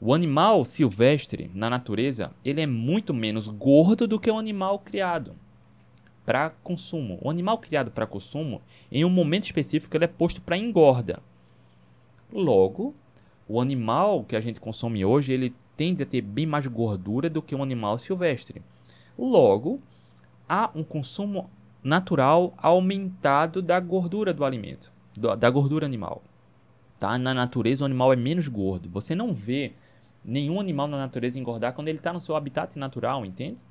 O 0.00 0.14
animal 0.14 0.64
silvestre, 0.64 1.50
na 1.52 1.68
natureza, 1.68 2.30
ele 2.44 2.60
é 2.60 2.66
muito 2.66 3.12
menos 3.12 3.48
gordo 3.48 4.06
do 4.06 4.20
que 4.20 4.30
o 4.30 4.38
animal 4.38 4.78
criado 4.78 5.34
para 6.28 6.50
consumo. 6.62 7.18
O 7.22 7.30
animal 7.30 7.56
criado 7.56 7.90
para 7.90 8.06
consumo, 8.06 8.60
em 8.92 9.02
um 9.02 9.08
momento 9.08 9.44
específico, 9.44 9.96
ele 9.96 10.04
é 10.04 10.08
posto 10.08 10.42
para 10.42 10.58
engorda. 10.58 11.22
Logo, 12.30 12.94
o 13.48 13.58
animal 13.58 14.24
que 14.24 14.36
a 14.36 14.40
gente 14.42 14.60
consome 14.60 15.02
hoje, 15.06 15.32
ele 15.32 15.54
tende 15.74 16.02
a 16.02 16.06
ter 16.06 16.20
bem 16.20 16.44
mais 16.44 16.66
gordura 16.66 17.30
do 17.30 17.40
que 17.40 17.54
um 17.54 17.62
animal 17.62 17.96
silvestre. 17.96 18.60
Logo, 19.18 19.80
há 20.46 20.70
um 20.74 20.84
consumo 20.84 21.48
natural 21.82 22.52
aumentado 22.58 23.62
da 23.62 23.80
gordura 23.80 24.34
do 24.34 24.44
alimento, 24.44 24.92
da 25.38 25.48
gordura 25.48 25.86
animal. 25.86 26.22
Tá? 27.00 27.16
Na 27.16 27.32
natureza, 27.32 27.84
o 27.84 27.86
animal 27.86 28.12
é 28.12 28.16
menos 28.16 28.48
gordo. 28.48 28.90
Você 28.90 29.14
não 29.14 29.32
vê 29.32 29.72
nenhum 30.22 30.60
animal 30.60 30.88
na 30.88 30.98
natureza 30.98 31.40
engordar 31.40 31.72
quando 31.72 31.88
ele 31.88 31.96
está 31.96 32.12
no 32.12 32.20
seu 32.20 32.36
habitat 32.36 32.78
natural, 32.78 33.24
entende? 33.24 33.64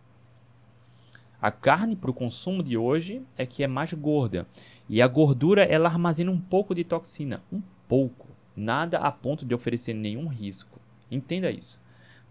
A 1.41 1.51
carne 1.51 1.95
para 1.95 2.09
o 2.09 2.13
consumo 2.13 2.63
de 2.63 2.77
hoje 2.77 3.21
é 3.37 3.45
que 3.45 3.63
é 3.63 3.67
mais 3.67 3.93
gorda. 3.93 4.47
E 4.89 5.01
a 5.01 5.07
gordura 5.07 5.63
ela 5.63 5.87
armazena 5.87 6.31
um 6.31 6.39
pouco 6.39 6.73
de 6.73 6.83
toxina. 6.83 7.43
Um 7.51 7.61
pouco. 7.87 8.27
Nada 8.55 8.97
a 8.97 9.11
ponto 9.11 9.45
de 9.45 9.53
oferecer 9.53 9.93
nenhum 9.93 10.27
risco. 10.27 10.79
Entenda 11.11 11.51
isso. 11.51 11.79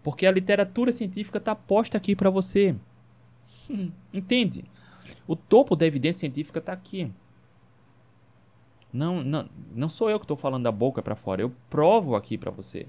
Porque 0.03 0.25
a 0.25 0.31
literatura 0.31 0.91
científica 0.91 1.37
está 1.37 1.55
posta 1.55 1.97
aqui 1.97 2.15
para 2.15 2.29
você. 2.29 2.75
Entende? 4.13 4.65
O 5.25 5.35
topo 5.35 5.75
da 5.75 5.85
evidência 5.85 6.21
científica 6.21 6.59
está 6.59 6.73
aqui. 6.73 7.11
Não, 8.91 9.23
não, 9.23 9.49
não 9.73 9.89
sou 9.89 10.09
eu 10.09 10.19
que 10.19 10.25
estou 10.25 10.37
falando 10.37 10.63
da 10.63 10.71
boca 10.71 11.01
para 11.01 11.15
fora. 11.15 11.41
Eu 11.41 11.53
provo 11.69 12.15
aqui 12.15 12.37
para 12.37 12.51
você. 12.51 12.87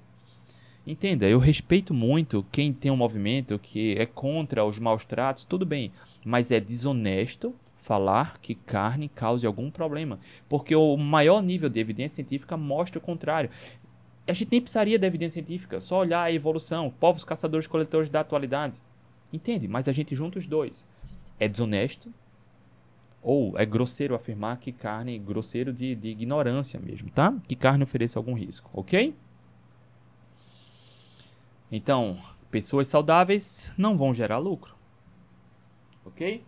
Entenda, 0.89 1.29
eu 1.29 1.39
respeito 1.39 1.93
muito 1.93 2.43
quem 2.51 2.73
tem 2.73 2.91
um 2.91 2.97
movimento 2.97 3.59
que 3.59 3.93
é 3.99 4.07
contra 4.07 4.65
os 4.65 4.79
maus 4.79 5.05
tratos, 5.05 5.45
tudo 5.45 5.67
bem, 5.67 5.93
mas 6.25 6.51
é 6.51 6.59
desonesto 6.59 7.55
falar 7.75 8.39
que 8.39 8.55
carne 8.55 9.07
cause 9.07 9.47
algum 9.47 9.71
problema, 9.71 10.19
porque 10.49 10.75
o 10.75 10.97
maior 10.97 11.43
nível 11.43 11.69
de 11.69 11.79
evidência 11.79 12.17
científica 12.17 12.57
mostra 12.57 12.99
o 12.99 13.03
contrário. 13.03 13.51
A 14.27 14.33
gente 14.33 14.51
nem 14.51 14.63
precisaria 14.63 14.99
da 14.99 15.07
evidência 15.07 15.43
científica, 15.43 15.79
só 15.79 15.99
olhar 15.99 16.23
a 16.23 16.33
evolução, 16.33 16.91
povos 16.99 17.23
caçadores 17.23 17.67
coletores 17.67 18.09
da 18.09 18.21
atualidade. 18.21 18.79
Entende? 19.31 19.69
Mas 19.69 19.89
a 19.89 19.93
gente 19.93 20.15
junta 20.15 20.39
os 20.39 20.47
dois. 20.47 20.89
É 21.39 21.47
desonesto 21.47 22.11
ou 23.23 23.59
é 23.59 23.67
grosseiro 23.67 24.15
afirmar 24.15 24.57
que 24.59 24.73
carne, 24.73 25.19
grosseiro 25.19 25.71
de, 25.71 25.95
de 25.95 26.09
ignorância 26.09 26.81
mesmo, 26.81 27.11
tá? 27.11 27.35
Que 27.47 27.55
carne 27.55 27.85
ofereça 27.85 28.19
algum 28.19 28.33
risco, 28.33 28.71
ok? 28.73 29.15
Então, 31.71 32.19
pessoas 32.51 32.89
saudáveis 32.89 33.73
não 33.77 33.97
vão 33.97 34.15
gerar 34.15 34.39
lucro. 34.39 34.75
Ok? 36.05 36.45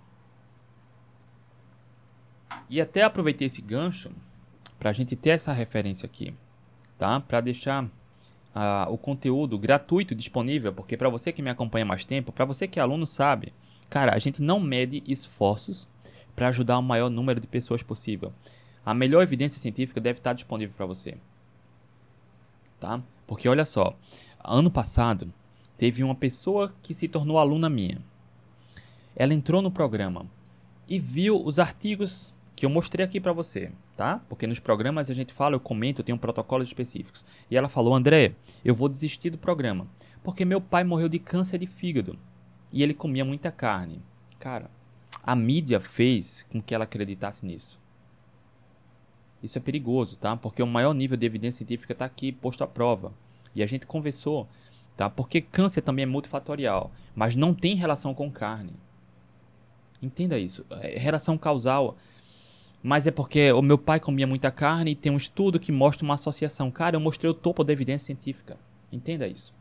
E 2.69 2.81
até 2.81 3.03
aproveitei 3.03 3.47
esse 3.47 3.61
gancho 3.61 4.11
para 4.79 4.91
a 4.91 4.93
gente 4.93 5.15
ter 5.15 5.31
essa 5.31 5.53
referência 5.53 6.07
aqui, 6.07 6.35
tá? 6.99 7.21
Para 7.21 7.41
deixar 7.41 7.85
uh, 7.85 8.91
o 8.91 8.97
conteúdo 8.97 9.59
gratuito 9.59 10.15
disponível, 10.15 10.73
porque 10.73 10.97
para 10.97 11.09
você 11.09 11.33
que 11.33 11.43
me 11.43 11.51
acompanha 11.51 11.85
mais 11.85 12.05
tempo, 12.05 12.33
para 12.33 12.45
você 12.45 12.67
que 12.67 12.79
é 12.79 12.83
aluno 12.83 13.07
sabe, 13.07 13.53
cara, 13.89 14.15
a 14.15 14.19
gente 14.19 14.43
não 14.43 14.59
mede 14.59 15.03
esforços 15.07 15.89
para 16.35 16.49
ajudar 16.49 16.79
o 16.79 16.83
maior 16.83 17.11
número 17.11 17.41
de 17.41 17.47
pessoas 17.47 17.83
possível. 17.83 18.33
A 18.85 18.95
melhor 18.95 19.23
evidência 19.23 19.61
científica 19.61 20.01
deve 20.01 20.19
estar 20.19 20.33
disponível 20.33 20.75
para 20.75 20.87
você, 20.87 21.19
tá? 22.79 23.03
Porque 23.27 23.49
olha 23.49 23.65
só, 23.65 23.97
ano 24.45 24.71
passado, 24.71 25.33
teve 25.77 26.03
uma 26.03 26.15
pessoa 26.15 26.75
que 26.83 26.95
se 26.95 27.09
tornou 27.09 27.39
aluna 27.39 27.69
minha. 27.69 27.99
Ela 29.15 29.35
entrou 29.35 29.61
no 29.61 29.71
programa 29.71 30.27
e 30.89 30.99
viu 30.99 31.43
os 31.45 31.59
artigos 31.59 32.33
que 32.57 32.67
eu 32.67 32.71
mostrei 32.71 33.05
aqui 33.05 33.21
para 33.21 33.33
você, 33.33 33.73
tá? 33.97 34.21
Porque 34.29 34.47
nos 34.47 34.59
programas 34.59 35.11
a 35.11 35.15
gente 35.15 35.33
fala, 35.33 35.55
eu 35.55 35.61
comento, 35.61 36.01
eu 36.01 36.05
tenho 36.05 36.19
protocolos 36.19 36.69
específicos. 36.69 37.25
E 37.51 37.57
ela 37.57 37.69
falou: 37.69 37.95
"André, 37.95 38.35
eu 38.65 38.75
vou 38.75 38.89
desistir 38.89 39.31
do 39.31 39.39
programa, 39.39 39.87
porque 40.23 40.45
meu 40.45 40.61
pai 40.61 40.85
morreu 40.85 41.09
de 41.09 41.19
câncer 41.19 41.59
de 41.59 41.67
fígado 41.67 42.19
e 42.73 42.83
ele 42.83 42.93
comia 42.93 43.25
muita 43.25 43.51
carne". 43.51 44.03
Cara, 44.39 44.71
a 45.23 45.35
mídia 45.35 45.81
fez 45.81 46.47
com 46.51 46.61
que 46.61 46.75
ela 46.75 46.85
acreditasse 46.85 47.47
nisso. 47.47 47.81
Isso 49.43 49.57
é 49.57 49.61
perigoso, 49.61 50.17
tá? 50.17 50.37
Porque 50.37 50.63
o 50.63 50.67
maior 50.67 50.93
nível 50.93 51.17
de 51.17 51.25
evidência 51.25 51.59
científica 51.59 51.93
está 51.93 52.05
aqui 52.05 52.31
posto 52.31 52.63
à 52.63 52.67
prova. 52.67 53.13
E 53.55 53.63
a 53.63 53.67
gente 53.67 53.87
conversou, 53.87 54.49
tá? 54.97 55.09
Porque 55.11 55.41
câncer 55.41 55.83
também 55.83 56.03
é 56.05 56.07
multifatorial, 56.07 56.91
mas 57.15 57.35
não 57.35 57.55
tem 57.55 57.75
relação 57.75 58.15
com 58.15 58.31
carne. 58.31 58.73
Entenda 60.03 60.39
isso. 60.39 60.65
É 60.71 60.99
relação 60.99 61.37
causal. 61.37 61.97
Mas 62.83 63.07
é 63.07 63.11
porque 63.11 63.53
o 63.53 63.61
meu 63.61 63.77
pai 63.77 64.01
comia 64.01 64.27
muita 64.27 64.51
carne 64.51 64.93
e 64.93 64.95
tem 64.95 65.13
um 65.13 65.17
estudo 65.17 65.61
que 65.61 65.71
mostra 65.71 66.05
uma 66.05 66.15
associação. 66.15 66.71
Cara, 66.71 66.97
eu 66.97 67.01
mostrei 67.01 67.31
o 67.31 67.35
topo 67.35 67.63
da 67.63 67.73
evidência 67.73 68.07
científica. 68.07 68.57
Entenda 68.91 69.29
isso. 69.29 69.53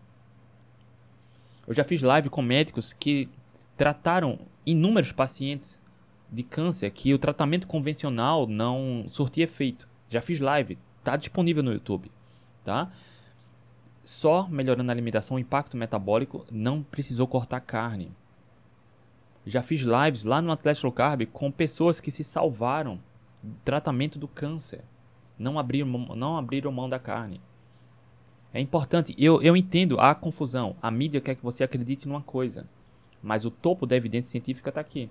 Eu 1.67 1.73
já 1.73 1.83
fiz 1.83 2.01
live 2.01 2.29
com 2.29 2.41
médicos 2.41 2.93
que 2.93 3.29
trataram 3.75 4.39
inúmeros 4.65 5.11
pacientes 5.11 5.77
de 6.31 6.43
câncer 6.43 6.89
que 6.91 7.13
o 7.13 7.19
tratamento 7.19 7.67
convencional 7.67 8.47
não 8.47 9.05
surtia 9.07 9.43
efeito. 9.43 9.87
Já 10.07 10.21
fiz 10.21 10.39
live, 10.39 10.77
tá 11.03 11.15
disponível 11.15 11.61
no 11.61 11.71
YouTube, 11.71 12.11
tá? 12.63 12.91
Só 14.09 14.47
melhorando 14.47 14.89
a 14.89 14.93
alimentação, 14.93 15.37
o 15.37 15.39
impacto 15.39 15.77
metabólico, 15.77 16.43
não 16.51 16.81
precisou 16.81 17.27
cortar 17.27 17.59
carne. 17.59 18.11
Já 19.45 19.61
fiz 19.61 19.81
lives 19.81 20.23
lá 20.23 20.41
no 20.41 20.51
Atlético 20.51 20.87
Low 20.87 20.93
Carb 20.93 21.27
com 21.27 21.51
pessoas 21.51 22.01
que 22.01 22.09
se 22.09 22.23
salvaram 22.23 22.99
do 23.43 23.53
tratamento 23.63 24.17
do 24.17 24.27
câncer. 24.27 24.83
Não 25.37 25.59
abriram, 25.59 25.87
não 26.15 26.37
abriram 26.37 26.71
mão 26.71 26.89
da 26.89 26.97
carne. 26.97 27.39
É 28.51 28.59
importante, 28.59 29.13
eu, 29.15 29.43
eu 29.43 29.55
entendo 29.55 29.99
a 29.99 30.15
confusão. 30.15 30.75
A 30.81 30.89
mídia 30.89 31.21
quer 31.21 31.35
que 31.35 31.43
você 31.43 31.63
acredite 31.63 32.07
numa 32.07 32.23
coisa. 32.23 32.67
Mas 33.21 33.45
o 33.45 33.51
topo 33.51 33.85
da 33.85 33.95
evidência 33.95 34.31
científica 34.31 34.69
está 34.69 34.81
aqui. 34.81 35.07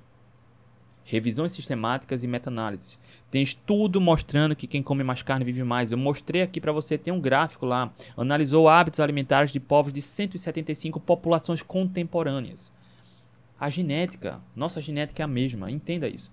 Revisões 1.10 1.52
sistemáticas 1.52 2.22
e 2.22 2.26
meta-análises. 2.26 3.00
Tem 3.30 3.42
estudo 3.42 3.98
mostrando 3.98 4.54
que 4.54 4.66
quem 4.66 4.82
come 4.82 5.02
mais 5.02 5.22
carne 5.22 5.42
vive 5.42 5.64
mais. 5.64 5.90
Eu 5.90 5.96
mostrei 5.96 6.42
aqui 6.42 6.60
para 6.60 6.70
você, 6.70 6.98
tem 6.98 7.10
um 7.10 7.18
gráfico 7.18 7.64
lá. 7.64 7.90
Analisou 8.14 8.68
hábitos 8.68 9.00
alimentares 9.00 9.50
de 9.50 9.58
povos 9.58 9.90
de 9.90 10.02
175 10.02 11.00
populações 11.00 11.62
contemporâneas. 11.62 12.70
A 13.58 13.70
genética, 13.70 14.38
nossa 14.54 14.82
genética 14.82 15.22
é 15.22 15.24
a 15.24 15.26
mesma, 15.26 15.70
entenda 15.70 16.06
isso. 16.06 16.30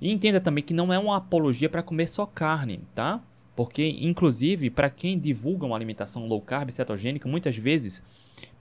E 0.00 0.10
entenda 0.10 0.40
também 0.40 0.64
que 0.64 0.72
não 0.72 0.90
é 0.90 0.98
uma 0.98 1.18
apologia 1.18 1.68
para 1.68 1.82
comer 1.82 2.06
só 2.06 2.24
carne, 2.24 2.80
tá? 2.94 3.20
Porque, 3.54 3.86
inclusive, 4.00 4.70
para 4.70 4.88
quem 4.88 5.18
divulga 5.18 5.66
uma 5.66 5.76
alimentação 5.76 6.26
low 6.26 6.40
carb 6.40 6.70
cetogênica, 6.70 7.28
muitas 7.28 7.58
vezes 7.58 8.02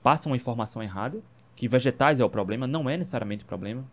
passa 0.03 0.28
uma 0.28 0.36
informação 0.36 0.84
errada, 0.84 1.22
que 1.55 1.70
vegetais 1.70 2.20
é 2.20 2.26
o 2.26 2.30
problema, 2.30 2.68
não 2.68 2.89
é 2.89 2.97
necessariamente 2.97 3.45
o 3.45 3.47
problema. 3.47 3.86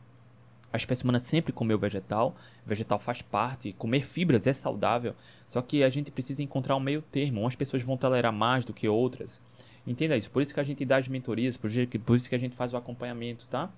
A 0.73 0.77
espécie 0.77 1.03
humana 1.03 1.19
sempre 1.19 1.53
comeu 1.53 1.79
vegetal, 1.79 2.37
vegetal 2.65 2.99
faz 2.99 3.23
parte, 3.23 3.73
comer 3.73 4.03
fibras 4.03 4.47
é 4.47 4.53
saudável, 4.53 5.15
só 5.49 5.61
que 5.61 5.83
a 5.83 5.91
gente 5.91 6.11
precisa 6.13 6.43
encontrar 6.43 6.77
um 6.77 6.81
meio 6.81 7.03
termo, 7.03 7.41
umas 7.41 7.57
pessoas 7.57 7.83
vão 7.83 7.97
tolerar 7.97 8.33
mais 8.33 8.65
do 8.65 8.73
que 8.73 8.89
outras. 8.89 9.41
Entenda 9.85 10.17
isso, 10.17 10.31
por 10.31 10.43
isso 10.43 10.55
que 10.55 10.61
a 10.61 10.65
gente 10.65 10.85
dá 10.85 10.99
as 10.99 11.09
mentorias, 11.09 11.57
por 11.57 11.71
isso 12.15 12.29
que 12.29 12.35
a 12.35 12.39
gente 12.39 12.55
faz 12.55 12.73
o 12.73 12.77
acompanhamento, 12.77 13.49
tá? 13.49 13.71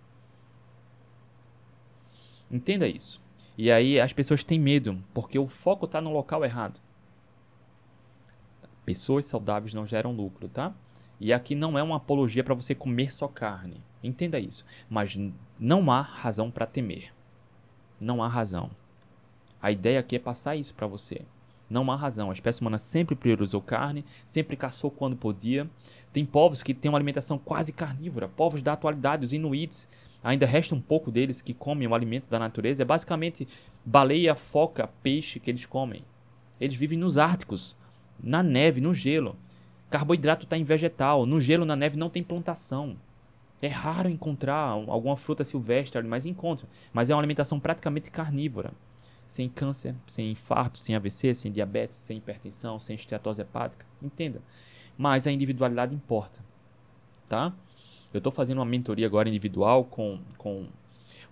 Entenda 2.51 2.87
isso. 2.87 3.23
E 3.57 3.71
aí 3.71 3.99
as 3.99 4.13
pessoas 4.13 4.45
têm 4.45 4.59
medo, 4.59 5.03
porque 5.15 5.39
o 5.39 5.47
foco 5.47 5.87
está 5.87 6.01
no 6.01 6.13
local 6.13 6.45
errado. 6.45 6.81
Pessoas 8.85 9.25
saudáveis 9.25 9.73
não 9.73 9.87
geram 9.87 10.13
lucro, 10.13 10.49
tá? 10.49 10.75
E 11.25 11.33
aqui 11.33 11.55
não 11.55 11.79
é 11.79 11.83
uma 11.85 11.99
apologia 11.99 12.43
para 12.43 12.53
você 12.53 12.75
comer 12.75 13.13
só 13.13 13.29
carne. 13.29 13.81
Entenda 14.03 14.41
isso. 14.41 14.65
Mas 14.91 15.17
não 15.57 15.89
há 15.89 16.01
razão 16.01 16.51
para 16.51 16.67
temer. 16.67 17.15
Não 18.01 18.21
há 18.21 18.27
razão. 18.27 18.73
A 19.63 19.71
ideia 19.71 20.01
aqui 20.01 20.17
é 20.17 20.19
passar 20.19 20.57
isso 20.57 20.75
para 20.75 20.89
você. 20.89 21.23
Não 21.71 21.93
há 21.93 21.95
razão. 21.95 22.29
A 22.29 22.33
espécie 22.33 22.61
humana 22.61 22.77
sempre 22.77 23.15
priorizou 23.15 23.63
carne, 23.63 24.05
sempre 24.27 24.57
caçou 24.57 24.91
quando 24.91 25.15
podia. 25.15 25.71
Tem 26.13 26.27
povos 26.27 26.61
que 26.61 26.75
têm 26.75 26.89
uma 26.89 26.99
alimentação 26.99 27.39
quase 27.39 27.73
carnívora. 27.73 28.27
Povos 28.27 28.61
da 28.61 28.73
atualidade, 28.73 29.25
os 29.25 29.33
inuits, 29.33 29.89
ainda 30.25 30.45
resta 30.45 30.75
um 30.75 30.81
pouco 30.81 31.09
deles 31.09 31.41
que 31.41 31.55
comem 31.55 31.87
o 31.87 31.95
alimento 31.95 32.29
da 32.29 32.39
natureza. 32.41 32.83
É 32.83 32.85
basicamente 32.85 33.47
baleia, 33.85 34.35
foca, 34.35 34.91
peixe 35.05 35.39
que 35.39 35.53
eles 35.53 35.67
comem. 35.67 36.05
Eles 36.61 36.75
vivem 36.75 36.99
nos 36.99 37.17
árticos, 37.17 37.77
na 38.21 38.43
neve, 38.43 38.81
no 38.81 38.93
gelo. 38.93 39.37
Carboidrato 39.93 40.45
está 40.45 40.57
em 40.57 40.63
vegetal. 40.63 41.27
No 41.27 41.39
gelo, 41.39 41.67
na 41.67 41.77
neve, 41.77 41.99
não 41.99 42.09
tem 42.09 42.23
plantação. 42.23 42.97
É 43.61 43.69
raro 43.69 44.09
encontrar 44.09 44.57
alguma 44.57 45.19
fruta 45.19 45.45
silvestre, 45.45 46.03
mas 46.03 46.25
encontra. 46.25 46.67
Mas 46.95 47.11
é 47.11 47.15
uma 47.15 47.21
alimentação 47.21 47.61
praticamente 47.61 48.11
carnívora. 48.11 48.73
Sem 49.27 49.51
câncer, 49.51 49.95
sem 50.07 50.31
infarto, 50.31 50.79
sem 50.79 50.97
AVC, 50.97 51.35
sem 51.35 51.53
diabetes, 51.53 51.99
sem 51.99 52.17
hipertensão, 52.17 52.79
sem 52.79 52.97
esteatose 52.97 53.43
hepática. 53.43 53.85
Entenda. 54.03 54.41
Mas 54.97 55.27
a 55.27 55.31
individualidade 55.31 55.95
importa. 55.95 56.41
Tá? 57.29 57.53
Eu 58.15 58.19
estou 58.19 58.33
fazendo 58.33 58.61
uma 58.61 58.65
mentoria 58.65 59.07
agora 59.07 59.29
individual 59.29 59.85
com, 59.85 60.21
com 60.39 60.69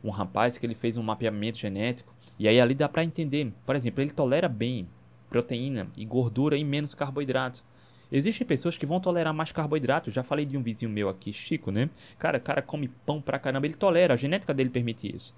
um 0.04 0.11
rapaz 0.11 0.58
que 0.58 0.66
ele 0.66 0.74
fez 0.74 0.98
um 0.98 1.02
mapeamento 1.02 1.56
genético. 1.56 2.14
E 2.38 2.46
aí 2.46 2.61
ali 2.61 2.74
dá 2.74 2.90
para 2.90 3.04
entender. 3.04 3.54
Por 3.64 3.74
exemplo, 3.74 4.02
ele 4.02 4.11
tolera 4.11 4.50
bem 4.50 4.86
proteína 5.30 5.88
e 5.96 6.04
gordura 6.04 6.58
e 6.58 6.64
menos 6.64 6.94
carboidrato. 6.94 7.64
Existem 8.12 8.46
pessoas 8.46 8.76
que 8.76 8.86
vão 8.86 9.00
tolerar 9.00 9.32
mais 9.32 9.52
carboidrato. 9.52 10.11
Já 10.11 10.22
falei 10.22 10.44
de 10.44 10.56
um 10.56 10.62
vizinho 10.62 10.90
meu 10.90 11.08
aqui, 11.08 11.32
Chico, 11.32 11.70
né? 11.70 11.88
Cara, 12.18 12.40
cara 12.40 12.61
come 12.61 12.88
pão 12.88 13.20
pra 13.20 13.38
caramba, 13.38 13.66
ele 13.66 13.74
tolera, 13.74 14.14
a 14.14 14.16
genética 14.16 14.52
dele 14.52 14.70
permite 14.70 15.14
isso. 15.14 15.34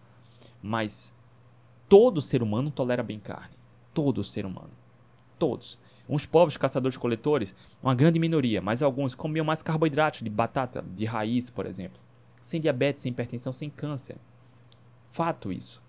Mas 0.62 1.14
todo 1.89 2.23
ser 2.23 2.43
humano 2.43 2.70
tolera 2.70 3.03
bem 3.03 3.18
carne. 3.18 3.55
Todo 3.93 4.25
ser 4.25 4.47
humano. 4.47 4.70
Todos. 5.39 5.79
Uns 6.09 6.25
povos 6.25 6.57
caçadores-coletores, 6.57 7.55
uma 7.83 7.95
grande 7.95 8.18
minoria, 8.18 8.61
mas 8.61 8.83
alguns 8.83 9.14
comiam 9.14 9.45
mais 9.45 9.62
carboidratos 9.62 10.20
de 10.20 10.31
batata, 10.31 10.85
de 10.95 11.05
raiz, 11.05 11.51
por 11.51 11.66
exemplo. 11.66 12.01
Sem 12.41 12.61
diabetes, 12.61 13.03
sem 13.03 13.12
hipertensão, 13.12 13.53
sem 13.53 13.70
câncer. 13.70 14.16
Fato 15.11 15.53
isso. 15.53 15.83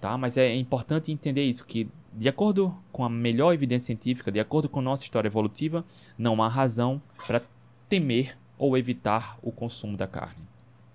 Tá? 0.00 0.16
Mas 0.16 0.36
é 0.36 0.54
importante 0.54 1.12
entender 1.12 1.44
isso, 1.44 1.66
que 1.66 1.88
de 2.12 2.28
acordo 2.28 2.74
com 2.92 3.04
a 3.04 3.08
melhor 3.08 3.52
evidência 3.52 3.86
científica, 3.86 4.32
de 4.32 4.40
acordo 4.40 4.68
com 4.68 4.80
nossa 4.80 5.04
história 5.04 5.28
evolutiva, 5.28 5.84
não 6.18 6.42
há 6.42 6.48
razão 6.48 7.00
para 7.26 7.42
temer 7.88 8.36
ou 8.58 8.76
evitar 8.76 9.38
o 9.42 9.52
consumo 9.52 9.96
da 9.96 10.06
carne. 10.06 10.44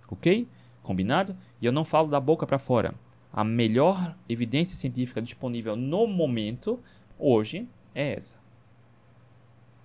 Ok? 0.09 0.47
Combinado? 0.83 1.35
E 1.61 1.65
eu 1.65 1.71
não 1.71 1.83
falo 1.83 2.09
da 2.09 2.19
boca 2.19 2.45
para 2.45 2.59
fora. 2.59 2.93
A 3.33 3.43
melhor 3.43 4.15
evidência 4.29 4.77
científica 4.77 5.21
disponível 5.21 5.75
no 5.75 6.05
momento, 6.05 6.79
hoje, 7.17 7.67
é 7.93 8.13
essa. 8.13 8.37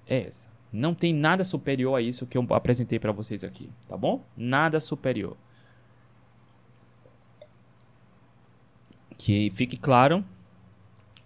É 0.07 0.27
essa. 0.27 0.51
Não 0.73 0.95
tem 0.95 1.13
nada 1.13 1.43
superior 1.43 1.97
a 1.97 2.03
isso 2.03 2.27
que 2.27 2.39
eu 2.39 2.47
apresentei 2.51 2.99
para 2.99 3.13
vocês 3.13 3.43
aqui, 3.43 3.71
tá 3.89 3.97
bom? 3.97 4.25
Nada 4.37 4.79
superior. 4.79 5.37
Que 9.17 9.51
fique 9.51 9.77
claro 9.77 10.25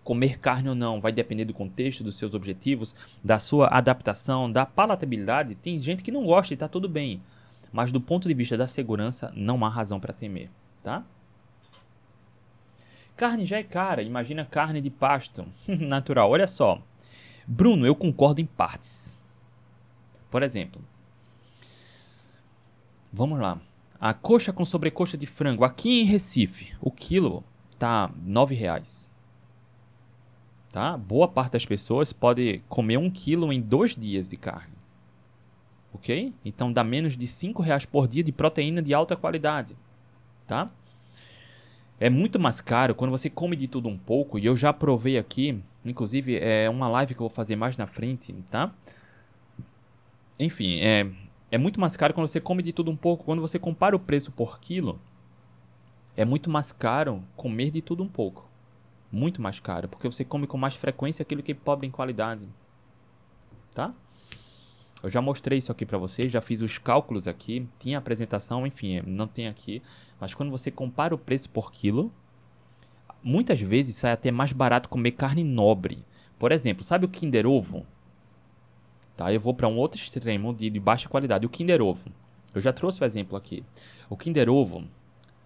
comer 0.05 0.39
carne 0.39 0.69
ou 0.69 0.75
não 0.75 1.01
vai 1.01 1.11
depender 1.11 1.47
do 1.47 1.55
contexto, 1.55 2.05
dos 2.05 2.17
seus 2.17 2.35
objetivos, 2.35 2.95
da 3.25 3.39
sua 3.39 3.69
adaptação, 3.69 4.53
da 4.53 4.67
palatabilidade. 4.67 5.55
Tem 5.55 5.81
gente 5.81 6.03
que 6.03 6.13
não 6.13 6.27
gosta 6.27 6.53
e 6.53 6.55
está 6.55 6.69
tudo 6.69 6.89
bem. 6.89 7.23
Mas 7.73 7.91
do 7.91 8.01
ponto 8.01 8.29
de 8.29 8.35
vista 8.35 8.57
da 8.57 8.69
segurança, 8.69 9.33
não 9.35 9.65
há 9.65 9.69
razão 9.69 9.99
para 9.99 10.13
temer, 10.13 10.51
tá? 10.83 11.05
Carne 13.17 13.45
já 13.45 13.59
é 13.59 13.63
cara, 13.63 14.03
imagina 14.03 14.45
carne 14.45 14.81
de 14.81 14.91
pasto 14.91 15.47
natural. 15.67 16.31
Olha 16.31 16.47
só. 16.47 16.81
Bruno, 17.47 17.87
eu 17.87 17.95
concordo 17.95 18.41
em 18.41 18.47
partes. 18.47 19.19
Por 20.31 20.43
exemplo, 20.43 20.83
vamos 23.13 23.39
lá. 23.39 23.61
A 24.01 24.13
coxa 24.13 24.53
com 24.53 24.65
sobrecoxa 24.65 25.17
de 25.17 25.27
frango 25.27 25.65
aqui 25.65 26.01
em 26.01 26.05
Recife, 26.05 26.75
o 26.81 26.91
quilo 26.91 27.45
tá 27.79 28.07
R$ 28.07 28.55
reais 28.55 29.09
tá? 30.75 30.97
Boa 30.97 31.29
parte 31.29 31.53
das 31.53 31.65
pessoas 31.65 32.13
pode 32.13 32.61
comer 32.69 32.97
um 32.97 33.09
quilo 33.09 33.53
em 33.53 33.61
dois 33.61 33.97
dias 33.97 34.27
de 34.27 34.37
carne, 34.37 34.75
ok? 35.93 36.35
Então 36.45 36.73
dá 36.73 36.83
menos 36.83 37.17
de 37.17 37.29
cinco 37.29 37.63
reais 37.63 37.87
por 37.87 38.09
dia 38.09 38.25
de 38.25 38.33
proteína 38.33 38.83
de 38.83 38.93
alta 38.93 39.15
qualidade, 39.15 39.77
tá? 40.49 40.69
É 42.01 42.11
muito 42.11 42.41
mais 42.41 42.61
caro 42.61 42.93
quando 42.93 43.13
você 43.13 43.31
come 43.31 43.55
de 43.55 43.69
tudo 43.69 43.89
um 43.89 43.97
pouco, 43.97 44.37
e 44.37 44.47
eu 44.47 44.57
já 44.57 44.73
provei 44.73 45.17
aqui, 45.17 45.63
inclusive 45.85 46.39
é 46.39 46.69
uma 46.69 46.89
live 46.89 47.15
que 47.15 47.21
eu 47.21 47.29
vou 47.29 47.31
fazer 47.31 47.55
mais 47.55 47.79
na 47.79 47.87
frente, 47.87 48.33
tá? 48.51 48.75
Enfim, 50.41 50.81
é, 50.81 51.09
é 51.53 51.57
muito 51.57 51.79
mais 51.79 51.97
caro 51.97 52.13
quando 52.13 52.27
você 52.27 52.41
come 52.41 52.65
de 52.65 52.73
tudo 52.73 52.91
um 52.91 52.97
pouco. 52.97 53.25
Quando 53.25 53.41
você 53.41 53.61
compara 53.61 53.95
o 53.95 54.01
preço 54.01 54.33
por 54.33 54.59
quilo, 54.59 55.01
é 56.17 56.25
muito 56.25 56.51
mais 56.51 56.73
caro 56.73 57.23
comer 57.37 57.71
de 57.71 57.81
tudo 57.81 58.03
um 58.03 58.09
pouco 58.09 58.53
muito 59.15 59.41
mais 59.41 59.61
caro, 59.61 59.89
porque 59.89 60.09
você 60.09 60.25
come 60.25 60.47
com 60.47 60.59
mais 60.59 60.77
frequência 60.77 61.23
aquilo 61.23 61.43
que 61.43 61.53
é 61.53 61.55
pobre 61.55 61.87
em 61.87 61.91
qualidade. 61.91 62.47
Tá? 63.73 63.95
Eu 65.03 65.11
já 65.11 65.21
mostrei 65.21 65.59
isso 65.59 65.71
aqui 65.71 65.85
para 65.85 65.99
vocês, 65.99 66.33
já 66.33 66.41
fiz 66.41 66.61
os 66.61 66.79
cálculos 66.79 67.29
aqui, 67.29 67.69
tinha 67.79 67.99
apresentação, 67.99 68.67
enfim, 68.67 69.03
não 69.07 69.27
tem 69.27 69.49
aqui, 69.49 69.83
mas 70.21 70.35
quando 70.35 70.51
você 70.51 70.71
compara 70.71 71.15
o 71.15 71.19
preço 71.19 71.49
por 71.51 71.71
quilo, 71.71 72.13
muitas 73.23 73.61
vezes 73.61 73.97
sai 73.97 74.13
até 74.13 74.31
mais 74.31 74.53
barato 74.53 74.89
comer 74.89 75.13
carne 75.13 75.45
nobre. 75.45 76.05
Por 76.39 76.53
exemplo, 76.53 76.83
sabe 76.83 77.05
o 77.05 77.09
Kinder 77.09 77.47
Ovo? 77.47 77.87
Tá, 79.17 79.33
eu 79.33 79.39
vou 79.39 79.55
para 79.55 79.69
um 79.69 79.77
outro 79.77 80.01
extremo 80.01 80.53
de, 80.53 80.69
de 80.71 80.81
baixa 80.81 81.09
qualidade, 81.09 81.47
o 81.47 81.51
Kinder 81.51 81.81
Ovo. 81.81 82.11
Eu 82.55 82.61
já 82.61 82.73
trouxe 82.73 83.03
o 83.03 83.05
exemplo 83.05 83.37
aqui. 83.37 83.63
O 84.09 84.17
Kinder 84.17 84.49
Ovo, 84.49 84.85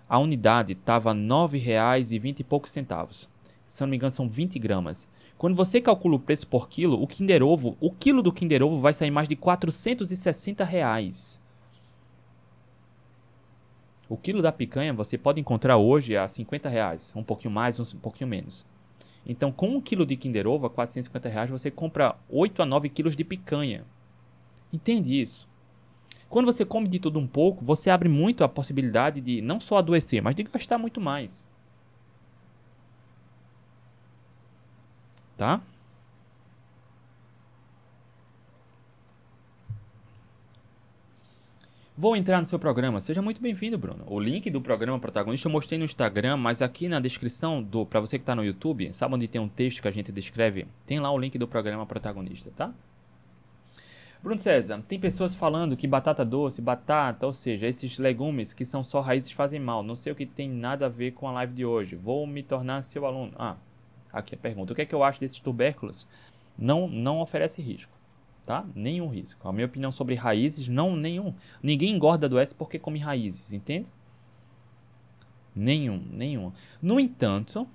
a 0.09 0.19
unidade 0.19 0.73
estava 0.73 1.13
R$ 1.13 1.19
9,20 1.19 2.41
e 2.41 2.45
poucos 2.45 2.71
centavos 2.71 3.29
se 3.69 3.81
não 3.83 3.89
me 3.89 3.97
engano, 3.97 4.11
são 4.11 4.29
20 4.29 4.59
gramas. 4.59 5.09
Quando 5.37 5.55
você 5.55 5.81
calcula 5.81 6.17
o 6.17 6.21
preço 6.21 6.49
por 6.49 6.69
quilo, 6.69 7.01
o 7.01 7.07
Kinder 7.07 7.45
Ovo, 7.45 7.77
o 7.81 7.93
quilo 7.93 8.23
do 8.23 8.33
Kinder 8.33 8.63
Ovo 8.63 8.79
vai 8.79 8.93
sair 8.93 9.11
mais 9.11 9.29
de 9.29 9.37
460 9.37 10.65
reais. 10.65 11.41
O 14.09 14.17
quilo 14.17 14.43
da 14.43 14.51
picanha 14.51 14.93
você 14.93 15.19
pode 15.19 15.39
encontrar 15.39 15.77
hoje 15.77 16.17
a 16.17 16.27
50 16.27 16.69
reais, 16.69 17.13
um 17.15 17.23
pouquinho 17.23 17.53
mais, 17.53 17.79
um 17.79 17.99
pouquinho 17.99 18.29
menos. 18.29 18.67
Então, 19.25 19.53
com 19.53 19.69
um 19.69 19.81
quilo 19.81 20.07
de 20.07 20.17
Kinder 20.17 20.47
Ovo 20.47 20.67
a 20.67 20.71
450 20.71 21.29
reais, 21.29 21.51
você 21.51 21.71
compra 21.71 22.17
8 22.31 22.63
a 22.63 22.67
9 22.67 22.89
quilos 22.89 23.15
de 23.15 23.23
picanha. 23.23 23.85
Entende 24.73 25.21
isso? 25.21 25.47
Quando 26.29 26.47
você 26.47 26.65
come 26.65 26.89
de 26.89 26.99
tudo 26.99 27.19
um 27.19 27.27
pouco, 27.27 27.65
você 27.65 27.91
abre 27.91 28.09
muito 28.09 28.43
a 28.43 28.49
possibilidade 28.49 29.21
de 29.21 29.41
não 29.41 29.61
só 29.61 29.79
adoecer, 29.79 30.23
mas 30.23 30.35
de 30.35 30.43
gastar 30.43 30.79
muito 30.79 31.01
mais. 31.01 31.47
Tá? 35.39 35.61
Vou 41.97 42.17
entrar 42.17 42.41
no 42.41 42.47
seu 42.47 42.59
programa. 42.59 43.01
Seja 43.01 43.23
muito 43.23 43.41
bem-vindo, 43.41 43.79
Bruno. 43.79 44.05
O 44.09 44.19
link 44.19 44.51
do 44.51 44.61
programa 44.61 44.99
protagonista 44.99 45.47
eu 45.47 45.53
mostrei 45.53 45.79
no 45.79 45.85
Instagram, 45.85 46.37
mas 46.37 46.61
aqui 46.61 46.89
na 46.89 46.99
descrição 46.99 47.63
do 47.63 47.87
para 47.87 48.01
você 48.01 48.19
que 48.19 48.23
está 48.23 48.35
no 48.35 48.45
YouTube, 48.45 48.93
sabe 48.93 49.15
onde 49.15 49.29
tem 49.29 49.41
um 49.41 49.49
texto 49.49 49.81
que 49.81 49.89
a 49.89 49.93
gente 49.93 50.11
descreve? 50.11 50.67
Tem 50.85 50.99
lá 50.99 51.11
o 51.11 51.19
link 51.19 51.39
do 51.39 51.47
programa 51.47 51.87
protagonista, 51.87 52.51
tá? 52.57 52.73
Bruno 54.21 54.41
César, 54.41 54.83
tem 54.89 54.99
pessoas 54.99 55.37
falando 55.37 55.77
que 55.77 55.87
batata 55.87 56.25
doce, 56.25 56.61
batata, 56.61 57.25
ou 57.27 57.33
seja, 57.33 57.69
esses 57.69 57.97
legumes 57.99 58.53
que 58.53 58.65
são 58.65 58.83
só 58.83 59.01
raízes 59.01 59.31
fazem 59.31 59.61
mal. 59.61 59.85
Não 59.85 59.95
sei 59.95 60.13
o 60.13 60.17
que 60.17 60.27
tem 60.27 60.49
nada 60.49 60.87
a 60.87 60.89
ver 60.89 61.13
com 61.13 61.29
a 61.29 61.33
live 61.33 61.55
de 61.55 61.65
hoje. 61.65 61.95
Vou 61.95 62.27
me 62.27 62.43
tornar 62.43 62.83
seu 62.83 63.07
aluno. 63.07 63.33
Ah, 63.39 63.57
aqui 64.13 64.35
a 64.35 64.39
pergunta. 64.39 64.73
O 64.73 64.77
que 64.77 64.83
é 64.83 64.87
que 64.87 64.95
eu 64.95 65.03
acho 65.03 65.21
desses 65.21 65.41
tubérculos? 65.41 66.07
Não, 66.57 66.89
não 66.89 67.21
oferece 67.21 67.63
risco 67.63 67.99
tá? 68.49 68.65
Nenhum 68.75 69.09
risco. 69.09 69.47
A 69.47 69.53
minha 69.53 69.67
opinião 69.67 69.93
sobre 69.93 70.15
raízes, 70.15 70.69
não 70.69 70.97
nenhum. 70.97 71.35
Ninguém 71.63 71.95
engorda 71.95 72.27
do 72.27 72.39
S 72.39 72.55
porque 72.55 72.79
come 72.79 72.99
raízes, 72.99 73.53
entende? 73.53 73.93
Nenhum, 75.55 76.03
nenhum. 76.11 76.51
No 76.81 76.99
entanto, 76.99 77.69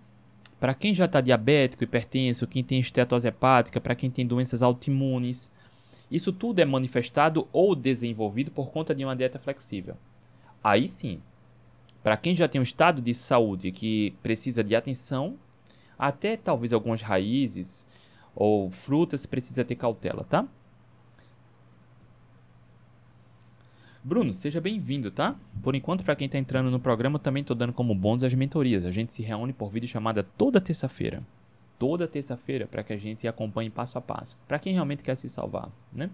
para 0.59 0.73
quem 0.73 0.95
já 0.95 1.05
está 1.05 1.21
diabético, 1.21 1.83
hipertenso, 1.83 2.47
quem 2.47 2.63
tem 2.63 2.79
estetose 2.79 3.27
hepática, 3.27 3.79
para 3.79 3.93
quem 3.93 4.09
tem 4.09 4.25
doenças 4.25 4.63
autoimunes, 4.63 5.51
isso 6.09 6.33
tudo 6.33 6.57
é 6.57 6.65
manifestado 6.65 7.47
ou 7.53 7.75
desenvolvido 7.75 8.49
por 8.49 8.71
conta 8.71 8.95
de 8.95 9.05
uma 9.05 9.15
dieta 9.15 9.37
flexível. 9.37 9.95
Aí 10.63 10.87
sim, 10.87 11.21
para 12.01 12.17
quem 12.17 12.33
já 12.33 12.47
tem 12.47 12.59
um 12.59 12.63
estado 12.63 12.99
de 12.99 13.13
saúde 13.13 13.71
que 13.71 14.15
precisa 14.23 14.63
de 14.63 14.75
atenção, 14.75 15.37
até 16.07 16.35
talvez 16.35 16.73
algumas 16.73 17.01
raízes 17.01 17.87
ou 18.35 18.69
frutas 18.69 19.25
precisa 19.25 19.63
ter 19.63 19.75
cautela, 19.75 20.25
tá? 20.25 20.45
Bruno, 24.03 24.33
seja 24.33 24.59
bem-vindo, 24.59 25.09
tá? 25.09 25.37
Por 25.61 25.75
enquanto, 25.75 26.03
para 26.03 26.13
quem 26.13 26.25
está 26.25 26.37
entrando 26.37 26.69
no 26.69 26.77
programa, 26.77 27.17
também 27.17 27.39
estou 27.39 27.55
dando 27.55 27.71
como 27.71 27.95
bônus 27.95 28.25
as 28.25 28.33
mentorias. 28.33 28.85
A 28.85 28.91
gente 28.91 29.13
se 29.13 29.23
reúne 29.23 29.53
por 29.53 29.69
vídeo 29.69 29.87
chamada 29.87 30.23
toda 30.23 30.59
terça-feira. 30.59 31.23
Toda 31.79 32.05
terça-feira, 32.05 32.67
para 32.67 32.83
que 32.83 32.91
a 32.91 32.97
gente 32.97 33.25
acompanhe 33.25 33.69
passo 33.69 33.97
a 33.97 34.01
passo. 34.01 34.37
Para 34.45 34.59
quem 34.59 34.73
realmente 34.73 35.03
quer 35.03 35.15
se 35.15 35.29
salvar, 35.29 35.69
né? 35.91 36.09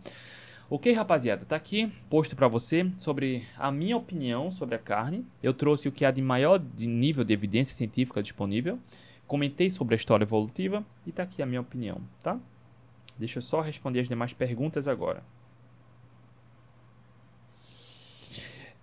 Ok, 0.70 0.94
rapaziada, 0.94 1.46
tá 1.46 1.56
aqui 1.56 1.92
posto 2.12 2.36
para 2.36 2.48
você 2.48 2.92
sobre 3.00 3.44
a 3.58 3.72
minha 3.72 3.98
opinião 3.98 4.52
sobre 4.52 4.76
a 4.76 4.80
carne. 4.80 5.26
Eu 5.42 5.52
trouxe 5.52 5.88
o 5.88 5.92
que 5.92 6.06
há 6.06 6.12
de 6.12 6.22
maior 6.22 6.62
nível 6.78 7.24
de 7.24 7.34
evidência 7.34 7.74
científica 7.74 8.22
disponível. 8.22 8.78
Comentei 9.30 9.70
sobre 9.70 9.94
a 9.94 9.98
história 9.98 10.26
evolutiva 10.26 10.84
e 11.06 11.12
tá 11.12 11.22
aqui 11.22 11.42
a 11.42 11.46
minha 11.46 11.62
opinião, 11.62 12.02
tá? 12.24 12.40
Deixa 13.16 13.38
eu 13.38 13.44
só 13.44 13.62
responder 13.62 14.00
as 14.00 14.10
demais 14.10 14.34
perguntas 14.34 14.88
agora. 14.88 15.24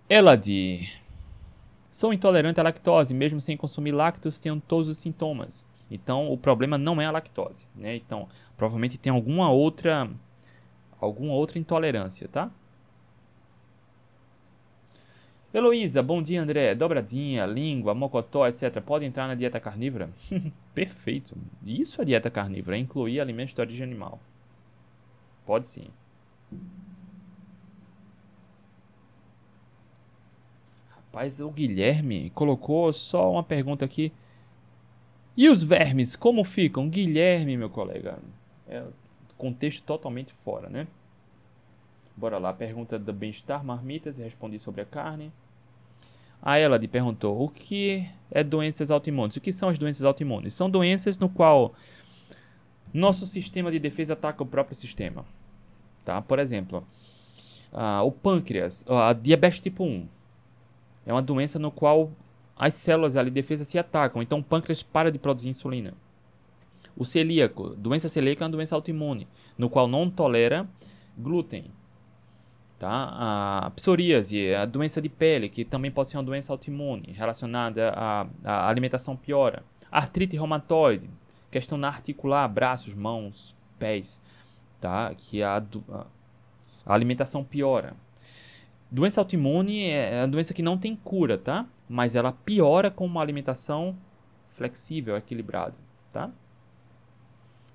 Ela 0.07 0.37
de 0.37 0.89
Sou 1.89 2.13
intolerante 2.13 2.61
à 2.61 2.63
lactose, 2.63 3.13
mesmo 3.13 3.41
sem 3.41 3.57
consumir 3.57 3.91
lácteos, 3.91 4.39
tenho 4.39 4.61
todos 4.61 4.87
os 4.87 4.97
sintomas. 4.97 5.65
Então, 5.91 6.31
o 6.31 6.37
problema 6.37 6.77
não 6.77 7.01
é 7.01 7.05
a 7.05 7.11
lactose, 7.11 7.65
né? 7.75 7.97
Então, 7.97 8.29
provavelmente 8.55 8.97
tem 8.97 9.11
alguma 9.11 9.51
outra 9.51 10.09
alguma 11.01 11.33
outra 11.33 11.59
intolerância, 11.59 12.29
tá? 12.29 12.49
Heloísa, 15.57 16.03
bom 16.03 16.21
dia 16.21 16.39
André. 16.39 16.75
Dobradinha, 16.75 17.43
língua, 17.47 17.95
mocotó, 17.95 18.45
etc. 18.45 18.79
Pode 18.79 19.05
entrar 19.05 19.27
na 19.27 19.33
dieta 19.33 19.59
carnívora? 19.59 20.11
Perfeito. 20.71 21.35
Isso 21.65 21.99
é 21.99 22.05
dieta 22.05 22.29
carnívora, 22.29 22.77
é 22.77 22.79
incluir 22.79 23.19
alimentos 23.19 23.55
de 23.55 23.61
origem 23.61 23.83
animal. 23.83 24.19
Pode 25.47 25.65
sim. 25.65 25.87
Rapaz, 30.91 31.41
o 31.41 31.49
Guilherme 31.49 32.29
colocou 32.35 32.93
só 32.93 33.31
uma 33.31 33.41
pergunta 33.41 33.83
aqui. 33.83 34.13
E 35.35 35.49
os 35.49 35.63
vermes, 35.63 36.15
como 36.15 36.43
ficam? 36.43 36.87
Guilherme, 36.87 37.57
meu 37.57 37.71
colega. 37.71 38.19
É 38.67 38.83
contexto 39.35 39.83
totalmente 39.83 40.31
fora, 40.31 40.69
né? 40.69 40.85
Bora 42.15 42.37
lá, 42.37 42.53
pergunta 42.53 42.99
do 42.99 43.11
bem-estar, 43.11 43.63
marmitas, 43.63 44.19
respondi 44.19 44.59
sobre 44.59 44.81
a 44.81 44.85
carne. 44.85 45.31
A 46.41 46.57
ela 46.57 46.77
de 46.77 46.87
perguntou: 46.87 47.41
o 47.41 47.49
que 47.49 48.07
é 48.31 48.43
doenças 48.43 48.91
autoimunes? 48.91 49.35
O 49.35 49.41
que 49.41 49.51
são 49.51 49.69
as 49.69 49.77
doenças 49.77 50.03
autoimunes? 50.03 50.53
São 50.53 50.69
doenças 50.69 51.17
no 51.17 51.29
qual 51.29 51.73
nosso 52.93 53.25
sistema 53.25 53.71
de 53.71 53.79
defesa 53.79 54.13
ataca 54.13 54.43
o 54.43 54.45
próprio 54.45 54.75
sistema. 54.75 55.25
Tá? 56.03 56.21
Por 56.21 56.39
exemplo, 56.39 56.85
uh, 57.73 58.03
o 58.03 58.11
pâncreas, 58.11 58.85
a 58.87 59.13
diabetes 59.13 59.59
tipo 59.59 59.83
1. 59.83 60.07
É 61.05 61.13
uma 61.13 61.21
doença 61.21 61.57
no 61.57 61.71
qual 61.71 62.11
as 62.57 62.73
células 62.73 63.15
ali 63.15 63.29
de 63.29 63.35
defesa 63.35 63.63
se 63.63 63.77
atacam, 63.77 64.21
então 64.21 64.39
o 64.39 64.43
pâncreas 64.43 64.81
para 64.81 65.11
de 65.11 65.19
produzir 65.19 65.49
insulina. 65.49 65.93
O 66.95 67.05
celíaco, 67.05 67.69
doença 67.75 68.09
celíaca 68.09 68.43
é 68.43 68.45
uma 68.45 68.51
doença 68.51 68.75
autoimune, 68.75 69.27
no 69.57 69.69
qual 69.69 69.87
não 69.87 70.09
tolera 70.09 70.67
glúten. 71.17 71.65
Tá? 72.79 73.65
A 73.65 73.71
psoríase, 73.71 74.53
a 74.53 74.65
doença 74.65 75.01
de 75.01 75.09
pele, 75.09 75.49
que 75.49 75.65
também 75.65 75.89
pode 75.89 76.09
ser 76.09 76.17
uma 76.17 76.23
doença 76.23 76.53
autoimune, 76.53 77.11
relacionada 77.11 77.91
à, 77.95 78.27
à 78.43 78.69
alimentação 78.69 79.15
piora. 79.15 79.63
Artrite 79.91 80.35
reumatoide, 80.35 81.09
questão 81.49 81.77
na 81.77 81.87
articular, 81.87 82.47
braços, 82.47 82.93
mãos, 82.93 83.55
pés, 83.79 84.21
tá? 84.79 85.11
que 85.15 85.41
a, 85.41 85.57
a 86.85 86.93
alimentação 86.93 87.43
piora. 87.43 87.95
Doença 88.89 89.19
autoimune 89.19 89.87
é 89.87 90.21
a 90.21 90.25
doença 90.27 90.53
que 90.53 90.61
não 90.61 90.77
tem 90.77 90.95
cura, 90.95 91.37
tá? 91.37 91.65
Mas 91.89 92.15
ela 92.15 92.31
piora 92.31 92.89
com 92.89 93.05
uma 93.05 93.21
alimentação 93.21 93.97
flexível, 94.49 95.17
equilibrada, 95.17 95.75
tá? 96.13 96.31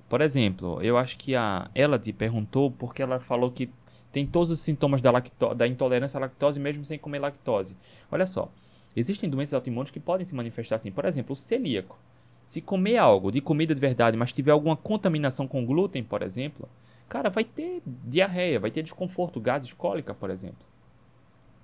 Por 0.08 0.22
exemplo, 0.22 0.80
eu 0.82 0.96
acho 0.96 1.18
que 1.18 1.34
a 1.34 1.70
Elodie 1.74 2.12
perguntou 2.12 2.70
porque 2.70 3.02
ela 3.02 3.20
falou 3.20 3.50
que 3.50 3.70
tem 4.10 4.26
todos 4.26 4.50
os 4.50 4.60
sintomas 4.60 5.00
da, 5.00 5.10
da 5.54 5.66
intolerância 5.66 6.18
à 6.18 6.20
lactose 6.20 6.60
mesmo 6.60 6.84
sem 6.84 6.98
comer 6.98 7.18
lactose. 7.18 7.76
Olha 8.10 8.26
só, 8.26 8.50
existem 8.94 9.28
doenças 9.28 9.54
autoimunes 9.54 9.90
que 9.90 10.00
podem 10.00 10.24
se 10.24 10.34
manifestar 10.34 10.76
assim. 10.76 10.90
Por 10.90 11.04
exemplo, 11.04 11.32
o 11.32 11.36
celíaco. 11.36 11.98
Se 12.42 12.60
comer 12.60 12.96
algo 12.96 13.30
de 13.30 13.40
comida 13.40 13.74
de 13.74 13.80
verdade, 13.80 14.16
mas 14.16 14.32
tiver 14.32 14.50
alguma 14.50 14.76
contaminação 14.76 15.46
com 15.46 15.64
glúten, 15.64 16.02
por 16.02 16.22
exemplo, 16.22 16.68
cara, 17.08 17.30
vai 17.30 17.44
ter 17.44 17.82
diarreia, 17.86 18.58
vai 18.58 18.70
ter 18.70 18.82
desconforto, 18.82 19.40
gases, 19.40 19.72
cólica, 19.72 20.12
por 20.12 20.30
exemplo 20.30 20.72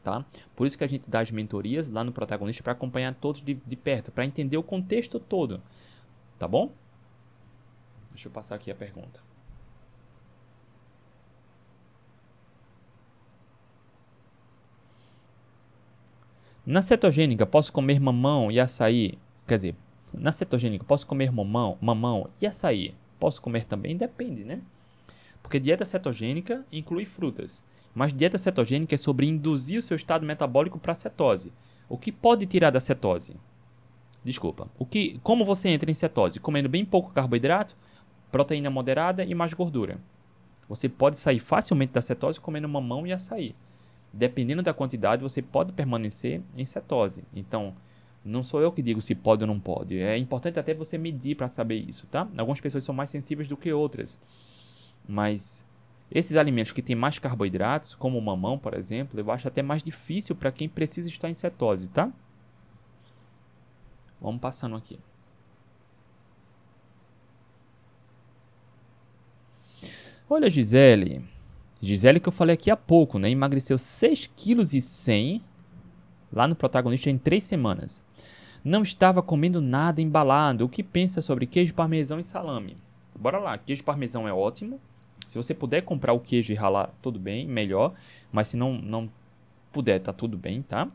tá? 0.08 0.24
Por 0.56 0.66
isso 0.66 0.78
que 0.78 0.84
a 0.84 0.86
gente 0.86 1.04
dá 1.06 1.20
as 1.20 1.30
mentorias 1.30 1.88
lá 1.88 2.02
no 2.02 2.12
protagonista 2.12 2.62
para 2.62 2.72
acompanhar 2.72 3.14
todos 3.14 3.42
de, 3.42 3.54
de 3.54 3.76
perto, 3.76 4.10
para 4.10 4.24
entender 4.24 4.56
o 4.56 4.62
contexto 4.62 5.20
todo, 5.20 5.62
tá 6.38 6.48
bom? 6.48 6.72
Deixa 8.12 8.28
eu 8.28 8.32
passar 8.32 8.54
aqui 8.54 8.70
a 8.70 8.74
pergunta. 8.74 9.27
Na 16.68 16.82
cetogênica, 16.82 17.46
posso 17.46 17.72
comer 17.72 17.98
mamão 17.98 18.50
e 18.50 18.60
açaí? 18.60 19.18
Quer 19.46 19.56
dizer, 19.56 19.76
na 20.12 20.30
cetogênica, 20.30 20.84
posso 20.84 21.06
comer 21.06 21.32
mamão, 21.32 21.78
mamão 21.80 22.28
e 22.38 22.46
açaí? 22.46 22.94
Posso 23.18 23.40
comer 23.40 23.64
também? 23.64 23.96
Depende, 23.96 24.44
né? 24.44 24.60
Porque 25.42 25.58
dieta 25.58 25.86
cetogênica 25.86 26.62
inclui 26.70 27.06
frutas. 27.06 27.64
Mas 27.94 28.12
dieta 28.12 28.36
cetogênica 28.36 28.94
é 28.94 28.98
sobre 28.98 29.26
induzir 29.26 29.78
o 29.78 29.82
seu 29.82 29.96
estado 29.96 30.26
metabólico 30.26 30.78
para 30.78 30.94
cetose. 30.94 31.54
O 31.88 31.96
que 31.96 32.12
pode 32.12 32.44
tirar 32.44 32.68
da 32.68 32.80
cetose? 32.80 33.34
Desculpa. 34.22 34.68
O 34.78 34.84
que, 34.84 35.18
como 35.22 35.46
você 35.46 35.70
entra 35.70 35.90
em 35.90 35.94
cetose? 35.94 36.38
Comendo 36.38 36.68
bem 36.68 36.84
pouco 36.84 37.14
carboidrato, 37.14 37.74
proteína 38.30 38.68
moderada 38.68 39.24
e 39.24 39.34
mais 39.34 39.54
gordura. 39.54 39.98
Você 40.68 40.86
pode 40.86 41.16
sair 41.16 41.38
facilmente 41.38 41.94
da 41.94 42.02
cetose 42.02 42.38
comendo 42.38 42.68
mamão 42.68 43.06
e 43.06 43.12
açaí 43.14 43.54
dependendo 44.12 44.62
da 44.62 44.74
quantidade, 44.74 45.22
você 45.22 45.42
pode 45.42 45.72
permanecer 45.72 46.42
em 46.56 46.64
cetose. 46.64 47.24
Então, 47.34 47.74
não 48.24 48.42
sou 48.42 48.60
eu 48.60 48.72
que 48.72 48.82
digo 48.82 49.00
se 49.00 49.14
pode 49.14 49.42
ou 49.42 49.46
não 49.46 49.60
pode. 49.60 49.98
É 49.98 50.16
importante 50.16 50.58
até 50.58 50.74
você 50.74 50.98
medir 50.98 51.36
para 51.36 51.48
saber 51.48 51.76
isso, 51.76 52.06
tá? 52.06 52.28
Algumas 52.36 52.60
pessoas 52.60 52.84
são 52.84 52.94
mais 52.94 53.10
sensíveis 53.10 53.48
do 53.48 53.56
que 53.56 53.72
outras. 53.72 54.18
Mas 55.06 55.66
esses 56.10 56.36
alimentos 56.36 56.72
que 56.72 56.82
têm 56.82 56.96
mais 56.96 57.18
carboidratos, 57.18 57.94
como 57.94 58.18
o 58.18 58.22
mamão, 58.22 58.58
por 58.58 58.74
exemplo, 58.74 59.18
eu 59.20 59.30
acho 59.30 59.48
até 59.48 59.62
mais 59.62 59.82
difícil 59.82 60.34
para 60.34 60.52
quem 60.52 60.68
precisa 60.68 61.08
estar 61.08 61.28
em 61.28 61.34
cetose, 61.34 61.88
tá? 61.88 62.10
Vamos 64.20 64.40
passando 64.40 64.76
aqui. 64.76 64.98
Olha, 70.28 70.50
Gisele. 70.50 71.24
Gisele 71.80 72.20
que 72.20 72.28
eu 72.28 72.32
falei 72.32 72.54
aqui 72.54 72.70
há 72.70 72.76
pouco, 72.76 73.18
né? 73.18 73.30
Emagreceu 73.30 73.76
6,1 73.76 74.28
kg 74.34 75.42
lá 76.32 76.48
no 76.48 76.54
protagonista 76.54 77.08
em 77.08 77.18
3 77.18 77.42
semanas. 77.42 78.02
Não 78.64 78.82
estava 78.82 79.22
comendo 79.22 79.60
nada 79.60 80.02
embalado. 80.02 80.64
O 80.64 80.68
que 80.68 80.82
pensa 80.82 81.22
sobre 81.22 81.46
queijo 81.46 81.74
parmesão 81.74 82.18
e 82.18 82.24
salame? 82.24 82.76
Bora 83.18 83.38
lá, 83.38 83.56
queijo 83.56 83.84
parmesão 83.84 84.26
é 84.26 84.32
ótimo. 84.32 84.80
Se 85.26 85.36
você 85.36 85.54
puder 85.54 85.82
comprar 85.82 86.12
o 86.12 86.20
queijo 86.20 86.52
e 86.52 86.56
ralar, 86.56 86.92
tudo 87.00 87.18
bem, 87.18 87.46
melhor. 87.46 87.94
Mas 88.32 88.48
se 88.48 88.56
não, 88.56 88.74
não 88.74 89.10
puder, 89.72 90.00
tá 90.00 90.12
tudo 90.12 90.36
bem, 90.36 90.62
tá? 90.62 90.88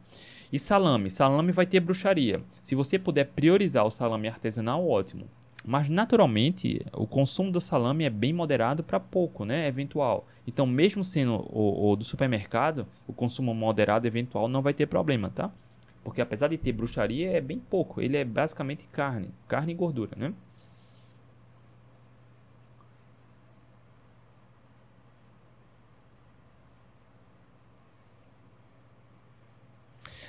E 0.51 0.59
salame, 0.59 1.09
salame 1.09 1.51
vai 1.51 1.65
ter 1.65 1.79
bruxaria. 1.79 2.41
Se 2.61 2.75
você 2.75 2.99
puder 2.99 3.25
priorizar 3.27 3.86
o 3.86 3.91
salame 3.91 4.27
artesanal, 4.27 4.88
ótimo. 4.88 5.27
Mas 5.66 5.88
naturalmente, 5.88 6.86
o 6.91 7.07
consumo 7.07 7.49
do 7.51 7.61
salame 7.61 8.03
é 8.03 8.09
bem 8.09 8.34
moderado 8.34 8.84
para 8.84 8.99
pouco, 8.99 9.45
né? 9.45 9.68
Eventual. 9.68 10.28
Então, 10.45 10.66
mesmo 10.68 11.03
sendo 11.03 11.36
o, 11.49 11.91
o, 11.91 11.95
do 11.95 12.03
supermercado, 12.03 12.86
o 13.07 13.14
consumo 13.14 13.53
moderado 13.53 14.05
eventual 14.05 14.49
não 14.49 14.61
vai 14.61 14.74
ter 14.74 14.88
problema, 14.88 15.30
tá? 15.30 15.49
Porque 16.03 16.22
apesar 16.22 16.49
de 16.49 16.57
ter 16.57 16.74
bruxaria, 16.74 17.32
é 17.32 17.39
bem 17.39 17.59
pouco. 17.59 18.01
Ele 18.01 18.18
é 18.18 18.26
basicamente 18.26 18.86
carne, 18.88 19.30
carne 19.47 19.72
e 19.72 19.76
gordura, 19.76 20.11
né? 20.18 20.34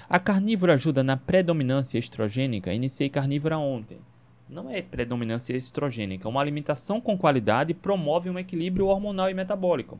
A 0.08 0.20
carnívora 0.20 0.74
ajuda 0.74 1.02
na 1.02 1.16
predominância 1.16 1.98
estrogênica. 1.98 2.72
Iniciei 2.72 3.08
carnívora 3.08 3.58
ontem. 3.58 3.98
Não 4.54 4.70
é 4.70 4.80
predominância 4.80 5.56
estrogênica. 5.56 6.28
Uma 6.28 6.40
alimentação 6.40 7.00
com 7.00 7.18
qualidade 7.18 7.74
promove 7.74 8.30
um 8.30 8.38
equilíbrio 8.38 8.86
hormonal 8.86 9.28
e 9.28 9.34
metabólico. 9.34 9.98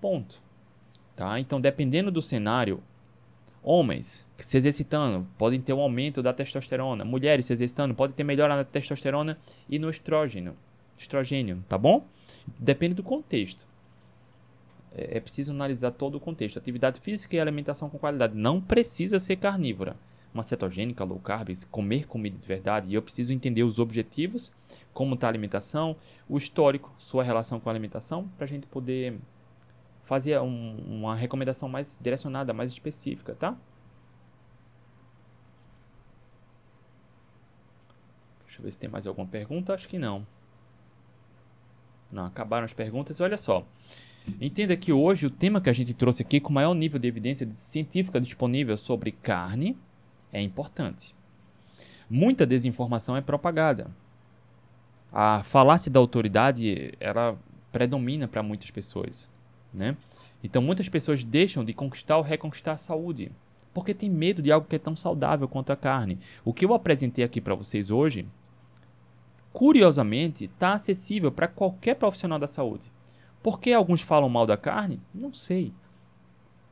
Ponto. 0.00 0.42
Tá? 1.14 1.38
Então, 1.38 1.60
dependendo 1.60 2.10
do 2.10 2.20
cenário, 2.20 2.82
homens 3.62 4.26
se 4.38 4.56
exercitando 4.56 5.24
podem 5.38 5.60
ter 5.60 5.72
um 5.72 5.80
aumento 5.80 6.20
da 6.20 6.32
testosterona. 6.32 7.04
Mulheres 7.04 7.46
se 7.46 7.52
exercitando 7.52 7.94
podem 7.94 8.16
ter 8.16 8.24
melhora 8.24 8.56
na 8.56 8.64
testosterona 8.64 9.38
e 9.70 9.78
no 9.78 9.88
estrógeno. 9.88 10.56
Estrogênio, 10.98 11.62
tá 11.68 11.78
bom? 11.78 12.04
Depende 12.58 12.94
do 12.94 13.04
contexto. 13.04 13.68
É, 14.92 15.18
é 15.18 15.20
preciso 15.20 15.52
analisar 15.52 15.92
todo 15.92 16.16
o 16.16 16.20
contexto. 16.20 16.58
Atividade 16.58 16.98
física 16.98 17.36
e 17.36 17.38
alimentação 17.38 17.88
com 17.88 17.98
qualidade. 17.98 18.34
Não 18.34 18.60
precisa 18.60 19.20
ser 19.20 19.36
carnívora. 19.36 19.94
Uma 20.36 20.42
cetogênica, 20.42 21.02
low 21.02 21.18
carb, 21.18 21.48
comer 21.70 22.06
comida 22.06 22.36
de 22.36 22.46
verdade. 22.46 22.90
E 22.90 22.94
eu 22.94 23.00
preciso 23.00 23.32
entender 23.32 23.62
os 23.62 23.78
objetivos, 23.78 24.52
como 24.92 25.14
está 25.14 25.28
a 25.28 25.30
alimentação, 25.30 25.96
o 26.28 26.36
histórico, 26.36 26.94
sua 26.98 27.24
relação 27.24 27.58
com 27.58 27.70
a 27.70 27.72
alimentação, 27.72 28.28
para 28.36 28.44
a 28.44 28.46
gente 28.46 28.66
poder 28.66 29.18
fazer 30.02 30.38
um, 30.40 30.76
uma 30.86 31.16
recomendação 31.16 31.70
mais 31.70 31.98
direcionada, 31.98 32.52
mais 32.52 32.70
específica, 32.70 33.34
tá? 33.34 33.56
Deixa 38.44 38.60
eu 38.60 38.64
ver 38.64 38.72
se 38.72 38.78
tem 38.78 38.90
mais 38.90 39.06
alguma 39.06 39.26
pergunta. 39.26 39.72
Acho 39.72 39.88
que 39.88 39.96
não. 39.96 40.26
Não, 42.12 42.26
acabaram 42.26 42.66
as 42.66 42.74
perguntas. 42.74 43.22
Olha 43.22 43.38
só. 43.38 43.66
Entenda 44.38 44.76
que 44.76 44.92
hoje 44.92 45.24
o 45.24 45.30
tema 45.30 45.62
que 45.62 45.70
a 45.70 45.72
gente 45.72 45.94
trouxe 45.94 46.20
aqui, 46.20 46.40
com 46.40 46.52
maior 46.52 46.74
nível 46.74 47.00
de 47.00 47.08
evidência 47.08 47.50
científica 47.54 48.20
disponível 48.20 48.76
sobre 48.76 49.12
carne, 49.12 49.78
é 50.32 50.40
importante. 50.40 51.14
Muita 52.08 52.46
desinformação 52.46 53.16
é 53.16 53.20
propagada. 53.20 53.90
A 55.12 55.42
falácia 55.42 55.90
da 55.90 55.98
autoridade, 55.98 56.92
ela 57.00 57.38
predomina 57.72 58.28
para 58.28 58.42
muitas 58.42 58.70
pessoas, 58.70 59.30
né? 59.72 59.96
Então 60.42 60.62
muitas 60.62 60.88
pessoas 60.88 61.24
deixam 61.24 61.64
de 61.64 61.72
conquistar 61.72 62.16
ou 62.16 62.22
reconquistar 62.22 62.72
a 62.72 62.76
saúde, 62.76 63.32
porque 63.74 63.92
tem 63.92 64.08
medo 64.08 64.40
de 64.40 64.52
algo 64.52 64.66
que 64.66 64.76
é 64.76 64.78
tão 64.78 64.94
saudável 64.94 65.48
quanto 65.48 65.72
a 65.72 65.76
carne. 65.76 66.18
O 66.44 66.52
que 66.52 66.64
eu 66.64 66.74
apresentei 66.74 67.24
aqui 67.24 67.40
para 67.40 67.54
vocês 67.54 67.90
hoje, 67.90 68.26
curiosamente, 69.52 70.44
está 70.44 70.74
acessível 70.74 71.32
para 71.32 71.48
qualquer 71.48 71.96
profissional 71.96 72.38
da 72.38 72.46
saúde. 72.46 72.92
Por 73.42 73.60
que 73.60 73.72
alguns 73.72 74.02
falam 74.02 74.28
mal 74.28 74.46
da 74.46 74.56
carne? 74.56 75.00
Não 75.14 75.32
sei. 75.32 75.72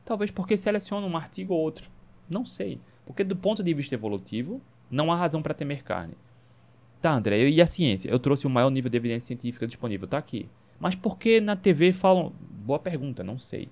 Talvez 0.03 0.29
porque 0.29 0.55
selecionam 0.55 1.09
um 1.09 1.17
artigo 1.17 1.53
ou 1.53 1.59
outro. 1.59 1.89
Não 2.29 2.45
sei. 2.45 2.79
Porque 3.05 3.23
do 3.23 3.35
ponto 3.35 3.63
de 3.63 3.73
vista 3.73 3.95
evolutivo, 3.95 4.61
não 4.89 5.11
há 5.11 5.15
razão 5.15 5.41
para 5.41 5.53
temer 5.53 5.83
carne. 5.83 6.15
Tá, 7.01 7.13
André, 7.13 7.49
e 7.49 7.61
a 7.61 7.67
ciência? 7.67 8.09
Eu 8.09 8.19
trouxe 8.19 8.47
o 8.47 8.49
maior 8.49 8.69
nível 8.69 8.89
de 8.89 8.97
evidência 8.97 9.27
científica 9.27 9.67
disponível, 9.67 10.07
tá 10.07 10.17
aqui. 10.17 10.49
Mas 10.79 10.95
por 10.95 11.17
que 11.17 11.39
na 11.39 11.55
TV 11.55 11.93
falam. 11.93 12.33
Boa 12.65 12.79
pergunta, 12.79 13.23
não 13.23 13.37
sei. 13.37 13.69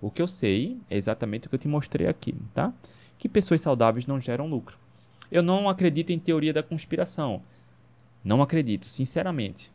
O 0.00 0.10
que 0.10 0.22
eu 0.22 0.26
sei 0.26 0.78
é 0.88 0.96
exatamente 0.96 1.46
o 1.46 1.50
que 1.50 1.54
eu 1.54 1.58
te 1.58 1.68
mostrei 1.68 2.08
aqui, 2.08 2.34
tá? 2.54 2.72
Que 3.18 3.28
pessoas 3.28 3.60
saudáveis 3.60 4.06
não 4.06 4.18
geram 4.18 4.48
lucro. 4.48 4.78
Eu 5.30 5.42
não 5.42 5.68
acredito 5.68 6.10
em 6.10 6.18
teoria 6.18 6.52
da 6.52 6.62
conspiração. 6.62 7.42
Não 8.24 8.42
acredito, 8.42 8.86
sinceramente. 8.86 9.70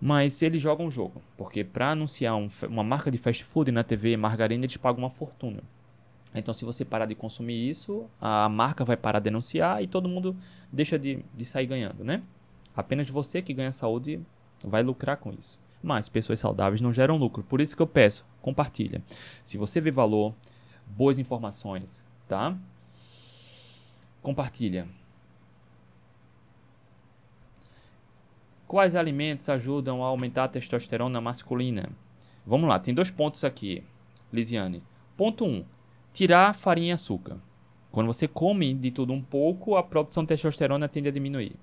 Mas 0.00 0.42
eles 0.42 0.60
jogam 0.60 0.86
o 0.86 0.90
jogo, 0.90 1.22
porque 1.36 1.62
para 1.62 1.90
anunciar 1.90 2.34
um, 2.36 2.48
uma 2.68 2.82
marca 2.82 3.10
de 3.10 3.18
fast 3.18 3.44
food 3.44 3.70
na 3.70 3.84
TV, 3.84 4.16
margarina, 4.16 4.64
eles 4.64 4.76
pagam 4.76 5.02
uma 5.02 5.10
fortuna. 5.10 5.62
Então, 6.34 6.54
se 6.54 6.64
você 6.64 6.84
parar 6.84 7.06
de 7.06 7.14
consumir 7.14 7.68
isso, 7.68 8.06
a 8.20 8.48
marca 8.48 8.84
vai 8.84 8.96
parar 8.96 9.18
de 9.18 9.24
denunciar 9.24 9.82
e 9.82 9.86
todo 9.86 10.08
mundo 10.08 10.36
deixa 10.72 10.98
de, 10.98 11.24
de 11.34 11.44
sair 11.44 11.66
ganhando, 11.66 12.02
né? 12.02 12.22
Apenas 12.74 13.08
você 13.10 13.42
que 13.42 13.52
ganha 13.52 13.70
saúde 13.70 14.20
vai 14.64 14.82
lucrar 14.82 15.18
com 15.18 15.30
isso. 15.30 15.60
Mas 15.82 16.08
pessoas 16.08 16.40
saudáveis 16.40 16.80
não 16.80 16.92
geram 16.92 17.16
lucro. 17.16 17.42
Por 17.42 17.60
isso 17.60 17.76
que 17.76 17.82
eu 17.82 17.86
peço, 17.86 18.24
compartilha. 18.40 19.02
Se 19.44 19.58
você 19.58 19.80
vê 19.80 19.90
valor, 19.90 20.34
boas 20.86 21.18
informações, 21.18 22.02
tá? 22.26 22.56
Compartilha. 24.22 24.88
Quais 28.66 28.94
alimentos 28.94 29.46
ajudam 29.50 30.02
a 30.02 30.06
aumentar 30.06 30.44
a 30.44 30.48
testosterona 30.48 31.20
masculina? 31.20 31.90
Vamos 32.46 32.68
lá, 32.68 32.78
tem 32.78 32.94
dois 32.94 33.10
pontos 33.10 33.44
aqui, 33.44 33.84
Lisiane. 34.32 34.82
Ponto 35.14 35.44
1. 35.44 35.48
Um, 35.48 35.64
tirar 36.12 36.54
farinha 36.54 36.90
e 36.90 36.92
açúcar. 36.92 37.38
Quando 37.90 38.06
você 38.06 38.26
come 38.26 38.72
de 38.74 38.90
tudo 38.90 39.12
um 39.12 39.22
pouco, 39.22 39.76
a 39.76 39.82
produção 39.82 40.22
de 40.22 40.28
testosterona 40.28 40.88
tende 40.88 41.08
a 41.08 41.12
diminuir. 41.12 41.56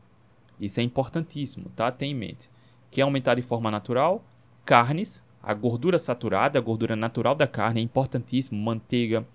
Isso 0.60 0.80
é 0.80 0.84
importantíssimo, 0.84 1.70
tá? 1.76 1.92
Tenha 1.92 2.12
em 2.12 2.16
mente. 2.16 2.50
Quer 2.92 3.04
aumentar 3.04 3.36
de 3.36 3.42
forma 3.42 3.72
natural? 3.72 4.24
Carnes, 4.66 5.24
a 5.42 5.54
gordura 5.54 5.98
saturada, 5.98 6.60
a 6.60 6.62
gordura 6.62 6.96
natural 6.96 7.34
da 7.34 7.48
carne 7.48 7.80
é 7.80 7.84
importantíssimo. 7.84 8.62
Manteiga, 8.62 9.26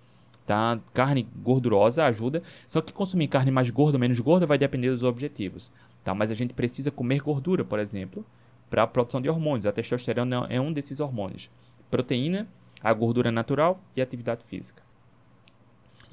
tá? 0.47 0.79
Carne 0.93 1.27
gordurosa 1.37 2.05
ajuda. 2.05 2.43
Só 2.67 2.81
que 2.81 2.93
consumir 2.93 3.29
carne 3.29 3.51
mais 3.51 3.71
gorda 3.71 3.97
ou 3.97 4.01
menos 4.01 4.21
gorda 4.21 4.47
vai 4.47 4.59
depender 4.59 4.91
dos 4.91 5.03
objetivos. 5.03 5.73
Tá? 6.05 6.15
Mas 6.15 6.31
a 6.31 6.35
gente 6.35 6.53
precisa 6.53 6.91
comer 6.91 7.23
gordura, 7.23 7.65
por 7.65 7.79
exemplo, 7.79 8.25
para 8.69 8.83
a 8.83 8.87
produção 8.87 9.21
de 9.21 9.29
hormônios. 9.29 9.67
A 9.67 9.73
testosterona 9.73 10.47
é 10.51 10.61
um 10.61 10.73
desses 10.73 11.01
hormônios. 11.01 11.51
Proteína, 11.91 12.47
a 12.83 12.93
gordura 12.93 13.33
natural 13.33 13.81
e 13.97 14.03
atividade 14.03 14.45
física. 14.45 14.84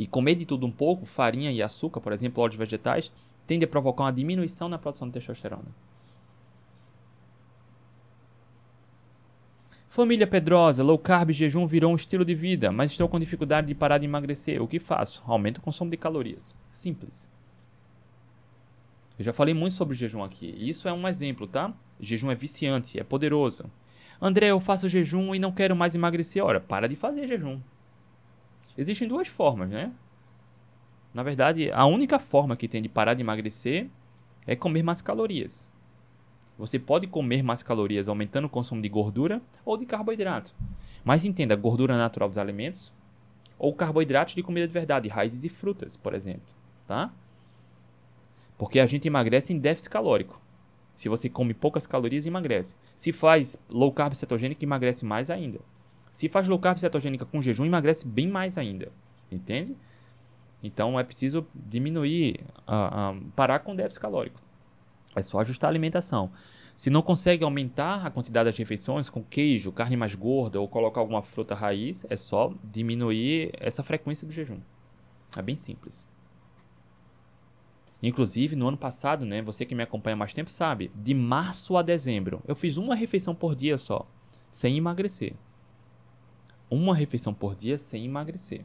E 0.02 0.08
comer 0.08 0.34
de 0.34 0.48
tudo 0.48 0.66
um 0.66 0.72
pouco, 0.72 1.06
farinha 1.06 1.52
e 1.52 1.62
açúcar, 1.62 2.02
por 2.02 2.12
exemplo, 2.12 2.42
óleos 2.42 2.58
vegetais, 2.58 3.12
tende 3.46 3.66
a 3.66 3.68
provocar 3.68 4.06
uma 4.06 4.12
diminuição 4.12 4.68
na 4.68 4.80
produção 4.80 5.08
de 5.08 5.14
testosterona. 5.14 5.68
Família 9.88 10.26
Pedrosa, 10.26 10.82
low 10.82 10.98
carb 10.98 11.30
jejum 11.30 11.68
virou 11.68 11.92
um 11.92 11.96
estilo 11.96 12.26
de 12.26 12.34
vida, 12.34 12.72
mas 12.72 12.90
estou 12.90 13.08
com 13.08 13.20
dificuldade 13.20 13.68
de 13.68 13.76
parar 13.76 14.00
de 14.00 14.06
emagrecer. 14.06 14.60
O 14.60 14.68
que 14.68 14.80
faço? 14.80 15.22
Aumento 15.28 15.60
o 15.60 15.62
consumo 15.62 15.92
de 15.92 15.98
calorias. 15.98 16.56
Simples. 16.72 17.30
Eu 19.20 19.26
já 19.26 19.32
falei 19.32 19.54
muito 19.54 19.76
sobre 19.76 19.94
jejum 19.94 20.24
aqui. 20.24 20.48
Isso 20.58 20.88
é 20.88 20.94
um 20.94 21.08
exemplo, 21.08 21.46
tá? 21.46 21.72
Jejum 22.00 22.32
é 22.32 22.36
viciante, 22.36 23.00
é 23.00 23.04
poderoso. 23.04 23.70
André, 24.20 24.48
eu 24.48 24.60
faço 24.60 24.90
jejum 24.90 25.36
e 25.36 25.38
não 25.38 25.52
quero 25.52 25.76
mais 25.76 25.94
emagrecer. 25.94 26.44
Ora, 26.44 26.60
para 26.60 26.90
de 26.90 26.96
fazer 26.96 27.28
jejum. 27.28 27.62
Existem 28.82 29.08
duas 29.08 29.28
formas, 29.28 29.70
né? 29.70 29.92
Na 31.14 31.22
verdade, 31.22 31.72
a 31.72 31.86
única 31.86 32.18
forma 32.18 32.56
que 32.56 32.68
tem 32.68 32.82
de 32.82 32.90
parar 32.90 33.14
de 33.14 33.22
emagrecer 33.22 33.88
é 34.48 34.56
comer 34.56 34.82
mais 34.82 35.04
calorias. 35.04 35.70
Você 36.58 36.80
pode 36.80 37.06
comer 37.06 37.44
mais 37.44 37.62
calorias 37.62 38.08
aumentando 38.08 38.46
o 38.46 38.50
consumo 38.50 38.82
de 38.82 38.90
gordura 38.90 39.40
ou 39.64 39.78
de 39.78 39.86
carboidrato. 39.86 40.56
Mas 41.04 41.26
entenda, 41.26 41.56
gordura 41.56 41.96
natural 41.96 42.28
dos 42.28 42.40
alimentos 42.40 42.92
ou 43.56 43.72
carboidratos 43.72 44.34
de 44.34 44.42
comida 44.42 44.66
de 44.66 44.74
verdade, 44.74 45.08
raízes 45.08 45.44
e 45.44 45.50
frutas, 45.50 45.96
por 45.96 46.16
exemplo, 46.16 46.52
tá? 46.88 47.14
Porque 48.58 48.80
a 48.80 48.88
gente 48.88 49.08
emagrece 49.08 49.54
em 49.54 49.60
déficit 49.60 49.92
calórico. 49.92 50.42
Se 50.96 51.08
você 51.08 51.30
come 51.30 51.54
poucas 51.54 51.86
calorias, 51.86 52.26
emagrece. 52.26 52.76
Se 52.96 53.12
faz 53.12 53.62
low 53.70 53.92
carb 53.92 54.16
cetogênica, 54.16 54.66
emagrece 54.66 55.06
mais 55.06 55.30
ainda. 55.30 55.60
Se 56.12 56.28
faz 56.28 56.48
low 56.48 56.60
carb 56.60 56.78
cetogênica 56.78 57.26
com 57.26 57.42
jejum, 57.42 57.66
emagrece 57.66 58.08
bem 58.08 58.28
mais 58.28 58.58
ainda. 58.58 58.92
Entende? 59.32 59.76
Então 60.62 61.00
é 61.00 61.04
preciso 61.04 61.48
diminuir, 61.56 62.42
uh, 62.68 63.18
uh, 63.18 63.32
parar 63.36 63.60
com 63.60 63.76
déficit 63.76 64.02
calórico. 64.02 64.42
É 65.16 65.22
só 65.22 65.40
ajustar 65.40 65.70
a 65.70 65.72
alimentação. 65.72 66.32
Se 66.76 66.90
não 66.90 67.02
consegue 67.02 67.44
aumentar 67.44 68.06
a 68.06 68.10
quantidade 68.10 68.46
das 68.46 68.58
refeições 68.58 69.10
com 69.10 69.24
queijo, 69.24 69.72
carne 69.72 69.98
mais 69.98 70.16
gorda 70.16 70.60
ou 70.60 70.68
colocar 70.68 71.00
alguma 71.00 71.22
fruta 71.22 71.54
raiz, 71.54 72.06
é 72.10 72.18
só 72.18 72.54
diminuir 72.64 73.52
essa 73.60 73.84
frequência 73.84 74.26
do 74.26 74.34
jejum. 74.34 74.60
É 75.38 75.42
bem 75.42 75.56
simples. 75.56 76.10
Inclusive, 78.02 78.56
no 78.56 78.68
ano 78.68 78.78
passado, 78.78 79.26
né, 79.26 79.42
você 79.42 79.64
que 79.64 79.76
me 79.76 79.84
acompanha 79.84 80.16
mais 80.16 80.34
tempo 80.34 80.50
sabe, 80.50 80.92
de 80.96 81.14
março 81.14 81.78
a 81.78 81.84
dezembro, 81.84 82.42
eu 82.48 82.56
fiz 82.56 82.78
uma 82.78 82.96
refeição 82.96 83.36
por 83.36 83.54
dia 83.54 83.78
só, 83.78 84.08
sem 84.50 84.76
emagrecer. 84.76 85.36
Uma 86.72 86.96
refeição 86.96 87.34
por 87.34 87.54
dia 87.54 87.78
sem 87.78 88.06
emagrecer. 88.06 88.62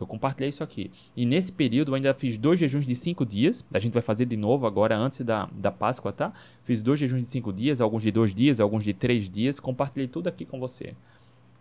Eu 0.00 0.06
compartilhei 0.06 0.48
isso 0.48 0.62
aqui. 0.62 0.90
E 1.14 1.26
nesse 1.26 1.52
período 1.52 1.90
eu 1.90 1.96
ainda 1.96 2.14
fiz 2.14 2.38
dois 2.38 2.58
jejuns 2.58 2.86
de 2.86 2.94
cinco 2.94 3.26
dias. 3.26 3.66
A 3.74 3.78
gente 3.78 3.92
vai 3.92 4.00
fazer 4.00 4.24
de 4.24 4.36
novo 4.36 4.66
agora 4.66 4.96
antes 4.96 5.20
da, 5.20 5.46
da 5.52 5.70
Páscoa, 5.70 6.12
tá? 6.12 6.32
Fiz 6.62 6.82
dois 6.82 6.98
jejuns 6.98 7.22
de 7.22 7.26
cinco 7.26 7.52
dias, 7.52 7.80
alguns 7.80 8.02
de 8.02 8.10
dois 8.10 8.32
dias, 8.32 8.60
alguns 8.60 8.84
de 8.84 8.94
três 8.94 9.28
dias. 9.28 9.60
Compartilhei 9.60 10.08
tudo 10.08 10.28
aqui 10.28 10.46
com 10.46 10.58
você, 10.58 10.94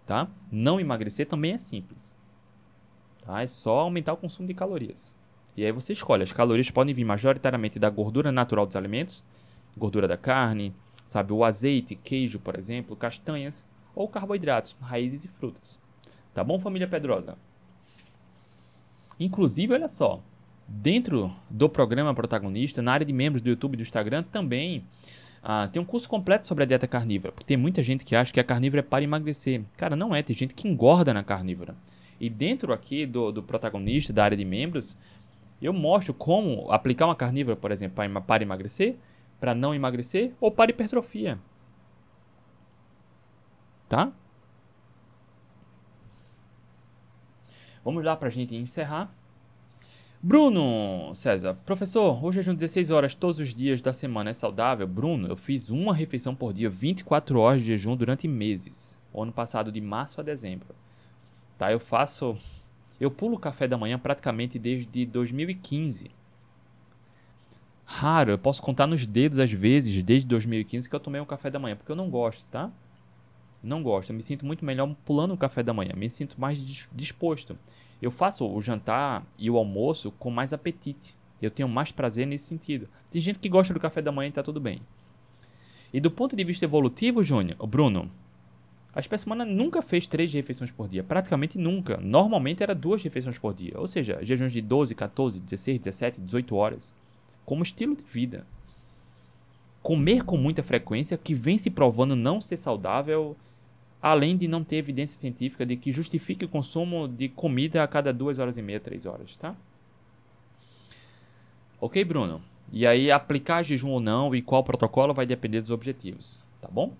tá? 0.05 0.29
Não 0.49 0.79
emagrecer 0.79 1.27
também 1.27 1.51
é 1.51 1.57
simples. 1.57 2.15
Tá? 3.25 3.41
É 3.41 3.47
só 3.47 3.79
aumentar 3.79 4.13
o 4.13 4.17
consumo 4.17 4.47
de 4.47 4.53
calorias. 4.53 5.17
E 5.57 5.65
aí 5.65 5.71
você 5.73 5.91
escolhe. 5.91 6.23
As 6.23 6.31
calorias 6.31 6.71
podem 6.71 6.93
vir 6.93 7.03
majoritariamente 7.03 7.77
da 7.77 7.89
gordura 7.89 8.31
natural 8.31 8.65
dos 8.65 8.77
alimentos, 8.77 9.21
gordura 9.77 10.07
da 10.07 10.15
carne, 10.15 10.73
sabe, 11.05 11.33
o 11.33 11.43
azeite, 11.43 11.95
queijo, 11.95 12.39
por 12.39 12.57
exemplo, 12.57 12.95
castanhas, 12.95 13.65
ou 13.99 14.07
carboidratos, 14.07 14.77
raízes 14.79 15.25
e 15.25 15.27
frutas. 15.27 15.77
Tá 16.33 16.41
bom, 16.41 16.57
família 16.57 16.87
Pedrosa? 16.87 17.37
Inclusive, 19.19 19.73
olha 19.73 19.89
só, 19.89 20.23
dentro 20.65 21.29
do 21.49 21.67
programa 21.67 22.13
protagonista, 22.13 22.81
na 22.81 22.93
área 22.93 23.05
de 23.05 23.11
membros 23.11 23.41
do 23.41 23.49
YouTube 23.49 23.73
e 23.73 23.77
do 23.77 23.83
Instagram, 23.83 24.23
também 24.23 24.85
ah, 25.43 25.67
tem 25.67 25.81
um 25.81 25.85
curso 25.85 26.07
completo 26.07 26.47
sobre 26.47 26.63
a 26.63 26.67
dieta 26.67 26.87
carnívora. 26.87 27.33
Porque 27.33 27.45
tem 27.45 27.57
muita 27.57 27.83
gente 27.83 28.05
que 28.05 28.15
acha 28.15 28.31
que 28.31 28.39
a 28.39 28.43
carnívora 28.43 28.79
é 28.79 28.83
para 28.83 29.03
emagrecer. 29.03 29.63
Cara, 29.75 29.97
não 29.97 30.15
é. 30.15 30.23
Tem 30.23 30.33
gente 30.33 30.55
que 30.55 30.65
engorda 30.65 31.13
na 31.13 31.21
carnívora. 31.21 31.75
E 32.21 32.29
dentro 32.29 32.71
aqui 32.71 33.05
do, 33.05 33.33
do 33.33 33.43
protagonista, 33.43 34.13
da 34.13 34.23
área 34.23 34.37
de 34.37 34.45
membros, 34.45 34.95
eu 35.61 35.73
mostro 35.73 36.13
como 36.13 36.71
aplicar 36.71 37.05
uma 37.05 37.15
carnívora, 37.17 37.57
por 37.57 37.69
exemplo, 37.69 37.95
para, 37.95 38.21
para 38.21 38.43
emagrecer, 38.43 38.95
para 39.41 39.53
não 39.53 39.75
emagrecer 39.75 40.31
ou 40.39 40.49
para 40.49 40.71
hipertrofia. 40.71 41.37
Tá? 43.89 44.13
Vamos 47.83 48.03
lá 48.05 48.15
para 48.15 48.27
a 48.27 48.31
gente 48.31 48.55
encerrar. 48.55 49.11
Bruno 50.21 51.13
César, 51.15 51.55
professor, 51.65 52.23
o 52.23 52.31
jejum 52.31 52.53
16 52.53 52.91
horas 52.91 53.15
todos 53.15 53.39
os 53.39 53.53
dias 53.53 53.81
da 53.81 53.93
semana 53.93 54.29
é 54.29 54.33
saudável? 54.33 54.85
Bruno, 54.85 55.27
eu 55.27 55.35
fiz 55.35 55.69
uma 55.69 55.93
refeição 55.93 56.35
por 56.35 56.53
dia, 56.53 56.69
24 56.69 57.39
horas 57.39 57.61
de 57.61 57.67
jejum 57.67 57.95
durante 57.95 58.27
meses. 58.27 58.99
O 59.11 59.23
ano 59.23 59.31
passado, 59.31 59.71
de 59.71 59.81
março 59.81 60.19
a 60.19 60.23
dezembro. 60.23 60.75
Tá, 61.57 61.71
eu 61.71 61.79
faço. 61.79 62.35
Eu 62.99 63.09
pulo 63.09 63.37
o 63.37 63.39
café 63.39 63.67
da 63.67 63.77
manhã 63.77 63.97
praticamente 63.97 64.59
desde 64.59 65.05
2015. 65.05 66.11
Raro, 67.85 68.31
eu 68.31 68.37
posso 68.37 68.61
contar 68.61 68.85
nos 68.85 69.07
dedos 69.07 69.39
às 69.39 69.51
vezes, 69.51 70.03
desde 70.03 70.27
2015, 70.27 70.87
que 70.87 70.95
eu 70.95 70.99
tomei 70.99 71.19
um 71.19 71.25
café 71.25 71.49
da 71.49 71.57
manhã, 71.57 71.75
porque 71.75 71.91
eu 71.91 71.95
não 71.95 72.09
gosto, 72.09 72.45
tá? 72.51 72.69
Não 73.61 73.83
gosto. 73.83 74.11
Eu 74.11 74.15
me 74.15 74.21
sinto 74.21 74.45
muito 74.45 74.63
melhor 74.63 74.95
pulando 75.05 75.33
o 75.33 75.37
café 75.37 75.61
da 75.61 75.73
manhã. 75.73 75.93
Me 75.95 76.09
sinto 76.09 76.39
mais 76.39 76.59
disposto. 76.93 77.57
Eu 78.01 78.09
faço 78.09 78.47
o 78.47 78.61
jantar 78.61 79.25
e 79.37 79.49
o 79.49 79.57
almoço 79.57 80.11
com 80.11 80.29
mais 80.31 80.53
apetite. 80.53 81.15
Eu 81.41 81.51
tenho 81.51 81.67
mais 81.67 81.91
prazer 81.91 82.25
nesse 82.25 82.45
sentido. 82.45 82.87
Tem 83.09 83.21
gente 83.21 83.39
que 83.39 83.49
gosta 83.49 83.73
do 83.73 83.79
café 83.79 84.01
da 84.01 84.11
manhã 84.11 84.29
e 84.29 84.33
tá 84.33 84.43
tudo 84.43 84.59
bem. 84.59 84.81
E 85.93 85.99
do 85.99 86.11
ponto 86.11 86.35
de 86.35 86.43
vista 86.43 86.65
evolutivo, 86.65 87.23
Júnior, 87.23 87.57
Bruno, 87.65 88.09
a 88.93 88.99
espécie 88.99 89.25
humana 89.25 89.45
nunca 89.45 89.81
fez 89.81 90.07
três 90.07 90.31
refeições 90.33 90.71
por 90.71 90.87
dia. 90.87 91.03
Praticamente 91.03 91.57
nunca. 91.57 91.97
Normalmente 91.97 92.63
era 92.63 92.75
duas 92.75 93.03
refeições 93.03 93.37
por 93.37 93.53
dia. 93.53 93.73
Ou 93.75 93.87
seja, 93.87 94.19
jejuns 94.21 94.51
de 94.51 94.61
12, 94.61 94.95
14, 94.95 95.39
16, 95.39 95.79
17, 95.79 96.21
18 96.21 96.55
horas. 96.55 96.93
Como 97.45 97.63
estilo 97.63 97.95
de 97.95 98.03
vida. 98.03 98.45
Comer 99.81 100.23
com 100.23 100.37
muita 100.37 100.61
frequência, 100.61 101.17
que 101.17 101.33
vem 101.33 101.57
se 101.57 101.69
provando 101.69 102.15
não 102.15 102.41
ser 102.41 102.57
saudável, 102.57 103.35
além 104.01 104.37
de 104.37 104.47
não 104.47 104.63
ter 104.63 104.77
evidência 104.77 105.17
científica 105.17 105.65
de 105.65 105.75
que 105.75 105.91
justifique 105.91 106.45
o 106.45 106.49
consumo 106.49 107.07
de 107.07 107.29
comida 107.29 107.83
a 107.83 107.87
cada 107.87 108.13
duas 108.13 108.39
horas 108.39 108.57
e 108.57 108.61
meia, 108.61 108.79
três 108.79 109.05
horas, 109.05 109.35
tá? 109.35 109.55
Ok, 111.81 112.03
Bruno? 112.03 112.41
E 112.71 112.85
aí, 112.85 113.09
aplicar 113.09 113.63
jejum 113.63 113.89
ou 113.89 113.99
não 113.99 114.35
e 114.35 114.41
qual 114.41 114.63
protocolo 114.63 115.13
vai 115.13 115.25
depender 115.25 115.61
dos 115.61 115.71
objetivos, 115.71 116.41
tá 116.61 116.69
bom? 116.69 116.93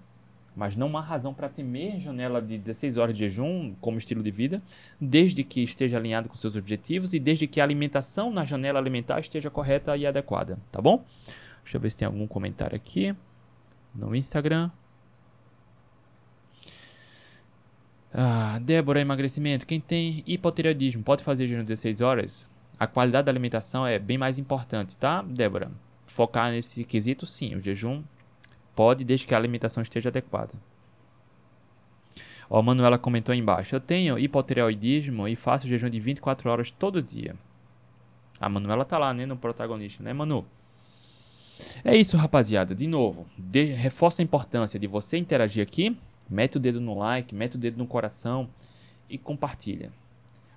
Mas 0.56 0.76
não 0.76 0.98
há 0.98 1.02
razão 1.02 1.34
para 1.34 1.48
temer 1.48 2.00
janela 2.00 2.42
de 2.42 2.58
16 2.58 2.98
horas 2.98 3.16
de 3.16 3.20
jejum 3.20 3.74
como 3.80 3.98
estilo 3.98 4.24
de 4.24 4.32
vida, 4.32 4.62
desde 5.00 5.44
que 5.44 5.62
esteja 5.62 5.98
alinhado 5.98 6.28
com 6.28 6.36
seus 6.36 6.56
objetivos 6.56 7.14
e 7.14 7.20
desde 7.20 7.46
que 7.46 7.62
a 7.62 7.64
alimentação 7.64 8.32
na 8.32 8.44
janela 8.44 8.80
alimentar 8.80 9.20
esteja 9.20 9.50
correta 9.50 9.96
e 9.96 10.06
adequada, 10.08 10.60
tá 10.72 10.82
bom? 10.82 11.06
Deixa 11.64 11.78
eu 11.78 11.82
ver 11.82 11.92
se 11.92 12.00
tem 12.00 12.06
algum 12.06 12.28
comentário 12.28 12.76
aqui 12.76 13.16
no 13.94 14.16
Instagram. 14.16 14.72
Ah, 18.14 18.60
Débora, 18.60 19.00
emagrecimento. 19.00 19.66
Quem 19.66 19.80
tem 19.80 20.24
hipotireoidismo 20.26 21.04
pode 21.04 21.24
fazer 21.24 21.48
jejum 21.48 21.64
16 21.64 22.02
horas? 22.02 22.50
A 22.80 22.88
qualidade 22.88 23.26
da 23.26 23.32
alimentação 23.32 23.86
é 23.86 24.00
bem 24.00 24.18
mais 24.18 24.40
importante, 24.40 24.98
tá, 24.98 25.22
Débora? 25.22 25.72
Focar 26.06 26.52
nesse 26.52 26.84
quesito, 26.84 27.26
sim. 27.26 27.56
O 27.56 27.62
jejum 27.62 28.04
pode, 28.76 29.04
desde 29.04 29.28
que 29.28 29.36
a 29.36 29.38
alimentação 29.38 29.84
esteja 29.84 30.10
adequada. 30.10 30.54
Ó, 32.50 32.60
a 32.60 32.64
Manuela 32.64 32.98
comentou 32.98 33.34
aí 33.34 33.40
embaixo. 33.40 33.76
Eu 33.76 33.80
tenho 33.80 34.18
hipotireoidismo 34.18 35.28
e 35.28 35.36
faço 35.36 35.68
jejum 35.68 35.90
de 35.90 36.00
24 36.00 36.50
horas 36.50 36.72
todo 36.72 37.04
dia. 37.04 37.36
A 38.40 38.50
Manuela 38.50 38.86
tá 38.86 38.98
lá, 38.98 39.14
né, 39.14 39.26
no 39.26 39.38
protagonista, 39.38 40.02
né, 40.02 40.14
Manu? 40.14 40.46
É 41.84 41.96
isso, 41.96 42.18
rapaziada. 42.18 42.74
De 42.74 42.88
novo, 42.88 43.28
de, 43.38 43.66
reforça 43.66 44.22
a 44.22 44.24
importância 44.24 44.80
de 44.80 44.88
você 44.88 45.18
interagir 45.18 45.62
aqui 45.62 45.96
Mete 46.30 46.58
o 46.58 46.60
dedo 46.60 46.80
no 46.80 46.98
like, 46.98 47.34
mete 47.34 47.56
o 47.56 47.58
dedo 47.58 47.78
no 47.78 47.88
coração 47.88 48.50
e 49.10 49.18
compartilha. 49.18 49.92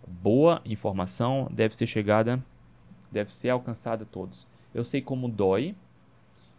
Boa 0.06 0.60
informação 0.64 1.48
deve 1.50 1.76
ser 1.76 1.86
chegada, 1.86 2.44
deve 3.10 3.32
ser 3.32 3.50
alcançada 3.50 4.02
a 4.02 4.06
todos. 4.06 4.46
Eu 4.74 4.84
sei 4.84 5.00
como 5.00 5.28
dói, 5.28 5.74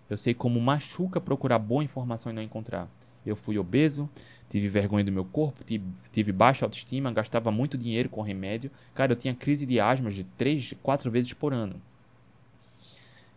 eu 0.10 0.18
sei 0.18 0.34
como 0.34 0.60
machuca 0.60 1.22
procurar 1.22 1.60
boa 1.60 1.84
informação 1.84 2.32
e 2.32 2.36
não 2.36 2.42
encontrar. 2.42 2.88
Eu 3.26 3.36
fui 3.36 3.58
obeso, 3.58 4.10
tive 4.50 4.68
vergonha 4.68 5.04
do 5.04 5.12
meu 5.12 5.26
corpo, 5.26 5.64
tive, 5.64 6.32
baixa 6.32 6.66
autoestima, 6.66 7.12
gastava 7.12 7.52
muito 7.52 7.78
dinheiro 7.78 8.10
com 8.10 8.22
remédio. 8.22 8.70
Cara, 8.94 9.14
eu 9.14 9.16
tinha 9.16 9.34
crise 9.34 9.66
de 9.66 9.80
asma 9.80 10.10
de 10.10 10.24
3, 10.24 10.74
4 10.84 11.10
vezes 11.10 11.34
por 11.34 11.54
ano. 11.54 11.82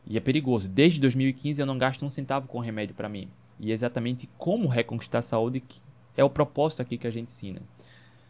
E 0.06 0.16
é 0.16 0.20
perigoso. 0.20 0.68
Desde 0.68 1.00
2015 1.00 1.60
eu 1.60 1.66
não 1.66 1.78
gasto 1.78 2.04
um 2.04 2.10
centavo 2.10 2.48
com 2.48 2.58
remédio 2.58 2.94
para 2.94 3.08
mim. 3.08 3.28
E 3.58 3.72
exatamente 3.72 4.28
como 4.36 4.68
reconquistar 4.68 5.18
a 5.18 5.22
saúde 5.22 5.62
é 6.16 6.24
o 6.24 6.30
propósito 6.30 6.82
aqui 6.82 6.98
que 6.98 7.06
a 7.06 7.10
gente 7.10 7.28
ensina. 7.28 7.62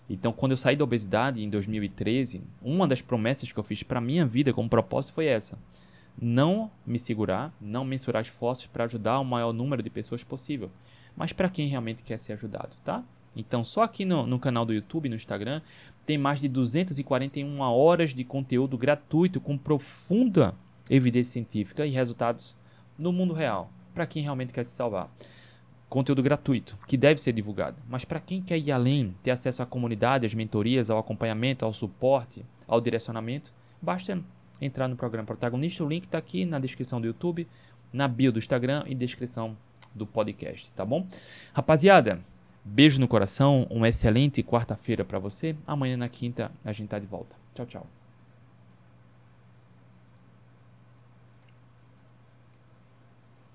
Então, 0.09 0.33
quando 0.33 0.53
eu 0.53 0.57
saí 0.57 0.77
da 0.77 0.85
obesidade 0.85 1.43
em 1.43 1.51
2013, 1.51 2.43
uma 2.63 2.87
das 2.87 3.03
promessas 3.03 3.51
que 3.51 3.59
eu 3.59 3.65
fiz 3.65 3.83
para 3.83 4.01
minha 4.01 4.25
vida 4.25 4.53
como 4.53 4.69
propósito 4.69 5.15
foi 5.15 5.27
essa: 5.27 5.59
não 6.21 6.71
me 6.87 6.99
segurar, 6.99 7.53
não 7.61 7.85
mensurar 7.85 8.23
esforços 8.23 8.67
para 8.67 8.85
ajudar 8.85 9.19
o 9.19 9.25
maior 9.25 9.53
número 9.53 9.83
de 9.83 9.91
pessoas 9.91 10.23
possível, 10.23 10.71
mas 11.17 11.33
para 11.33 11.49
quem 11.49 11.69
realmente 11.69 12.05
quer 12.05 12.19
ser 12.19 12.35
ajudado, 12.35 12.77
tá? 12.85 13.03
Então, 13.35 13.65
só 13.65 13.83
aqui 13.83 14.05
no, 14.05 14.27
no 14.27 14.39
canal 14.39 14.65
do 14.65 14.73
YouTube 14.73 15.09
no 15.09 15.17
Instagram 15.17 15.61
tem 16.07 16.17
mais 16.17 16.41
de 16.41 16.49
241 16.49 17.61
horas 17.61 18.15
de 18.15 18.25
conteúdo 18.25 18.79
gratuito 18.79 19.41
com 19.41 19.59
profunda 19.59 20.55
evidência 20.89 21.33
científica 21.33 21.85
e 21.85 21.91
resultados 21.91 22.57
no 22.99 23.13
mundo 23.13 23.35
real 23.35 23.71
para 23.97 24.07
quem 24.07 24.23
realmente 24.23 24.53
quer 24.53 24.67
se 24.67 24.73
salvar. 24.73 25.11
Conteúdo 25.89 26.23
gratuito, 26.23 26.77
que 26.87 26.99
deve 26.99 27.19
ser 27.19 27.33
divulgado. 27.33 27.79
Mas 27.89 28.05
para 28.05 28.21
quem 28.21 28.43
quer 28.43 28.59
ir 28.59 28.71
além, 28.71 29.17
ter 29.23 29.31
acesso 29.31 29.63
à 29.63 29.67
comunidade, 29.67 30.27
às 30.27 30.35
mentorias, 30.35 30.91
ao 30.91 30.99
acompanhamento, 30.99 31.65
ao 31.65 31.73
suporte, 31.73 32.45
ao 32.69 32.79
direcionamento, 32.79 33.55
basta 33.81 34.21
entrar 34.61 34.87
no 34.87 34.97
programa 34.97 35.27
protagonista. 35.27 35.83
O 35.83 35.89
link 35.89 36.05
está 36.05 36.19
aqui 36.19 36.45
na 36.45 36.59
descrição 36.59 37.01
do 37.01 37.07
YouTube, 37.07 37.49
na 37.91 38.07
bio 38.07 38.31
do 38.31 38.39
Instagram 38.39 38.85
e 38.87 38.95
descrição 38.95 39.57
do 39.95 40.07
podcast, 40.07 40.71
tá 40.73 40.85
bom? 40.85 41.07
Rapaziada, 41.55 42.21
beijo 42.63 43.01
no 43.01 43.09
coração, 43.09 43.67
uma 43.71 43.89
excelente 43.89 44.43
quarta-feira 44.43 45.07
para 45.07 45.19
você. 45.19 45.57
Amanhã 45.67 45.97
na 45.97 46.09
quinta 46.09 46.51
a 46.63 46.73
gente 46.73 46.89
tá 46.89 46.99
de 46.99 47.07
volta. 47.07 47.35
Tchau, 47.55 47.65
tchau. 47.65 48.06